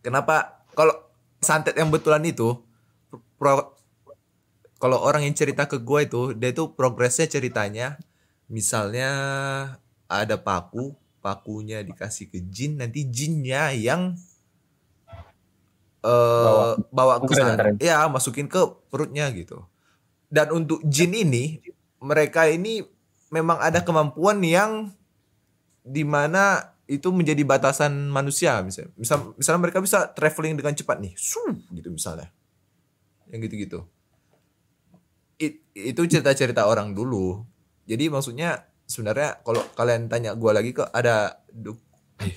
Kenapa 0.00 0.64
kalau 0.72 0.96
santet 1.44 1.76
yang 1.76 1.92
betulan 1.92 2.24
itu 2.24 2.56
pro- 3.38 3.74
kalau 4.80 4.98
orang 5.04 5.28
yang 5.28 5.36
cerita 5.36 5.68
ke 5.68 5.76
gue 5.80 6.00
itu 6.08 6.22
dia 6.32 6.50
itu 6.50 6.72
progresnya 6.72 7.28
ceritanya 7.28 8.00
misalnya 8.48 9.10
ada 10.08 10.36
paku 10.40 10.96
pakunya 11.20 11.84
dikasih 11.84 12.32
ke 12.32 12.40
jin 12.48 12.80
nanti 12.80 13.04
jinnya 13.06 13.70
yang 13.76 14.16
eh 16.00 16.72
bawa, 16.88 17.20
ke 17.20 17.36
sana. 17.36 17.76
ya 17.76 18.08
masukin 18.08 18.48
ke 18.48 18.58
perutnya 18.88 19.28
gitu. 19.36 19.60
Dan 20.32 20.48
untuk 20.56 20.80
jin 20.88 21.12
ini 21.12 21.60
mereka 22.00 22.48
ini 22.48 22.80
memang 23.28 23.60
ada 23.60 23.84
kemampuan 23.84 24.40
yang 24.40 24.88
di 25.84 26.02
mana 26.02 26.72
itu 26.90 27.06
menjadi 27.14 27.46
batasan 27.46 28.10
manusia 28.10 28.58
misalnya 28.66 28.90
misal 28.98 29.18
misalnya 29.38 29.60
mereka 29.62 29.78
bisa 29.78 30.10
traveling 30.10 30.58
dengan 30.58 30.74
cepat 30.74 30.98
nih 30.98 31.14
su 31.14 31.38
gitu 31.70 31.86
misalnya 31.94 32.34
yang 33.30 33.40
gitu-gitu. 33.40 33.86
It- 35.38 35.62
itu 35.72 36.02
cerita-cerita 36.04 36.66
orang 36.66 36.92
dulu. 36.92 37.46
Jadi 37.86 38.10
maksudnya 38.10 38.68
sebenarnya 38.84 39.40
kalau 39.40 39.62
kalian 39.72 40.06
tanya 40.06 40.34
gua 40.34 40.52
lagi 40.52 40.74
kok 40.74 40.90
ada 40.90 41.40
duk 41.48 41.78
eh, 42.20 42.36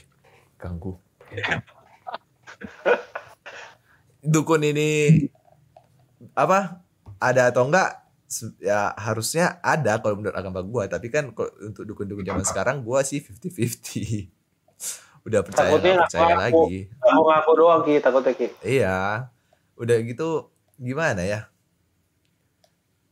ganggu. 0.55 0.95
Dukun 4.23 4.63
ini 4.63 5.19
apa 6.31 6.79
ada 7.19 7.51
atau 7.51 7.67
enggak? 7.67 7.99
Ya 8.57 8.89
harusnya 8.97 9.61
ada 9.61 9.99
kalau 9.99 10.17
menurut 10.17 10.33
agama 10.33 10.63
gua. 10.63 10.87
Tapi 10.87 11.11
kan 11.11 11.35
untuk 11.59 11.83
dukun-dukun 11.83 12.23
zaman 12.23 12.45
sekarang 12.47 12.77
gua 12.81 13.03
sih 13.03 13.19
50-50 13.19 14.31
udah 15.23 15.39
percaya 15.39 15.71
Takutnya 15.71 15.91
nggak 15.95 16.07
percaya 16.11 16.35
ngaku. 16.35 16.39
lagi. 16.67 16.77
Aku 16.99 17.21
ngaku 17.23 17.51
doang 17.55 17.81
Ki, 17.83 17.95
takutnya 17.99 18.33
Ki. 18.35 18.47
Iya. 18.59 18.99
Udah 19.75 19.97
gitu 20.03 20.51
gimana 20.79 21.21
ya? 21.23 21.49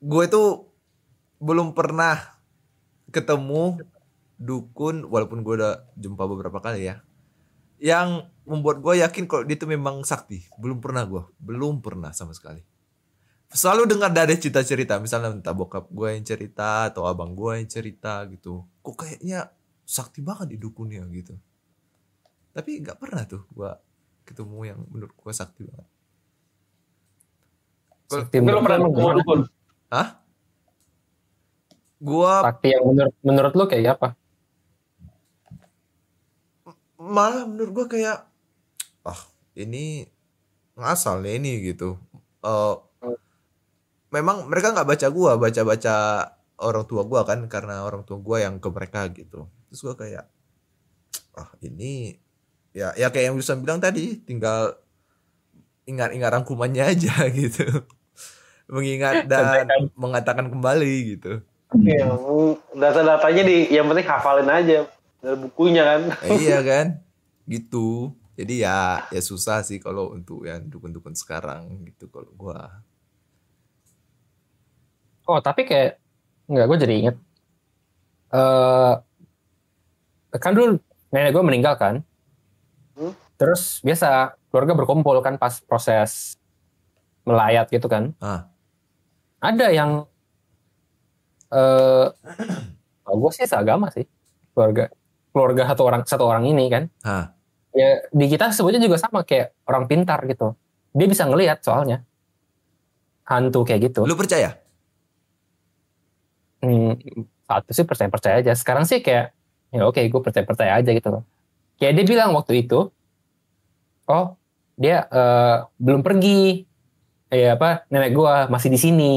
Gue 0.02 0.26
tuh 0.26 0.70
belum 1.42 1.74
pernah 1.74 2.38
ketemu 3.10 3.82
dukun 4.42 5.06
walaupun 5.06 5.46
gue 5.46 5.54
udah 5.62 5.86
jumpa 5.98 6.24
beberapa 6.26 6.58
kali 6.58 6.90
ya. 6.90 7.06
Yang 7.82 8.30
membuat 8.46 8.82
gue 8.82 9.02
yakin 9.02 9.26
kalau 9.26 9.44
dia 9.46 9.58
itu 9.58 9.70
memang 9.70 10.06
sakti. 10.06 10.46
Belum 10.58 10.82
pernah 10.82 11.06
gue. 11.06 11.22
Belum 11.38 11.82
pernah 11.82 12.14
sama 12.14 12.34
sekali. 12.34 12.62
Selalu 13.52 13.90
dengar 13.90 14.14
dari 14.14 14.38
cerita-cerita. 14.38 14.98
Misalnya 15.02 15.34
entah 15.34 15.54
bokap 15.54 15.90
gue 15.90 16.14
yang 16.14 16.26
cerita 16.26 16.90
atau 16.90 17.10
abang 17.10 17.34
gue 17.34 17.62
yang 17.62 17.70
cerita 17.70 18.26
gitu. 18.30 18.66
Kok 18.86 18.96
kayaknya 18.96 19.50
sakti 19.86 20.24
banget 20.24 20.56
di 20.56 20.58
dukunnya 20.62 21.04
gitu. 21.12 21.36
Tapi 22.52 22.80
nggak 22.86 22.98
pernah 23.02 23.26
tuh 23.26 23.44
gue 23.52 23.72
ketemu 24.24 24.60
yang 24.64 24.80
menurut 24.88 25.14
gue 25.18 25.34
sakti 25.34 25.66
banget. 25.68 25.90
Sakti 28.12 28.38
Tapi 28.44 28.52
lu 28.52 28.60
pernah 28.60 28.80
dukun? 29.16 29.40
Hah? 29.88 30.08
Gua 32.02 32.44
Sakti 32.44 32.68
yang 32.76 32.84
menurut 32.84 33.16
menurut 33.24 33.54
lu 33.56 33.66
kayak 33.72 33.96
apa? 33.96 34.10
malah 37.02 37.50
menurut 37.50 37.72
gua 37.74 37.86
kayak 37.90 38.18
ah 39.04 39.22
ini 39.58 40.06
ngasal 40.78 41.26
nih 41.26 41.42
ini 41.42 41.52
gitu. 41.74 41.98
Eh 42.46 42.76
memang 44.12 44.48
mereka 44.52 44.76
nggak 44.76 44.88
baca 44.92 45.08
gua, 45.10 45.32
baca-baca 45.40 45.96
orang 46.62 46.86
tua 46.86 47.02
gua 47.08 47.26
kan 47.26 47.42
karena 47.50 47.82
orang 47.88 48.04
tua 48.06 48.22
gua 48.22 48.44
yang 48.44 48.62
ke 48.62 48.70
mereka 48.70 49.10
gitu. 49.10 49.50
Terus 49.72 49.82
gua 49.82 49.96
kayak 49.98 50.26
ah 51.40 51.50
ini 51.64 52.20
ya 52.76 52.92
ya 52.96 53.08
kayak 53.12 53.34
yang 53.34 53.38
bisa 53.40 53.56
bilang 53.58 53.80
tadi 53.80 54.20
tinggal 54.22 54.78
ingat-ingat 55.90 56.30
rangkumannya 56.32 56.84
aja 56.86 57.14
gitu. 57.40 57.66
Mengingat 58.72 59.26
dan 59.32 59.68
mengatakan 59.94 60.48
kembali 60.48 61.20
gitu. 61.20 61.44
Iya, 61.72 62.08
data-datanya 62.76 63.44
di 63.44 63.58
yang 63.72 63.88
penting 63.92 64.08
hafalin 64.08 64.48
aja 64.48 64.88
dari 65.20 65.38
bukunya 65.40 65.84
kan. 65.84 66.02
Eh, 66.24 66.40
iya 66.40 66.60
kan 66.72 67.04
gitu 67.52 68.16
jadi 68.40 68.64
ya 68.64 68.80
ya 69.12 69.22
susah 69.22 69.60
sih 69.66 69.78
kalau 69.82 70.16
untuk 70.16 70.48
yang 70.48 70.64
dukun-dukun 70.72 71.14
sekarang 71.14 71.84
gitu 71.84 72.08
kalau 72.08 72.32
gua 72.34 72.82
Oh 75.30 75.40
tapi 75.40 75.64
kayak 75.64 76.02
nggak 76.50 76.66
gue 76.68 76.78
jadi 76.82 76.94
inget. 76.98 77.16
eh 78.36 78.96
kan 80.36 80.52
dulu 80.52 80.76
nenek 81.14 81.32
gue 81.32 81.44
meninggal 81.46 81.80
kan. 81.80 82.04
Hmm. 83.00 83.16
Terus 83.40 83.80
biasa 83.80 84.36
keluarga 84.52 84.76
berkumpul 84.76 85.24
kan 85.24 85.40
pas 85.40 85.64
proses 85.64 86.36
melayat 87.24 87.72
gitu 87.72 87.88
kan. 87.88 88.12
Ah. 88.20 88.51
Ada 89.42 89.68
yang 89.74 90.06
eh 91.52 92.08
uh, 93.04 93.18
gue 93.18 93.32
sih 93.36 93.44
seagama 93.44 93.92
sih 93.92 94.08
keluarga 94.56 94.88
keluarga 95.36 95.64
satu 95.68 95.82
orang 95.84 96.02
satu 96.08 96.24
orang 96.30 96.48
ini 96.48 96.70
kan. 96.72 96.84
Hah. 97.04 97.26
Ya 97.76 98.04
di 98.12 98.26
kita 98.28 98.52
sebutnya 98.56 98.80
juga 98.84 99.00
sama 99.02 99.24
kayak 99.28 99.56
orang 99.68 99.90
pintar 99.90 100.24
gitu. 100.30 100.56
Dia 100.96 101.08
bisa 101.08 101.24
ngelihat 101.28 101.64
soalnya 101.64 102.04
hantu 103.28 103.64
kayak 103.64 103.92
gitu. 103.92 104.04
lu 104.04 104.16
percaya 104.16 104.60
Hmm, 106.62 106.94
satu 107.50 107.74
sih 107.74 107.86
percaya 107.90 108.06
percaya 108.12 108.36
aja. 108.38 108.54
Sekarang 108.54 108.86
sih 108.86 109.02
kayak 109.02 109.34
ya 109.74 109.88
oke 109.88 109.98
gue 109.98 110.22
percaya 110.22 110.46
percaya 110.46 110.72
aja 110.78 110.92
gitu 110.92 111.10
loh. 111.10 111.24
kayak 111.80 111.98
dia 111.98 112.06
bilang 112.06 112.36
waktu 112.38 112.62
itu 112.68 112.92
oh 114.06 114.28
dia 114.78 115.08
eh, 115.10 115.58
belum 115.80 116.04
pergi 116.06 116.68
kayak 117.32 117.52
apa 117.56 117.70
nenek 117.88 118.12
gua 118.12 118.46
masih 118.46 118.68
di 118.68 118.78
sini 118.78 119.14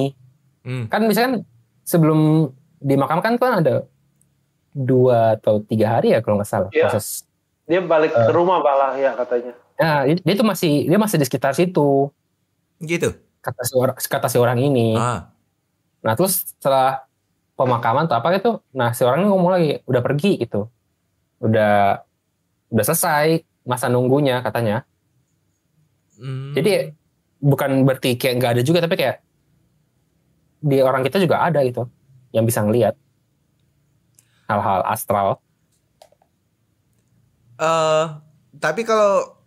Hmm. 0.62 0.88
kan 0.88 1.04
misalkan 1.04 1.44
sebelum 1.82 2.48
dimakamkan 2.78 3.36
kan 3.36 3.60
ada 3.60 3.84
dua 4.70 5.36
atau 5.36 5.60
tiga 5.60 5.92
hari 5.92 6.10
ya 6.10 6.18
kalau 6.18 6.38
nggak 6.38 6.48
salah 6.48 6.70
Iya. 6.70 6.88
proses 6.88 7.28
Dia 7.64 7.80
balik 7.80 8.10
Eh. 8.10 8.16
ke 8.18 8.32
rumah 8.32 8.60
malah 8.60 8.92
ya 8.94 9.12
katanya. 9.14 9.52
nah 9.74 10.04
dia 10.04 10.16
dia 10.16 10.34
tuh 10.34 10.44
masih 10.44 10.86
dia 10.86 10.96
masih 10.96 11.16
di 11.16 11.26
sekitar 11.26 11.52
situ 11.52 12.08
Gitu. 12.78 13.12
kata 13.38 13.60
si 13.60 13.74
orang 13.74 13.92
kata 13.94 14.26
si 14.26 14.36
orang 14.36 14.56
ini 14.58 14.94
Ah. 14.94 15.28
nah 16.00 16.14
terus 16.14 16.48
setelah 16.50 17.04
pemakaman 17.54 18.06
atau 18.06 18.16
apa 18.16 18.28
gitu 18.32 18.50
nah 18.70 18.90
si 18.90 19.02
orang 19.02 19.20
ini 19.20 19.28
ngomong 19.28 19.50
lagi 19.50 19.68
udah 19.84 20.00
pergi 20.00 20.38
gitu 20.38 20.70
udah 21.38 22.00
udah 22.70 22.84
selesai 22.84 23.26
masa 23.62 23.86
nunggunya 23.86 24.40
katanya 24.40 24.88
Hmm. 26.14 26.54
Jadi 26.54 26.94
bukan 27.44 27.84
berarti 27.84 28.16
kayak 28.16 28.34
nggak 28.40 28.52
ada 28.56 28.62
juga 28.64 28.80
tapi 28.80 28.96
kayak 28.96 29.20
di 30.64 30.80
orang 30.80 31.04
kita 31.04 31.20
juga 31.20 31.44
ada 31.44 31.60
gitu 31.60 31.84
yang 32.32 32.48
bisa 32.48 32.64
ngelihat 32.64 32.96
hal-hal 34.48 34.80
astral. 34.88 35.44
Eh, 37.60 38.04
tapi 38.58 38.82
kalau 38.82 39.38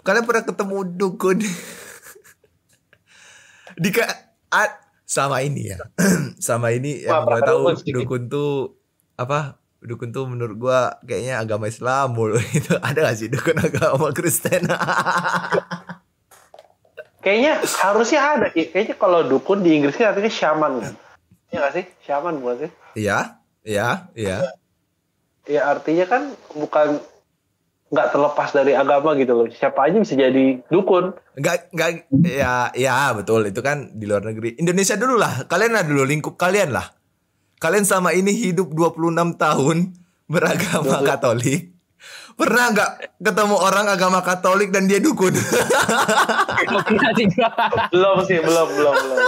kalian 0.00 0.24
pernah 0.24 0.44
ketemu 0.46 0.78
dukun 0.96 1.38
di 3.82 3.90
ka- 3.92 4.16
a- 4.54 4.78
sama 5.04 5.42
ini 5.42 5.74
ya, 5.74 5.78
sama 6.48 6.70
ini 6.70 7.02
yang 7.02 7.26
Wah, 7.26 7.36
gue 7.36 7.50
tahu 7.50 7.62
dukun 7.74 7.92
dukun 7.92 8.22
tuh 8.30 8.50
apa? 9.18 9.58
Dukun 9.80 10.12
tuh 10.12 10.28
menurut 10.28 10.56
gua 10.60 11.00
kayaknya 11.08 11.40
agama 11.40 11.66
Islam 11.66 12.12
mulu 12.12 12.36
itu 12.58 12.76
ada 12.80 13.10
gak 13.10 13.16
sih 13.16 13.28
dukun 13.32 13.58
agama 13.58 14.12
Kristen? 14.14 14.70
Kayaknya 17.20 17.52
harusnya 17.84 18.20
ada. 18.20 18.46
Kayaknya 18.52 18.96
kalau 18.96 19.20
dukun 19.28 19.60
di 19.60 19.76
Inggris 19.76 19.96
kan 19.96 20.16
artinya 20.16 20.32
shaman 20.32 20.72
kan. 20.80 20.94
Iya 21.52 21.56
nggak 21.60 21.74
sih? 21.76 21.84
Shaman 22.08 22.34
bukan 22.40 22.56
sih? 22.64 22.70
Iya, 22.96 23.18
iya, 23.62 24.08
iya. 24.16 24.38
Ya 25.44 25.68
artinya 25.68 26.06
kan 26.08 26.32
bukan 26.56 27.00
nggak 27.90 28.08
terlepas 28.14 28.48
dari 28.54 28.72
agama 28.72 29.18
gitu 29.18 29.34
loh. 29.34 29.46
Siapa 29.50 29.90
aja 29.90 29.98
bisa 29.98 30.14
jadi 30.14 30.62
dukun. 30.70 31.12
Enggak, 31.34 31.68
enggak, 31.74 32.06
ya, 32.22 32.70
ya 32.72 33.10
betul 33.18 33.42
itu 33.44 33.60
kan 33.60 33.90
di 33.98 34.06
luar 34.06 34.22
negeri. 34.22 34.56
Indonesia 34.56 34.94
dulu 34.94 35.18
lah, 35.18 35.44
kalian 35.50 35.74
lah 35.74 35.84
dulu 35.84 36.06
lingkup 36.06 36.38
kalian 36.38 36.70
lah. 36.70 36.86
Kalian 37.60 37.84
sama 37.84 38.16
ini 38.16 38.32
hidup 38.32 38.72
26 38.72 39.36
tahun 39.36 39.92
beragama 40.30 41.02
Katolik. 41.04 41.69
Pernah 42.40 42.64
nggak 42.72 42.90
ketemu 43.20 43.56
orang 43.60 43.86
agama 43.92 44.24
Katolik 44.24 44.72
dan 44.72 44.88
dia 44.88 44.96
dukun? 44.96 45.36
belum 47.92 48.16
sih, 48.24 48.40
belum, 48.40 48.66
belum, 48.72 48.94
belum. 48.96 49.18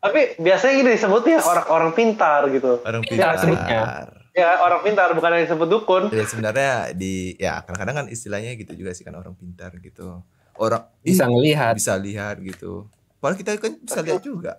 Tapi 0.00 0.20
biasanya 0.42 0.74
gini 0.82 0.90
disebutnya 0.98 1.38
orang-orang 1.44 1.94
pintar 1.94 2.50
gitu. 2.50 2.82
orang 2.82 3.06
Ya, 3.06 3.38
pintar. 3.38 4.06
Ya 4.34 4.58
orang 4.58 4.80
pintar 4.82 5.14
bukan 5.14 5.30
yang 5.38 5.44
disebut 5.46 5.68
dukun. 5.70 6.02
Ya 6.10 6.24
sebenarnya 6.26 6.90
di 6.90 7.38
ya 7.38 7.62
kadang-kadang 7.62 7.94
kan 8.02 8.06
istilahnya 8.10 8.58
gitu 8.58 8.74
juga 8.74 8.90
sih 8.90 9.06
kan 9.06 9.14
orang 9.14 9.38
pintar 9.38 9.70
gitu. 9.78 10.26
Orang 10.58 10.90
Bisa 11.06 11.24
ih, 11.24 11.30
ngelihat. 11.30 11.78
bisa 11.78 11.94
lihat 11.94 12.42
gitu. 12.42 12.90
Padahal 13.22 13.38
kita 13.38 13.60
kan 13.62 13.78
bisa 13.78 14.00
lihat 14.02 14.24
juga. 14.26 14.58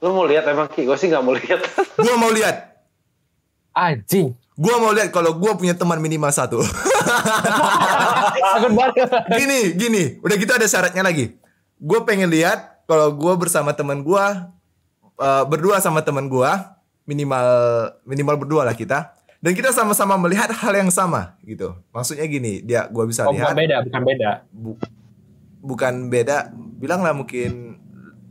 Lu 0.00 0.12
mau 0.12 0.24
lihat 0.26 0.44
emang 0.48 0.68
Ki? 0.72 0.84
Gue 0.84 0.96
sih 0.96 1.08
nggak 1.08 1.22
mau 1.24 1.32
lihat. 1.36 1.60
Gua 1.96 2.16
mau 2.16 2.32
lihat. 2.32 2.56
Anjing. 3.76 4.34
Gua 4.60 4.76
mau 4.76 4.92
lihat 4.92 5.08
kalau 5.08 5.32
gua 5.40 5.56
punya 5.56 5.72
teman 5.72 5.96
minimal 5.96 6.28
satu. 6.28 6.60
Gini, 9.32 9.72
gini, 9.74 10.02
udah 10.20 10.36
gitu 10.36 10.52
ada 10.52 10.66
syaratnya 10.68 11.00
lagi. 11.00 11.36
Gue 11.80 12.00
pengen 12.04 12.28
lihat 12.28 12.84
kalau 12.84 13.14
gue 13.14 13.32
bersama 13.40 13.72
teman 13.72 14.04
gue, 14.04 14.24
uh, 15.16 15.44
berdua 15.48 15.80
sama 15.80 16.04
teman 16.04 16.28
gue, 16.28 16.50
minimal 17.08 17.46
minimal 18.04 18.36
berdua 18.44 18.62
lah 18.68 18.76
kita. 18.76 19.16
Dan 19.40 19.56
kita 19.56 19.72
sama-sama 19.72 20.20
melihat 20.20 20.52
hal 20.52 20.76
yang 20.76 20.92
sama 20.92 21.40
gitu. 21.48 21.72
Maksudnya 21.96 22.28
gini, 22.28 22.60
dia 22.60 22.84
gue 22.84 23.04
bisa 23.08 23.24
Oh, 23.24 23.32
lihat 23.32 23.56
bukan 23.56 23.60
beda, 23.64 23.76
bukan 23.88 24.02
beda. 24.04 24.30
bu- 24.52 24.80
bukan 25.64 25.94
beda, 26.12 26.52
bilang 26.76 27.00
lah 27.00 27.16
mungkin 27.16 27.80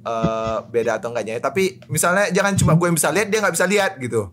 uh, 0.05 0.61
beda 0.69 1.01
atau 1.01 1.09
enggaknya. 1.09 1.41
Tapi 1.41 1.81
misalnya 1.89 2.29
jangan 2.29 2.53
cuma 2.53 2.77
gue 2.77 2.85
yang 2.85 2.97
bisa 2.97 3.09
lihat, 3.09 3.33
dia 3.33 3.41
nggak 3.41 3.55
bisa 3.57 3.65
lihat 3.65 3.97
gitu. 3.97 4.29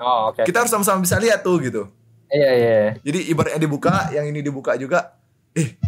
Oh, 0.00 0.32
oke. 0.32 0.44
Kita 0.44 0.64
harus 0.64 0.72
sama-sama 0.72 1.00
bisa 1.00 1.16
lihat 1.16 1.40
tuh 1.40 1.56
gitu. 1.60 1.82
Iya, 2.28 2.50
iya. 2.52 2.78
Jadi 3.00 3.30
ibaratnya 3.30 3.60
dibuka, 3.62 4.10
yang 4.12 4.26
ini 4.28 4.42
dibuka 4.42 4.74
juga. 4.76 5.16
Eh, 5.56 5.78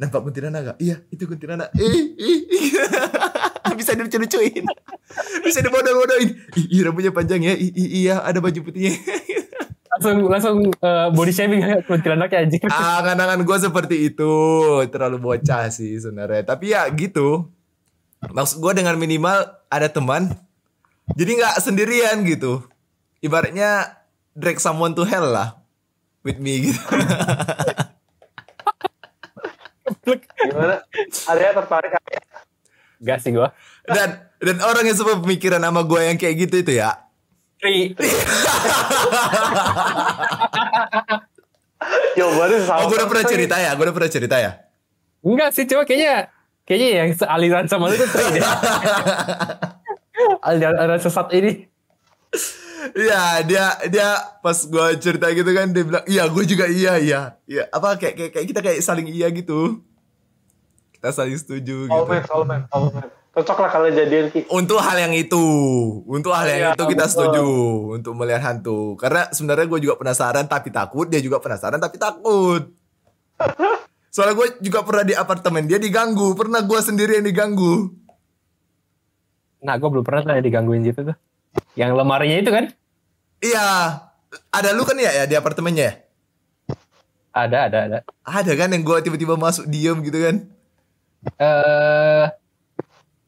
nampak 0.00 0.24
kuntilanak 0.24 0.74
gak? 0.74 0.76
Iya, 0.82 0.96
itu 1.12 1.24
kuntilanak. 1.28 1.70
Eh, 1.78 2.16
eh, 2.18 2.40
eh. 2.48 2.70
Bisa 3.78 3.94
dilucu-lucuin. 3.94 4.64
Bisa 5.44 5.58
dibodoh-bodohin. 5.62 6.30
Ih, 6.58 6.66
ih, 6.74 6.80
rambutnya 6.82 7.12
panjang 7.14 7.40
ya. 7.44 7.54
Ih, 7.54 7.70
iya, 7.76 8.20
ada 8.24 8.42
baju 8.42 8.58
putihnya. 8.66 8.98
Langsung 9.92 10.24
langsung 10.24 10.56
eh, 10.72 11.08
body 11.12 11.32
shaming 11.36 11.62
kuntilanaknya 11.88 12.48
anjing. 12.48 12.64
Angan-angan 12.64 13.44
gue 13.44 13.58
seperti 13.60 13.96
itu. 14.08 14.32
Terlalu 14.88 15.20
bocah 15.20 15.68
sih 15.68 16.00
sebenarnya. 16.00 16.48
Tapi 16.48 16.72
ya 16.72 16.88
gitu. 16.96 17.52
Maksud 18.24 18.64
gue 18.64 18.72
dengan 18.72 18.96
minimal 18.96 19.52
ada 19.68 19.92
teman. 19.92 20.32
Jadi 21.12 21.30
nggak 21.36 21.60
sendirian 21.60 22.24
gitu. 22.24 22.64
Ibaratnya 23.22 24.02
drag 24.34 24.58
someone 24.58 24.98
to 24.98 25.06
hell 25.06 25.30
lah. 25.30 25.62
With 26.26 26.42
me 26.42 26.70
gitu. 26.70 26.82
Gimana? 30.02 30.82
Ada 31.30 31.40
yang 31.40 31.54
tertarik? 31.62 31.94
Enggak 33.02 33.18
sih 33.18 33.34
gua. 33.34 33.50
dan 33.82 34.30
dan 34.38 34.62
orang 34.62 34.86
yang 34.86 34.94
semua 34.94 35.18
pemikiran 35.18 35.58
sama 35.58 35.82
gue 35.82 36.06
yang 36.06 36.14
kayak 36.14 36.46
gitu 36.46 36.62
itu 36.62 36.78
ya 36.78 37.02
Tri. 37.58 37.90
Jawabannya 42.14 42.62
sama. 42.62 42.78
oh 42.78 42.86
gue 42.86 42.94
udah 42.94 43.10
pernah 43.10 43.26
cerita 43.26 43.58
ya 43.58 43.74
gue 43.74 43.82
udah 43.82 43.96
pernah 43.98 44.06
cerita 44.06 44.38
ya 44.38 44.62
Enggak 45.22 45.54
sih, 45.54 45.70
cuma 45.70 45.86
kayaknya 45.86 46.34
kayaknya 46.66 46.90
yang 46.98 47.14
sealiran 47.14 47.70
sama 47.70 47.86
lu 47.86 47.94
tuh 47.94 48.10
Tri 48.10 48.26
deh. 48.34 48.42
aliran, 50.46 50.74
aliran 50.82 50.98
sesat 50.98 51.30
ini. 51.30 51.70
Iya 52.90 53.46
dia 53.46 53.66
dia 53.86 54.08
pas 54.42 54.58
gue 54.58 54.86
cerita 54.98 55.30
gitu 55.30 55.46
kan 55.54 55.70
dia 55.70 55.84
bilang 55.86 56.04
iya 56.10 56.26
gue 56.26 56.44
juga 56.44 56.66
iya 56.66 56.98
iya. 56.98 57.20
Iya 57.46 57.70
apa 57.70 57.94
kayak 57.94 58.14
kayak, 58.18 58.30
kayak 58.34 58.46
kita 58.50 58.60
kayak 58.60 58.78
saling 58.82 59.06
iya 59.06 59.30
gitu. 59.30 59.78
Kita 60.90 61.14
saling 61.14 61.38
setuju 61.38 61.86
gitu. 61.86 61.94
Soulmate, 61.94 62.26
soulmate, 62.26 62.64
soulmate. 62.70 63.10
Cocok 63.32 63.58
lah 63.64 63.70
kalau 63.72 63.88
jadian 63.88 64.28
Ki. 64.28 64.44
untuk 64.52 64.76
hal 64.76 64.92
yang 65.08 65.16
itu. 65.16 65.40
Untuk 66.04 66.36
hal 66.36 66.44
yang 66.52 66.60
Iya, 66.60 66.70
itu 66.76 66.84
kita 66.84 67.08
betul. 67.08 67.12
setuju 67.16 67.46
untuk 67.96 68.12
melihat 68.12 68.44
hantu. 68.44 68.92
Karena 69.00 69.24
sebenarnya 69.32 69.66
gue 69.72 69.80
juga 69.88 69.96
penasaran 69.96 70.44
tapi 70.44 70.68
takut. 70.68 71.08
Dia 71.08 71.24
juga 71.24 71.40
penasaran 71.40 71.80
tapi 71.80 71.96
takut. 71.96 72.68
Soalnya 74.14 74.36
gue 74.36 74.48
juga 74.60 74.84
pernah 74.84 75.04
di 75.08 75.16
apartemen 75.16 75.64
dia 75.64 75.80
diganggu. 75.80 76.36
Pernah 76.36 76.60
gue 76.60 76.80
sendiri 76.84 77.16
yang 77.18 77.24
diganggu. 77.24 77.88
Nah, 79.64 79.80
gue 79.80 79.88
belum 79.88 80.04
pernah 80.04 80.28
tuh 80.28 80.44
digangguin 80.44 80.84
gitu 80.84 81.00
tuh. 81.00 81.16
Yang 81.76 81.90
lemarinya 81.96 82.36
itu 82.40 82.50
kan? 82.52 82.64
Iya, 83.42 83.66
ada 84.52 84.68
lu 84.72 84.84
kan 84.84 84.96
ya, 84.96 85.10
ya 85.12 85.24
di 85.26 85.34
apartemennya 85.34 85.84
ya? 85.84 85.94
Ada, 87.32 87.58
ada, 87.72 87.78
ada. 87.88 87.98
Ada 88.28 88.52
kan 88.54 88.68
yang 88.70 88.84
gue 88.84 88.96
tiba-tiba 89.00 89.40
masuk 89.40 89.64
diem 89.64 89.98
gitu 90.04 90.20
kan? 90.20 90.36
Eh, 91.40 92.24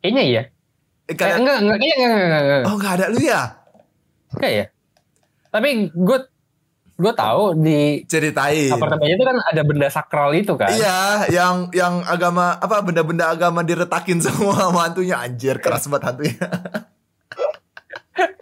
kayaknya 0.05 0.23
iya. 0.23 0.43
Eh, 1.09 1.15
Eh, 1.17 1.37
enggak, 1.37 1.57
enggak, 1.61 1.79
kayaknya 1.81 1.97
enggak, 1.97 2.11
enggak, 2.13 2.25
enggak, 2.25 2.43
enggak. 2.45 2.69
oh 2.69 2.75
nggak 2.81 2.95
ada 2.97 3.07
lu 3.13 3.21
ya? 3.21 3.43
Enggak 4.37 4.53
ya. 4.53 4.65
Tapi 5.53 5.69
gue 5.93 6.19
gue 6.95 7.13
tahu 7.13 7.43
di 7.59 7.81
Ceritain. 8.07 8.71
apartemennya 8.71 9.15
itu 9.19 9.25
kan 9.27 9.37
ada 9.43 9.63
benda 9.67 9.89
sakral 9.91 10.31
itu 10.37 10.55
kan. 10.55 10.71
Iya, 10.71 11.27
yang 11.33 11.55
yang 11.75 11.95
agama 12.07 12.55
apa 12.61 12.85
benda-benda 12.87 13.35
agama 13.35 13.67
diretakin 13.67 14.21
semua 14.25 14.69
sama 14.71 14.81
hantunya 14.87 15.17
anjir 15.19 15.59
keras 15.59 15.89
banget 15.91 16.03
hantunya. 16.13 16.39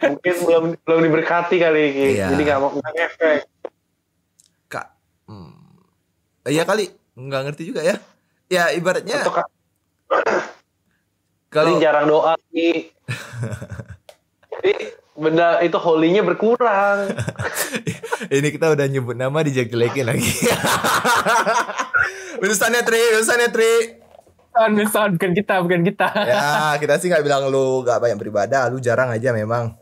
Mungkin 0.03 0.35
belum 0.45 0.65
belum 0.85 0.99
diberkati 1.09 1.55
kali 1.57 1.83
Ki. 1.93 2.07
Iya. 2.19 2.27
Jadi 2.33 2.41
nggak 2.45 2.59
mau 2.61 2.69
nggak 2.73 2.93
ngefek. 2.93 3.39
Kak, 4.69 4.87
hmm. 5.29 5.53
iya 6.49 6.63
kali 6.63 6.93
nggak 7.17 7.41
ngerti 7.49 7.63
juga 7.69 7.81
ya. 7.81 7.95
Ya 8.51 8.69
ibaratnya 8.75 9.23
Atau 9.23 9.33
kalau 9.33 9.49
Kali 11.53 11.77
jarang 11.77 12.09
doa 12.09 12.33
Ki. 12.49 12.89
Jadi 14.53 14.73
benda 15.13 15.61
itu 15.61 15.77
holy-nya 15.77 16.25
berkurang. 16.25 17.13
ini 18.33 18.47
kita 18.49 18.73
udah 18.73 18.85
nyebut 18.89 19.13
nama 19.13 19.45
dijelekin 19.45 20.09
lagi. 20.09 20.25
urusannya 22.41 22.81
Tri, 22.81 23.01
urusannya 23.17 23.49
Tri. 23.53 24.02
Bukan, 24.53 24.71
bukan, 24.77 25.09
bukan 25.17 25.31
kita, 25.33 25.55
bukan 25.65 25.81
kita. 25.81 26.09
Ya, 26.29 26.77
kita 26.77 27.01
sih 27.01 27.09
nggak 27.09 27.25
bilang 27.25 27.49
lu 27.49 27.81
nggak 27.81 27.97
banyak 27.97 28.17
beribadah, 28.21 28.69
lu 28.69 28.77
jarang 28.77 29.09
aja 29.09 29.33
memang. 29.33 29.73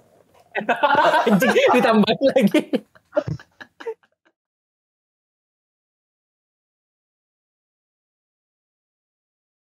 Ditambah 1.75 2.15
lagi. 2.31 2.63